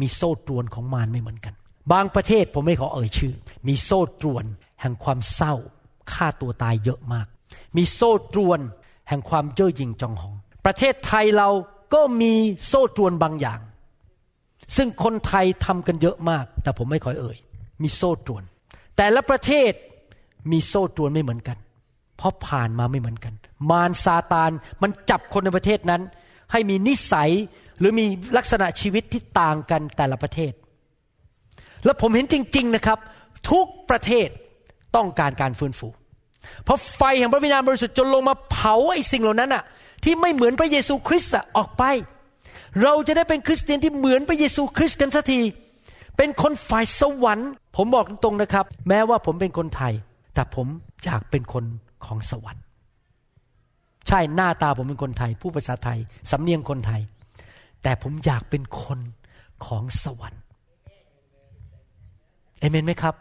[0.00, 1.54] มีโซ่ตรวนของมารไม่เหมือนกัน
[1.92, 3.34] บางประเทศผมไม่ขอเอ่ยชื่อ
[3.68, 4.44] มีโซ่ตรวน
[4.80, 5.54] แห่งความเศร้า
[6.12, 7.26] ฆ่าตัวตายเยอะมาก
[7.76, 8.60] มีโซ่ตรวน
[9.08, 11.48] แห่งความเย่อหยิ่งจองหอง ประเทศไทยเรา
[11.94, 12.32] ก็มี
[12.66, 13.60] โซ่ตรวนบางอย่าง
[14.76, 17.38] ซึ่งคนไทยทำกันเยอะมาก แต่ผมไม่ขอเอ่ย
[17.82, 18.42] มีโซ่ตรวน
[18.96, 19.72] แต่ละประเทศ
[20.52, 21.58] มีโซ่ตรวนไม่เหมือนกัน
[22.16, 23.34] เพราะผ่านมาไม่เหมือนกัน
[23.70, 24.50] มารซาตาน
[24.82, 26.02] มันจับคนในประเทศนั้น
[26.52, 27.30] ให้มีนิสัย
[27.78, 28.06] หรือมี
[28.36, 30.52] ลักษณะชีวิตที่ต่างกันแต่ละประเทศ
[31.84, 32.98] และผมเห็นจริง ๆนะครับ
[33.50, 34.28] ทุกประเทศ
[34.96, 35.88] ต้องการการฟื้นฟู
[36.64, 39.64] เพราะไฟแห่งพระวิญญาณบริสุทธิ์จนลงมาเผาไอ้สิ่งเหล่านั้นอะ
[40.04, 41.84] ที่ไม่เหมือนพระเยซูคริสต์ออกไป
[42.82, 45.40] เราจะได้เป็นคริสเตียนที่เหมือนพระเยซูคริสต์กันสักที
[46.16, 49.92] เป็นคนฝ่ายสวรรค์ ผมบอกตรงๆนะครับ แม้ว่าผมเป็นคนไทย
[50.34, 50.66] แต่ผม
[51.04, 51.64] อยากเป็นคน
[52.04, 52.62] ของสวรรค์
[54.08, 55.98] ใช่หน้าตาผมเป็นคนไทย ผู้ภาษาไทย
[56.30, 57.00] สำเนียงคนไทย
[57.82, 59.00] แต่ผมอยากเป็นคน
[59.66, 60.40] ของสวรรค์
[62.58, 63.14] เอเมนไหมครับ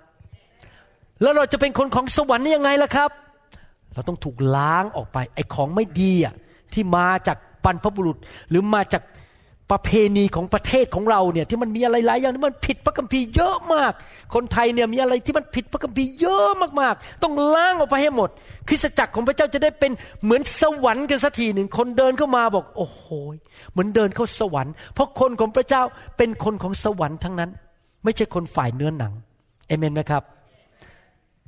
[1.22, 3.10] แล้วเราจะเป็นคนของสวรรค์ได้ยังไงล่ะครับ
[3.94, 6.34] เราต้องถูกล้างออกไป ไอ้ของไม่ดีอะ
[6.74, 8.18] ที่มาจากบรรพบุรุษ
[8.50, 9.04] หรือมาจาก
[9.72, 13.94] ประเพณีของประเทศของเราเนี่ยที่มันมีอะไรหลายอย่างที่มันผิดพระคัมภีร์เยอะมาก
[14.34, 16.50] คนไทยเนี่ยมีอะไรที่มันผิดพระคัมภีร์เยอะ
[16.82, 18.30] มากๆ ต้องล้างออกไปให้หมด
[18.68, 19.92] คริสตจักรของพระเจ้าจะได้เป็น
[20.24, 23.06] เหมือนสวรรค์กันสักทีหนึ่งคนเดินเข้ามาบอก โอ้โห
[23.72, 25.84] เหมือนเดินเข้าสวรรค์ เพราะคนของพระเจ้า
[26.18, 27.50] เป็นคนของสวรรค์ทั้งนั้น
[28.04, 29.14] ไม่ใช่คนฝ่ายเนื้อหนัง
[29.68, 30.24] เอเมนไหมครับ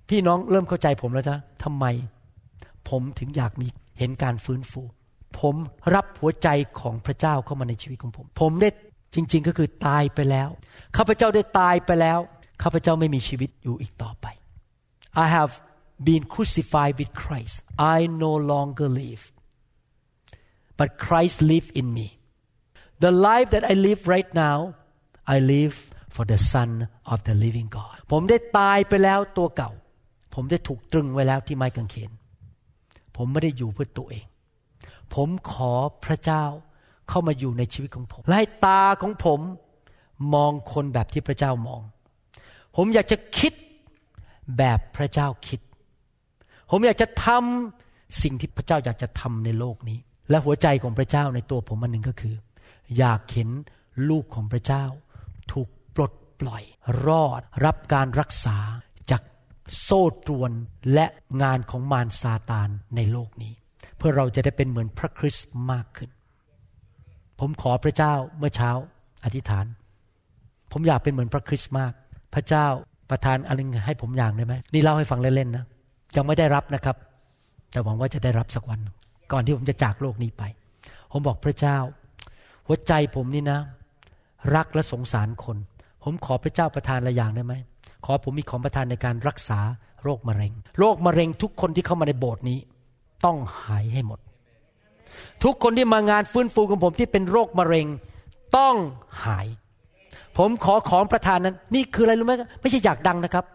[0.10, 1.86] พี่น้องเริ่มเข้าใจผมแล้วนะทำไม
[2.90, 3.68] ผมถึงอยากมี
[4.00, 4.82] เห็นการฟื้นฟู
[5.40, 5.56] ผม
[5.96, 6.48] รับหัวใจ
[6.80, 8.70] ของพระเจ้าเข้ามาในชีวิตของผม ผมได้
[9.16, 10.50] จริง ๆ ก็คือตายไปแล้ว
[10.98, 12.20] ข้าพเจ้าได้ตายไปแล้ว
[12.64, 14.26] ข้าพเจ้าไม่มีชีวิตอยู่อีกต่อไป
[15.24, 15.54] I have
[16.08, 17.56] been crucified with Christ
[17.96, 19.24] I no longer live
[20.80, 22.08] but Christ live in me
[23.06, 24.58] the life that I live right now
[25.36, 25.76] I live
[26.16, 26.72] for the Son
[27.12, 29.72] of the living God ผมได้ตายไปแล้วตัวเก่า
[30.34, 32.12] ผมได้ถูกตรึงไว้แล้วที่ไม้กางเขน
[33.16, 34.26] ผมไม่ได้อยู่เพื่อตัวเอง
[35.14, 35.74] ผมขอ
[36.06, 36.46] พระเจ้า
[37.10, 39.40] เข้ามาอยู่ในชีวิตของผม และให้ตาของผม
[40.34, 41.82] มองคนแบบที่พระเจ้ามอง
[42.76, 43.54] ผมอยากจะคิด
[44.58, 45.60] แบบพระเจ้าคิด
[46.70, 50.00] ผมอยากจะทำสิ่งที่พระเจ้าอยากจะทำในโลกนี้
[50.30, 52.36] และหัวใจของพระเจ้าในตัวผมอันหนึ่งก็คือ
[52.98, 53.50] อยากเห็น
[54.10, 54.86] ลูกของพระเจ้า
[55.52, 56.64] ถูกปลดปล่อย
[57.08, 58.58] รอดรับการรักษา
[59.12, 59.22] จาก
[59.82, 60.52] โซ่ตรวน
[60.94, 61.06] และ
[61.42, 63.54] งานของมารซาตานในโลกนี้
[64.06, 66.10] พื่อเราจะได้เป็นเหมือนพระคริสต์มากขึ้น
[67.40, 68.72] ผมขอพระเจ้าเมื่อเช้า
[69.24, 69.66] อธิษฐาน
[70.72, 71.94] ผมอยากเป็นเหมือนพระคริสต์มาก
[72.34, 72.66] พระเจ้า
[73.10, 75.66] ประทานอะไรให้ผมอย่างได้ไหมนี่เล่าให้ฟังเล่นๆนะ
[76.16, 76.96] ยังไม่ได้รับนะครับ
[77.72, 78.80] แต่หวังว่าจะได้รับสักวัน
[79.32, 80.44] ก่อนที่ผมจะจากโลกนี้ไป
[81.12, 81.78] ผมบอกพระเจ้า
[82.68, 83.60] หัวใจผมนี่นะ
[84.56, 85.58] รักและสงสารคน
[86.04, 87.54] ผมขอพระเจ้าประทานอะไรอย่างได้ไหม
[88.06, 89.60] ขอผมมีของประทานในการรักษา
[90.04, 92.60] โรคมะเร็ง โรคมะเร็งทุกคนที่เข้ามาในโบสถ์นี้
[93.26, 94.20] ต้องหายให้หมด
[95.44, 97.88] ทุกคนที่มางานฟื้นฟูของผมที่เป็นโรคมะเร็ง
[98.58, 98.76] ต้อง
[99.26, 99.48] หาย
[100.38, 103.46] ผมขอของประทานนั้น นี่คืออะไรรู้ไหมไม่ใช่อยากดังนะครับ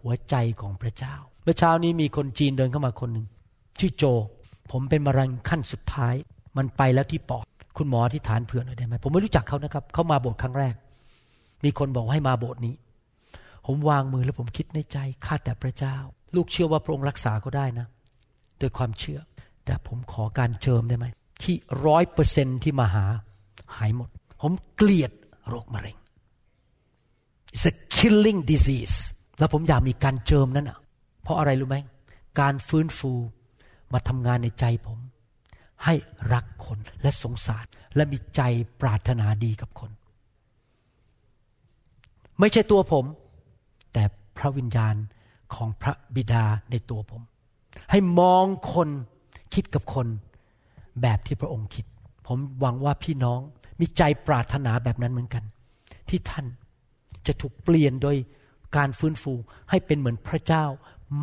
[0.00, 3.26] หัวใจของพระเจ้าเมื่อเช้านี้มีคนจีนเดินเข้ามาคนหนึ่ง
[3.78, 4.04] ชื่อโจ
[4.72, 6.14] ผมเป็นมะเร็งขั้นสุดท้าย
[6.56, 7.46] มันไปแล้วที่ปอด
[7.76, 10.74] คุณหมอที่ฐานเผื่อหน่อยได้ไหมผมไม่รู้จักเขานะครับเขามาโบสถ์ครั้งแรก
[11.64, 12.74] มีคนบอกให้มาโบสถ์นี้
[13.66, 15.96] ผมวางมือแล้วผมคิดในใจข้าแต่พระเจ้า
[16.36, 17.86] ลูกเชื่อว่าพระองค์รักษาเขาได้นะ
[18.58, 19.20] โดยความเชื่อ
[19.64, 21.06] แต่ผมขอการเจิมได้ไหม
[21.42, 23.04] ที่ร้อยเปอร์เซนที่มาหา
[23.76, 24.08] หายหมด
[24.40, 25.12] ผมเกลียด
[25.48, 25.96] โรคมะเร็ง
[27.54, 28.96] it's a killing disease
[29.38, 30.78] แล้วผมอยากมีการเจิมนั้นอะ
[31.22, 31.76] เพราะอะไรรู้ไหม
[32.40, 33.12] การฟื้นฟู
[33.92, 34.98] มาทำงานในใจผม
[35.84, 35.94] ให้
[36.32, 38.40] รักคนและสงสาร และมีใจ
[38.80, 39.90] ปรารถนาดีกับคน
[42.40, 43.04] ไม่ใช่ตัวผม
[43.92, 44.02] แต่
[44.36, 44.94] พระวิญญาณ
[45.54, 47.22] ของพระบิดาในตัวผม
[47.90, 48.88] ให้มองคน
[49.54, 50.06] คิดกับคน
[51.02, 51.84] แบบที่พระองค์คิด
[52.26, 53.40] ผมหวังว่าพี่น้อง
[53.80, 55.44] มีใจปรารถนาแบบนั้นเหมือนกัน
[56.08, 56.46] ที่ท่าน
[57.26, 58.16] จะถูกเปลี่ยนโดย
[58.76, 59.32] การฟื้นฟู
[59.70, 60.64] ให้เป็นเหมือนพระเจ้า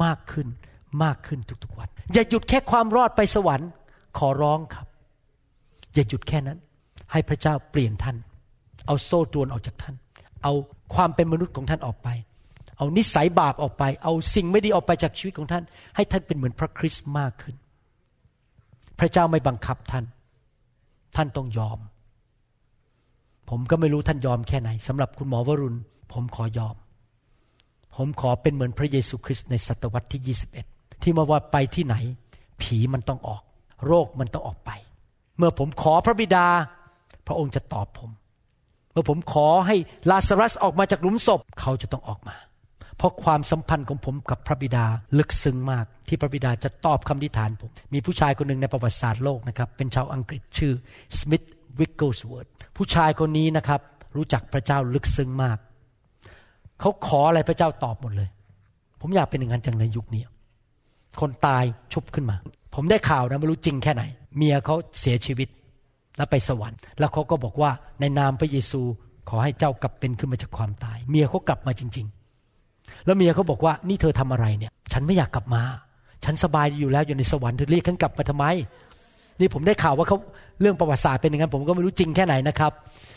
[0.04, 0.48] มากขึ้น
[1.04, 3.70] มากขึ้นทุกๆวัน อย่าหยุดแค่ความรอดไปสวรรค์
[4.18, 4.88] ขอร้องครับ
[5.94, 6.60] อย่าหยุดแค่นั้น
[7.12, 8.18] ให้พระเจ้าเปลี่ยนท่าน
[8.86, 9.96] เอาโซ่ตรวนออกจากท่าน
[10.44, 10.54] เอา
[10.96, 12.08] ความเป็นมนุษย์ของท่านออกไป
[12.84, 15.64] เอานิสัยบาปออกไป เอาสิ่งไม่ดีออกไปจากชีวิตของท่าน
[15.96, 17.56] ให้ท่านเป็นเหมือนพระคริสต์มากขึ้น
[19.00, 20.06] พระเจ้าไม่บังคับท่าน
[21.16, 21.80] ท่านต้องยอม
[23.50, 25.80] ผมก็ไม่รู้ท่านยอมแค่ไหนสำหรับคุณหมอวรุณ
[26.14, 26.76] ผมขอยอม
[27.96, 31.96] ผมขอเป็นเหมือนพระเยซูคริสต์ในศตวรรษที่ 21 ที่มาว่าไปที่ไหน
[32.62, 33.44] ผีมันต้องออก
[33.86, 34.72] โรคมันต้องออกไป
[35.38, 36.48] เมื่อผมขอพระบิดา
[37.28, 38.10] พระองค์จะตอบผม
[38.92, 39.76] เมื่อผมขอให้
[40.10, 42.36] ลาซารัสออกมาจากหลุมศพเขาจะต้องออกมา
[42.98, 44.86] เพราะความสัมพันธ์ของผมกับพระบิดา
[45.18, 50.74] ลึกซึ้งมากที่พระบิดาจะตอบคำอธิษฐานผม มีผู้ชายคนหนึ่งในประวัติศาสตร์โลกนะครับ เป็นชาวอังกฤษชื่อ
[51.18, 51.44] สมิธ
[51.80, 53.82] วิกเกิลสเวิร์ดผู้ชายคนนี้นะครับ
[54.16, 55.58] รู้จักพระเจ้าลึกซึ้งมาก
[56.80, 58.30] เขาขออะไรพระเจ้าตอบหมดเลย
[59.02, 60.24] ผมอยากเป็นอย่างนั้นจังในยุคนี้
[61.22, 61.64] คนตาย
[61.94, 62.38] ชุบขึ้นมา
[62.76, 64.04] ผมได้ข่าวนะไม่รู้จริงแค่ไหน
[64.38, 65.48] เมียเขาเสียชีวิต
[66.18, 68.82] แล้วไปสวรรค์ แล้วเขาก็บอกว่าในนามพระเยซู
[69.30, 72.23] ขอให้เจ้ากลับเป็นขึ้นมาจากความตาย เมียเขากลับมาจริง ๆ
[73.06, 75.62] แล้วเมียเขาบอกว่านี่เธอทำอะไรเนี่ย ฉันไม่อยากกลับมา
[76.26, 78.46] ฉันสบายอยู่แล้วอยู่ในสวรรค์เธอเรียกฉันกลับมาทำไม
[79.40, 80.18] นี่ผมได้ข่าวว่าเขา
[80.62, 82.72] เรื่องประวัติศาสตร์เป็นอย่างนั้นผมก็ไม่รู้จริงแค่ไหนนะครับ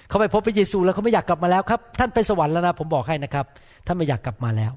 [0.09, 3.45] เขาไปพบพระเยซูแล้วเขาไม่อยากกลับมาแล้วครับ ท่านไปสวรรค์แล้วนะผมบอกให้นะครับ
[3.87, 4.73] ท่านไม่อยากกลับมาแล้ว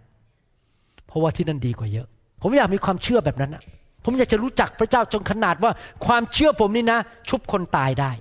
[1.08, 2.08] เพราะว่าที่นั่นดีกว่าเยอะ
[2.42, 3.64] ผมอยากมีความเชื่อแบบนั้นนะ
[4.06, 5.72] ผมอยากจะรู้จักพระเจ้าจนขนาดว่า
[6.06, 8.12] ความเชื่อผมนี่นะ ชุบคนตายได้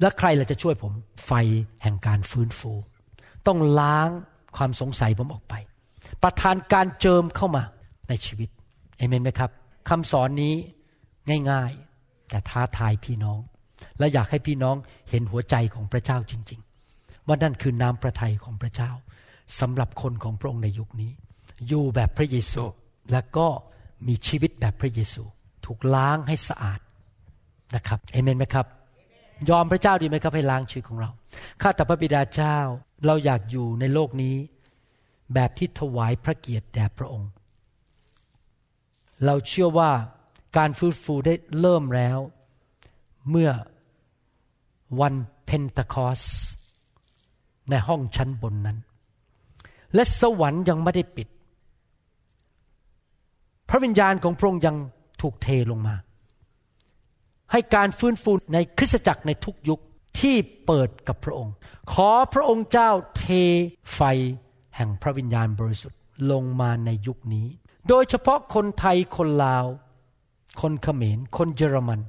[0.00, 0.92] แล้วใครล่ะจะช่วยผม
[1.26, 1.32] ไฟ
[1.82, 2.72] แห่งการฟื้นฟู
[3.48, 4.10] ต้องล้าง
[4.56, 5.54] ความสงสัยผมออกไป
[6.22, 7.62] ประทานการเจิมเข้ามา
[8.08, 8.48] ในชีวิต
[8.96, 9.50] เอเมนไหมครับ
[9.88, 10.54] คำสอนนี้
[11.50, 13.40] ง่ายๆ แต่ท้าทายพี่น้อง
[13.98, 14.76] และอยากให้พี่น้อง
[15.10, 16.60] เห็นหัวใจของพระเจ้าจริง
[16.94, 18.90] ๆ ว่านั่นคือน้ำพระทัยของพระเจ้า
[19.60, 21.10] สำหรับคนของพระองค์ในยุคนี้
[21.68, 22.64] อยู่แบบพระเยซู
[23.12, 23.46] และก็
[24.06, 25.22] มีชีวิตแบบพระเยซู
[25.64, 26.80] ถูกล้างให้สะอาด
[27.74, 28.66] นะครับเอเมนไหมครับ
[29.50, 31.10] ยอมพระเจ้าดีไหมครับให้ล้างชีวิตของเรา
[31.62, 32.58] ข้าแต่พระบิดาเจ้า
[33.06, 34.34] เราอยากอยู่ในโลกนี้
[35.34, 37.30] แบบที่ถวายพระเกียรติแด่พระองค์
[39.24, 39.90] เราเชื่อว่า
[40.56, 42.18] การฟื้นฟูได้เริ่มแล้ว
[43.30, 43.50] เมื่อ
[45.00, 46.22] วันเพนทคอส
[47.70, 48.78] ในห้องชั้นบนนั้น
[49.94, 51.28] และสวรรค์ยังไม่ได้ปิด
[53.68, 54.76] พระวิญญาณของพระองค์ยัง
[55.20, 55.94] ถูกเทลงมา
[57.52, 59.80] ให้การฟื้นฟูในคริสตจักรในทุกยุค
[60.20, 60.36] ที่
[60.66, 61.54] เปิดกับพระองค์
[61.92, 63.24] ขอพระองค์เจ้าเท
[63.94, 64.00] ไฟ
[64.76, 67.46] แห่งพระวิญญาณบริสุทธิ์ลงมาในยุคนี้
[67.88, 69.66] โดยเฉพาะคนไทยคนลาว
[70.60, 72.00] คนเขมร คนเยอรมัน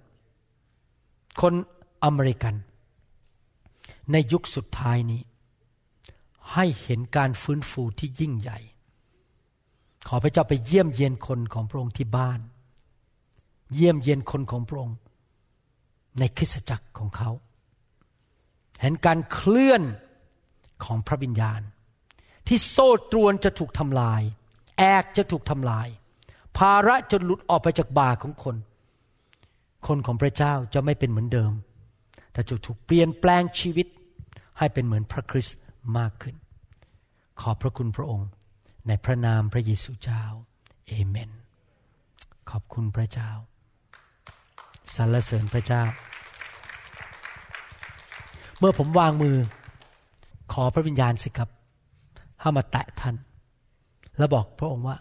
[1.41, 1.53] คน
[2.03, 2.55] อเมริกัน
[4.11, 5.21] ในยุคสุดท้ายนี้
[6.53, 8.59] ให้เห็นการฟื้นฟูที่ยิ่งใหญ่
[10.07, 12.39] ขอพระเจ้าไปเยี่ยมเยียนคนของพระองค์ที่บ้าน
[13.73, 14.97] เยี่ยมเยียนคนของพระองค์
[16.19, 17.29] ในคริสตจักรของเขา
[18.81, 19.83] เห็นการเคลื่อน
[20.83, 21.61] ของพระวิญญาณ
[22.47, 24.21] ที่โซ่ตรวนจะถูกทำลาย
[24.77, 25.87] แอกจะถูกทำลาย
[26.57, 28.55] ภาระจะหลุดออกไปจากบ่าของคน
[29.87, 31.51] คนของพระเจ้าจะไม่เป็นเหมือนเดิม
[32.31, 33.87] แต่จะถูกเปลี่ยนแปลงชีวิต
[34.57, 35.57] ให้เป็นเหมือนพระคริสต์
[35.97, 36.35] มากขึ้น
[37.41, 38.29] ขอบพระคุณพระองค์
[38.87, 40.23] ในพระนามพระเยซูเจ้า
[40.87, 41.31] เอเมน
[42.49, 43.29] ขอบคุณพระเจ้า
[44.95, 45.83] สรรเสริญพระเจ้า
[48.59, 49.35] เมื่อผมวางมือ
[50.53, 51.49] ขอพระวิญญาณสิครับ
[52.41, 53.15] ให้มาแตะท่าน
[54.17, 54.95] แล้วบอกพระองค์ว่า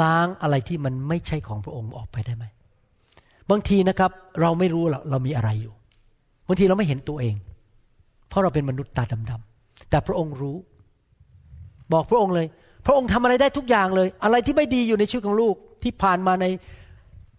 [0.00, 2.44] ล้างอะไรที่มันไม่ใช่ของพระองค์ออกไปได้ไหม
[3.50, 5.74] บางทีนะครับ เราไม่รู้หรอกเรามีอะไรอยู่
[6.48, 7.34] บางทีเราไม่เห็นตัวเอง
[8.28, 10.56] เพราะเราเป็นมนุษย์ตาดำๆแต่พระองค์รู้
[11.92, 12.46] บอกพระองค์เลย
[12.86, 16.46] พระองค์ทำอะไรได้ทุกอย่างเลย อะไรที่ไม่ดีอยู่ในชีวิตของลูกที่ผ่านมาใน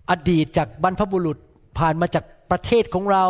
[0.09, 1.37] อดีตจากบรรพบุรุษ
[1.79, 3.25] ผ่านมาจากประเทศของเรา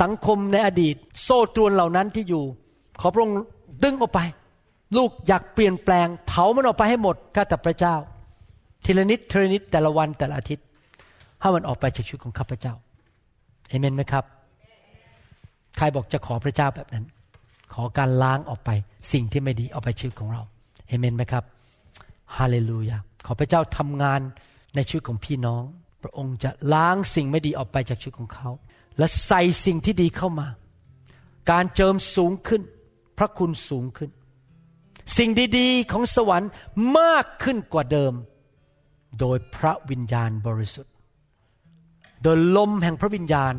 [0.00, 2.44] สังคมในอดีต โซ่ตรวนเหล่านั้นที่อยู่
[3.00, 3.36] ขอพระองค์
[3.84, 4.20] ดึงออกไป
[4.96, 7.94] ลูกอยากเปลี่ยนแปลง เผามันออกไปให้หมดข้าแต่พระเจ้า
[8.84, 10.66] ทีละนิดทีละนิดแต่ละวันแต่ละอาทิตย์
[11.40, 12.74] ให้มันออกไปจากชีวิตของข้าพเจ้า
[13.68, 14.24] เอเมนไหมครับ
[15.76, 17.04] ใครบอกจะขอพระเจ้าแบบนั้น
[17.72, 18.70] ขอการล้างออกไป
[19.12, 20.42] สิ่งที่ไม่ดีออกไปชีวิตของเรา
[20.88, 21.44] เอเมนไหมครับ
[22.36, 24.20] ฮาเลลูยาขอพระเจ้าทำงาน
[24.74, 25.62] ในชีวิตของพี่น้อง
[26.02, 28.48] พระองค์จะล้างสิ่งไม่ดีออกไปจากชีวิตของเขา
[28.98, 30.48] และใส่สิ่งที่ดีเข้ามา
[31.50, 32.62] การเจิมสูงขึ้น
[33.18, 34.10] พระคุณสูงขึ้น
[35.16, 36.50] สิ่งดีๆของสวรรค์
[36.98, 38.12] มากขึ้นกว่าเดิม
[39.20, 40.94] โดยพระวิญญาณบริสุทธิ์
[42.22, 43.54] โดยลมแห่งพระวิญญาณ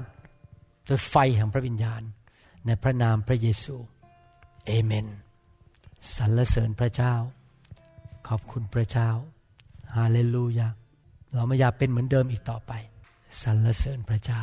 [0.87, 2.01] โดยไฟแห่งพระวิญญาณ
[2.65, 3.75] ในพระนามพระเยซู
[4.65, 5.07] เอเมน
[6.15, 7.13] สรรเสริญพระเจ้า
[8.27, 9.09] ขอบคุณพระเจ้า
[9.95, 10.67] ฮาเลลูยา
[11.33, 12.71] เราไม่อยากเป็นเหมือนเดิมอีกต่อไป
[13.41, 14.41] สรรเสริญพระเจ้า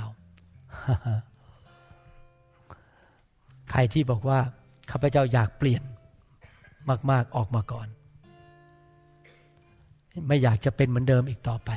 [3.70, 4.38] ใครที่บอกว่า
[4.90, 5.82] ข้าพเจ้าอยากเปลี่ยน
[7.10, 7.88] มาก ๆ ออกมาก่อน
[10.28, 11.70] ไม่อยากจะเป็นเหมือนเดิมอีกต่อไป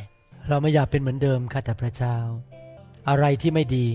[0.50, 2.18] เราไม่อยากเป็นเหมือนเดิมค่ะแต่พระเจ้า
[3.10, 3.88] อะไรที่ไม่ดี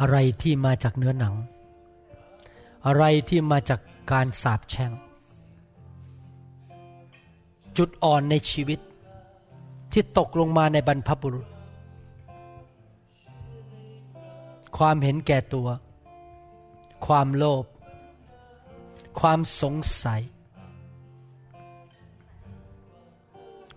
[0.00, 1.34] อะไรที่มาจากเนื้อหนัง
[2.86, 3.80] อะไรที่มาจาก
[4.12, 4.92] การสาปแช่ง
[7.76, 8.80] จุดอ่อนในชีวิต
[9.92, 11.46] ที่ตกลงมาในบรรพบุรุษ
[14.76, 15.68] ความเห็นแก่ตัว
[17.06, 17.64] ความโลภ
[19.20, 20.22] ความสงสัย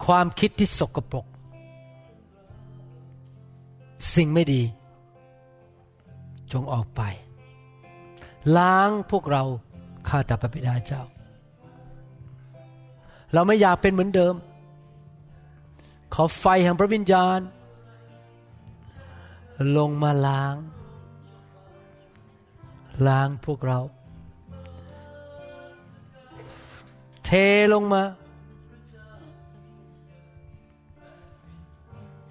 [0.05, 1.25] ความคิดที่สกปรก
[4.15, 4.63] สิ่งไม่ดี
[6.51, 7.01] จงออกไป
[8.57, 9.43] ล้างพวกเรา
[10.07, 11.03] ข้าแต่พระบิดาเจ้า
[13.33, 14.35] เราไม่อยากเป็นเหมือนเดิม
[16.13, 17.39] ขอไฟแห่งพระวิญญาณ
[19.77, 20.55] ลงมาล้าง
[23.07, 23.79] ล้างพวกเรา
[27.25, 27.29] เท
[27.73, 28.03] ลงมา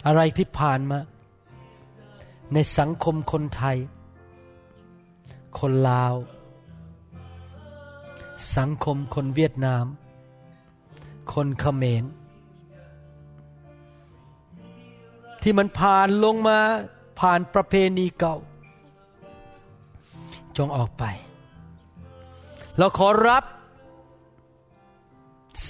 [0.06, 0.98] อะไรที่ผ่านมา
[2.52, 3.76] ในสังคมคนไทย
[5.58, 6.14] คนลาว
[8.56, 9.84] สังคมคนเวียดนาม
[11.32, 12.04] คนเขมร
[15.42, 16.58] ที่มันผ่านลงมา
[17.20, 18.36] ผ่านประเพณีเก่า
[20.58, 21.04] จงออกไป
[22.78, 23.44] เราขอรับ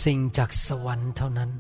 [0.05, 1.51] สิ่งจากสวรรค์เท่านั้น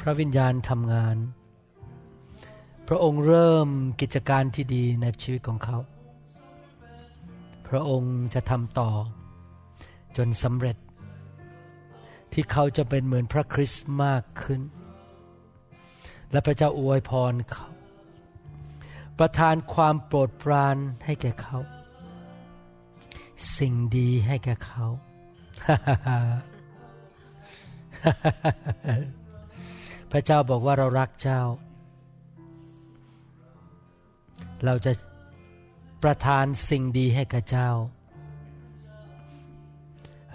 [0.00, 1.16] พระวิญญาณทำงาน
[2.88, 3.68] พระองค์เริ่ม
[4.00, 5.78] กิจการที่ดีในชีวิตของเขา
[7.68, 8.90] พระองค์จะทำต่อ
[10.16, 10.76] จนสำเร็จ
[12.32, 14.60] ที่เขาจะเป็นเหมือนพระคริสต์มากขึ้น
[16.30, 17.68] และพระเจ้าอวยพรเขา
[19.18, 21.58] ประทานความโปรดปรานให้แก่เขา
[23.58, 24.84] สิ่งดีให้แก่เขา
[30.10, 31.42] พระเจ้าบอกว่าเรารักเจ้า
[34.64, 34.92] เราจะ
[36.02, 37.70] ประทานสิ่งดีให้กับเจ้า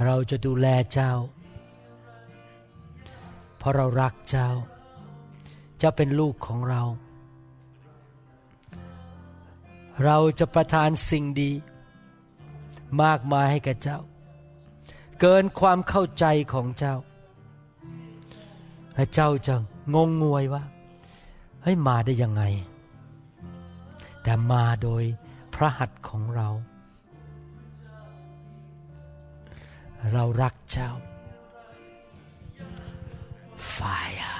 [0.05, 1.11] เราจะดูแลเจ้า
[3.57, 4.49] เพราะเรารักเจ้า
[5.77, 6.81] เจ้าเป็นลูกของเรา
[10.03, 11.51] เราจะประทานสิ่งดี
[13.03, 13.99] มากมายให้กับเจ้า
[15.19, 16.95] เกินความเข้าใจของเจ้า
[18.95, 19.55] และเจ้าจะ
[19.95, 20.63] งงงวยว่า
[21.63, 22.43] เฮ้มาได้ยังไง
[24.23, 25.03] แต่มาโดย
[25.53, 26.47] พระหัตถ์ของเรา
[30.11, 30.91] เรารักเจ้า
[33.77, 34.35] fire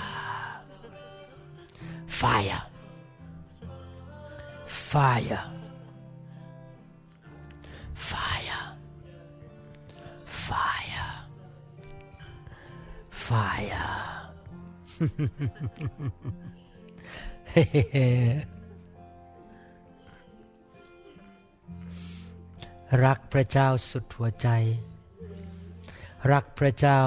[2.20, 2.62] fire
[4.92, 5.44] fire
[8.10, 8.64] fire
[10.48, 11.10] fire
[13.28, 13.88] fire
[23.04, 24.48] รักพระเจ้าสุดหัวใจ
[26.32, 27.02] รักพระเจ้า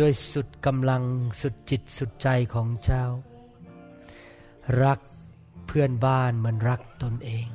[0.00, 1.02] ด้วยสุดกำลัง
[1.40, 3.04] สุดจิตสุดใจของเจ้า
[4.82, 5.00] รัก
[5.66, 7.46] เพื่อนบ้านเหมือนรักตนเอง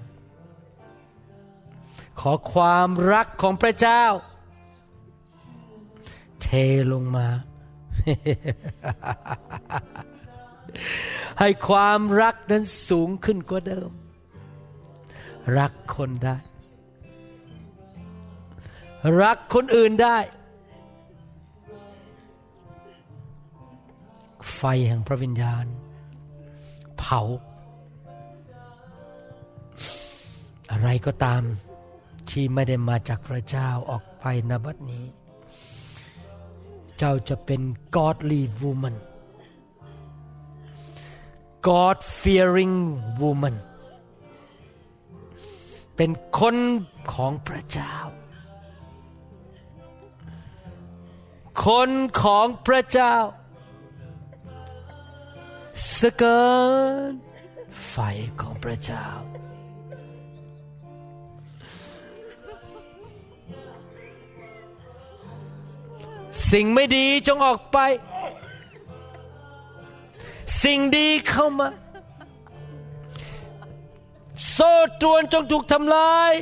[2.20, 4.04] ขอความรักของพระเจ้า
[6.42, 6.48] เท
[6.92, 7.28] ลงมา
[11.40, 13.92] ให้ความรักนั้นสูงขึ้นกว่าเดิม
[15.58, 16.38] รักคนได้
[19.22, 20.18] รักคนอื่นได้
[24.56, 25.66] ไฟแห่งพระวิญญาณ
[26.98, 27.22] เผา
[30.72, 31.44] อะไรก็ตาม
[32.30, 35.06] ที่ไม่ได้มาจากพระเจ้าออกไปนบัดนี้
[36.98, 37.62] เจ้าจะเป็น
[37.96, 38.96] godly woman
[41.68, 42.76] God fearing
[43.22, 43.56] woman
[45.96, 46.56] เป็นคน
[47.14, 47.94] ของพระเจ้า
[51.64, 51.90] คน
[52.22, 53.16] ของพระเจ้า
[55.98, 56.46] สเกิ
[57.10, 57.12] น
[57.90, 57.96] ไฟ
[58.42, 59.06] ของพระเจ้า
[66.52, 67.78] สิ่งไม่ดีจงออกไป
[70.64, 71.70] สิ่งดีเข้ามา
[74.52, 76.34] โซ่ตรวนจงถูกทำลาย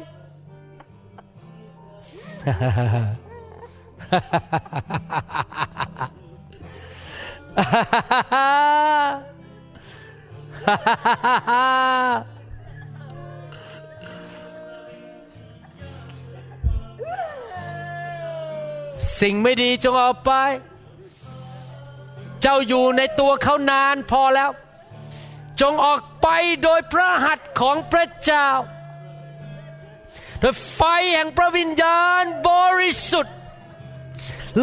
[19.20, 20.32] สิ่งไม่ดีจงเอาไป
[22.41, 24.51] เจ้าอยู่ในตัวเขานานพอแล้ว
[25.62, 26.28] จงออกไป
[26.64, 28.47] โดยพระหัตถ์ของพระเจ้า
[30.39, 30.82] โดยไฟ
[31.14, 33.36] แห่งพระวิญญาณบริสุทธิ์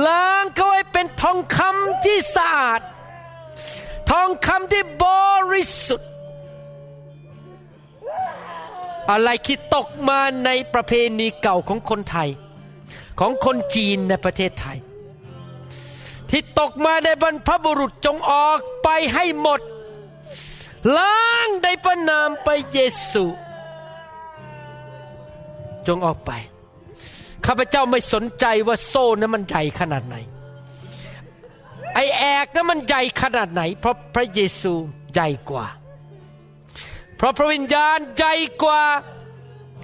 [0.07, 2.80] ล้างเขาให้เป็นทองคำที่สะอาด
[4.11, 5.05] ทองคำที่บ
[5.53, 6.11] ริสุทธิ์
[9.11, 12.29] อะไรคิดตกมาในประเพณีเก่าของคนไทย
[13.21, 14.79] ของคนจีนในประเทศไทย
[16.30, 19.61] ที่ตกมาในบรรพบุรุษจงออกไปให้หมด
[20.96, 22.79] ล้างในพระนามไปเย
[23.11, 23.25] ซู
[25.87, 26.30] จงออกไป
[27.46, 30.17] ข้าพเจ้าไม่สนใจว่าโซ่นั้นมันใหญ่ขนาดไหน
[31.95, 34.75] ไอแอกนั้นมันใหญ่ขนาดไหน เพราะพระเยซู
[35.12, 35.67] ใหญ่กว่า
[37.17, 38.83] เพราะพระวิญญาณใหญ่กว่า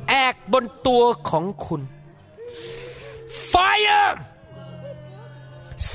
[0.09, 1.83] แอกบนตัวของคุณ
[3.53, 4.11] Fire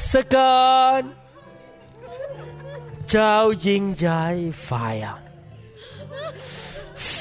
[0.09, 0.61] สกั
[0.99, 1.01] น
[3.09, 3.35] เจ้า
[3.65, 4.23] ยิงใหญ่
[4.67, 5.15] Fire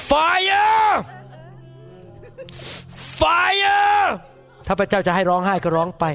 [0.09, 0.93] Fire
[3.19, 4.05] Fire
[4.65, 6.05] ถ้าพระเจ้าจะให้ร้องไห้ก็ร้องไป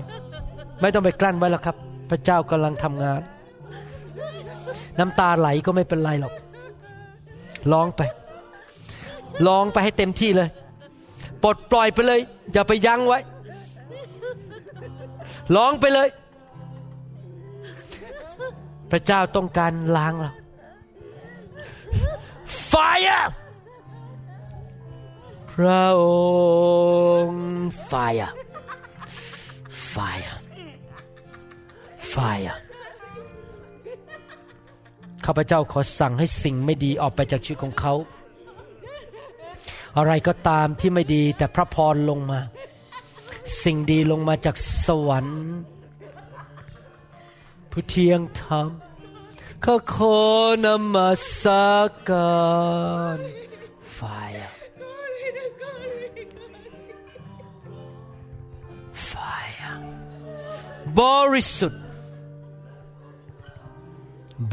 [0.81, 1.77] ไม่ต้องไปกลั้นไว้แล้วครับ
[2.10, 3.20] พระเจ้ากำลังทำงาน
[4.98, 6.35] น้ำตาไหลก็ไม่เป็นไรหรอก
[7.73, 8.02] ร้องไป
[9.47, 10.48] ร้องไปให้เต็มที่เลย
[11.43, 12.20] ปลดปล่อยไปเลย
[12.52, 13.18] อย่าไปยั้งไว้
[15.56, 16.09] ร้องไปเลย
[18.90, 20.32] พระเจ้าต้องการล้างเรา
[22.73, 23.27] Fire
[25.65, 26.05] ระอ
[27.24, 27.47] งค์
[27.91, 28.31] Fire
[29.93, 30.37] Fire
[32.12, 32.57] Fire
[35.24, 37.95] ข้าพเจ้าขอสั่งให้สิ่งไม่ดีออกไปจากชีวิตของเขา
[39.97, 42.41] อะไรก็ตามที่ไม่ดีแต่พระพรลงมา
[43.62, 45.45] สิ่งดีลงมาจากสวรรค์
[47.70, 48.69] ผู้เที่ยงธรรม
[49.65, 50.19] ข้าขอ
[50.65, 51.11] นมั
[51.41, 51.43] ส
[52.09, 52.37] กา
[53.16, 53.19] ร
[53.99, 54.56] fire fire
[61.01, 61.02] บ
[61.32, 61.82] ริสุทธิ์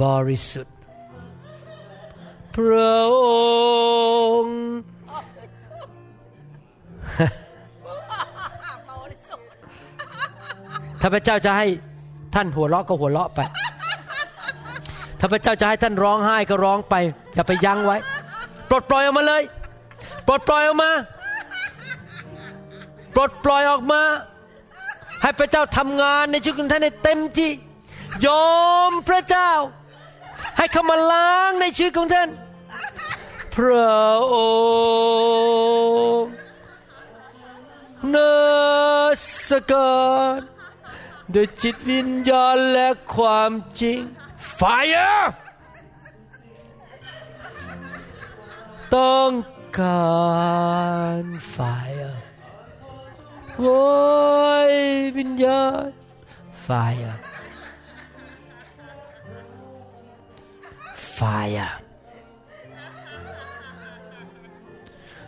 [0.02, 0.76] บริสุทธิ์
[2.56, 3.28] พระอ
[4.42, 4.62] งค์
[11.02, 11.68] ถ้าพระเจ้าจะให้
[12.36, 13.40] ท่านหัวเราะก็หัวเราะไป
[15.20, 16.96] ถ้าพระเจ้าจะให้ท่านร้องไห้ก็ร้องไป
[17.34, 17.98] อย่าไปยั้งไว้
[18.70, 19.44] ปลดปล่อยออกมาเลย
[20.28, 20.92] ปลดปล่อยออกมา
[23.16, 24.02] ปลดปล่อยออกมา
[25.24, 27.52] ให้พระเจ้าทำงานในชีวิตของท่านในเต็มที่
[28.26, 28.54] ยอ
[28.90, 29.52] มพระเจ้า
[30.58, 32.30] ให้เขามาล้างในชีวิตของท่าน
[33.56, 33.98] พระ
[34.34, 34.36] อ
[36.22, 36.32] งค์
[38.10, 38.16] เน
[39.48, 39.96] สกา
[40.36, 40.40] ร
[41.34, 43.52] ด้วยจิตวิญญาณและความ
[43.82, 44.00] จริง
[44.60, 45.26] Fire
[48.96, 49.32] ต้อง
[49.80, 50.14] กา
[51.22, 51.24] ร
[51.56, 52.23] Fire
[53.59, 53.81] โอ้
[54.71, 54.75] ย
[55.17, 55.91] วิญญาณ
[56.69, 57.17] Fire
[61.19, 61.73] Fire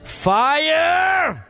[0.05, 1.47] Fire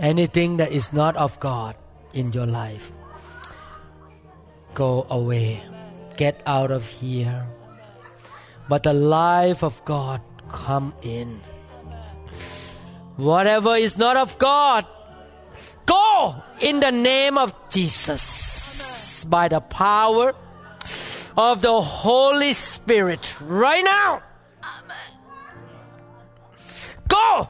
[0.00, 1.76] anything that is not of God
[2.14, 2.90] in your life
[4.74, 5.62] go away
[6.17, 7.47] get out of here.
[8.67, 11.39] But the life of God come in.
[13.15, 14.85] Whatever is not of God
[15.85, 19.23] go in the name of Jesus.
[19.25, 20.35] By the power
[21.37, 23.21] of the Holy Spirit.
[23.41, 24.21] Right now.
[27.07, 27.49] Go.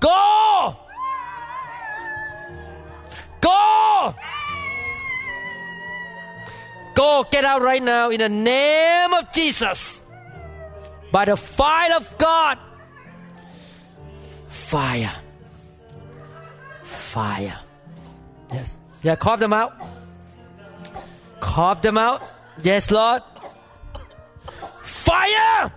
[0.00, 0.76] Go!
[3.40, 4.14] Go!
[6.93, 9.99] Go, get out right now in the name of Jesus.
[11.11, 12.57] By the fire of God.
[14.47, 15.15] Fire.
[16.83, 17.59] Fire.
[18.51, 18.77] Yes.
[19.03, 19.73] Yeah, cough them out.
[21.39, 22.23] Cough them out.
[22.63, 23.21] Yes, Lord.
[24.81, 25.71] Fire!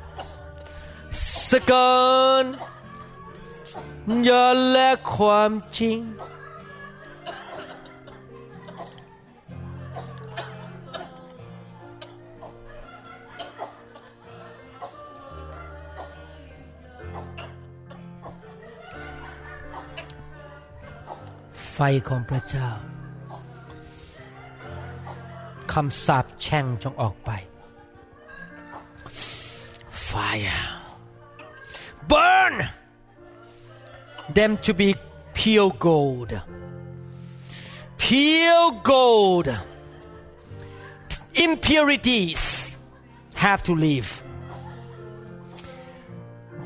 [1.10, 2.58] Second.
[4.28, 5.98] ยาและความจริง
[21.72, 21.78] ไฟ
[22.08, 22.70] ของพระเจ้า
[25.72, 27.30] คำสาปแช่งจงออกไป
[30.10, 30.64] Fire
[32.08, 32.54] burn
[34.28, 34.94] them to be
[35.34, 36.40] pure gold.
[37.96, 39.56] Pure gold.
[41.34, 42.76] Impurities
[43.34, 44.22] have to leave.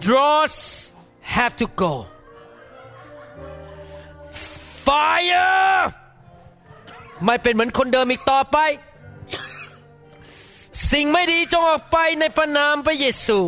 [0.00, 2.06] Dross have to go.
[4.87, 5.81] Fire
[7.25, 8.57] ไม่เป็นเหมือนคนเดิมอีกต่อไป
[10.91, 13.39] สิ่งไม่ดีจงออกไปในพระนามพระเยซู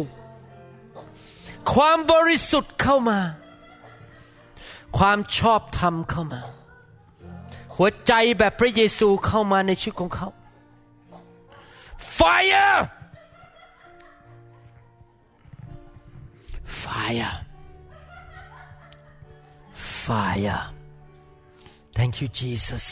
[1.73, 3.19] ความบริสุทธิ์เข้ามา
[4.97, 6.41] ความชอบธรรมเข้ามา
[7.75, 10.27] หัวใจแบบพระเยซูเข้ามาในชีวิตของเขา
[12.17, 12.79] Fire
[16.83, 17.33] Fire
[20.05, 20.63] Fire
[21.99, 22.87] Thank you Jesus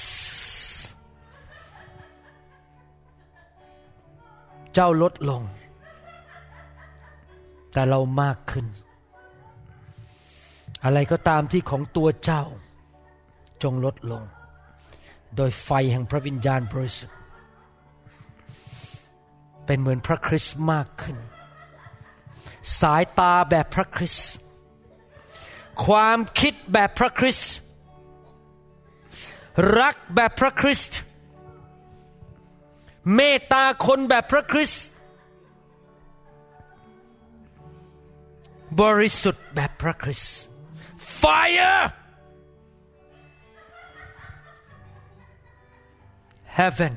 [4.74, 5.42] เจ้าลดลง
[7.74, 8.66] แต่เรามากขึ้น
[10.84, 12.44] อะไรก็ตามที่ของตัวเจ้า
[13.64, 14.24] จงลดลง
[15.36, 17.18] โดยไฟแห่งพระวิญญาณบริสุทธิ์
[19.66, 21.18] เป็นเหมือนพระคริสต์มากขึ้น
[22.82, 24.32] สายตาแบบพระคริสต์
[25.86, 27.54] ความคิดแบบพระคริสต์
[29.80, 31.00] รักแบบพระคริสต์
[33.16, 34.86] เมตตาคนแบบพระคริสต์
[38.82, 40.36] บริสุทธิ์แบบพระคริสต์
[41.22, 41.82] fire
[46.58, 46.94] heaven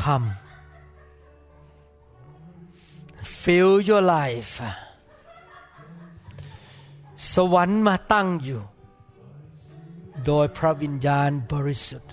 [0.00, 0.28] come
[3.40, 4.54] fill your life
[7.34, 8.62] สวรรค์มาตั้งอยู่
[10.26, 12.12] โดยพระวิญญาณบริสุทธิ์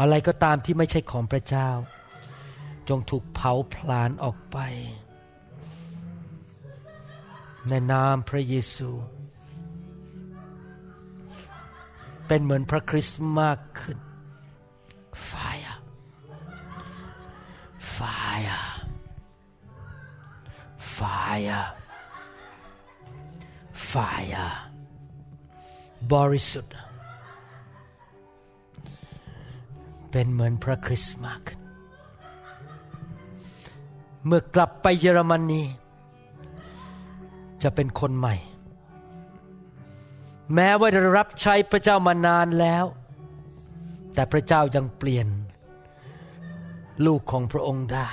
[0.00, 1.70] อะไรก็ตามที่ไม่ใช่ของพระเจ้า
[2.88, 4.58] จงถูกเผาผลาญออกไป
[7.68, 8.90] ในนามพระเยซู
[12.26, 13.98] เป็นเหมือนพระคริสต์มากขึ้น
[15.30, 15.76] Fire
[17.96, 18.64] Fire
[20.96, 21.66] Fire
[23.90, 24.73] Fire
[26.12, 26.74] บริสุทธิ์
[30.10, 31.42] เป็นเหมือนพระคริสต์มาก
[34.26, 35.62] เมื่อกลับไปเยอรมนี
[37.62, 38.36] จะเป็นคนใหม่
[40.54, 42.84] แม้ว่าได้รับใช้พระเจ้ามานานแล้ว
[44.14, 45.28] แต่พระเจ้ายังเปลี่ยน
[47.06, 48.10] ลูกของพระองค์ได้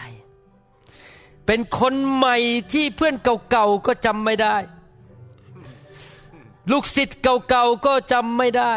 [1.46, 2.38] เป็นคนใหม่
[2.74, 3.16] ที่เพื่อน
[3.50, 4.56] เก่าๆก็จำไม่ได้
[6.72, 8.74] ลูกศิษย์เก่าๆก็จำไม่ได้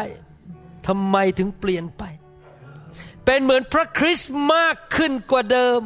[0.87, 2.03] ทำไมถึงเปลี่ยนไป
[3.25, 5.81] เป็นเหมือนพระคริสต์มากขึ้นกว่าเดิม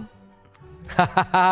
[0.97, 1.05] ฮ่า
[1.35, 1.51] ฮ่า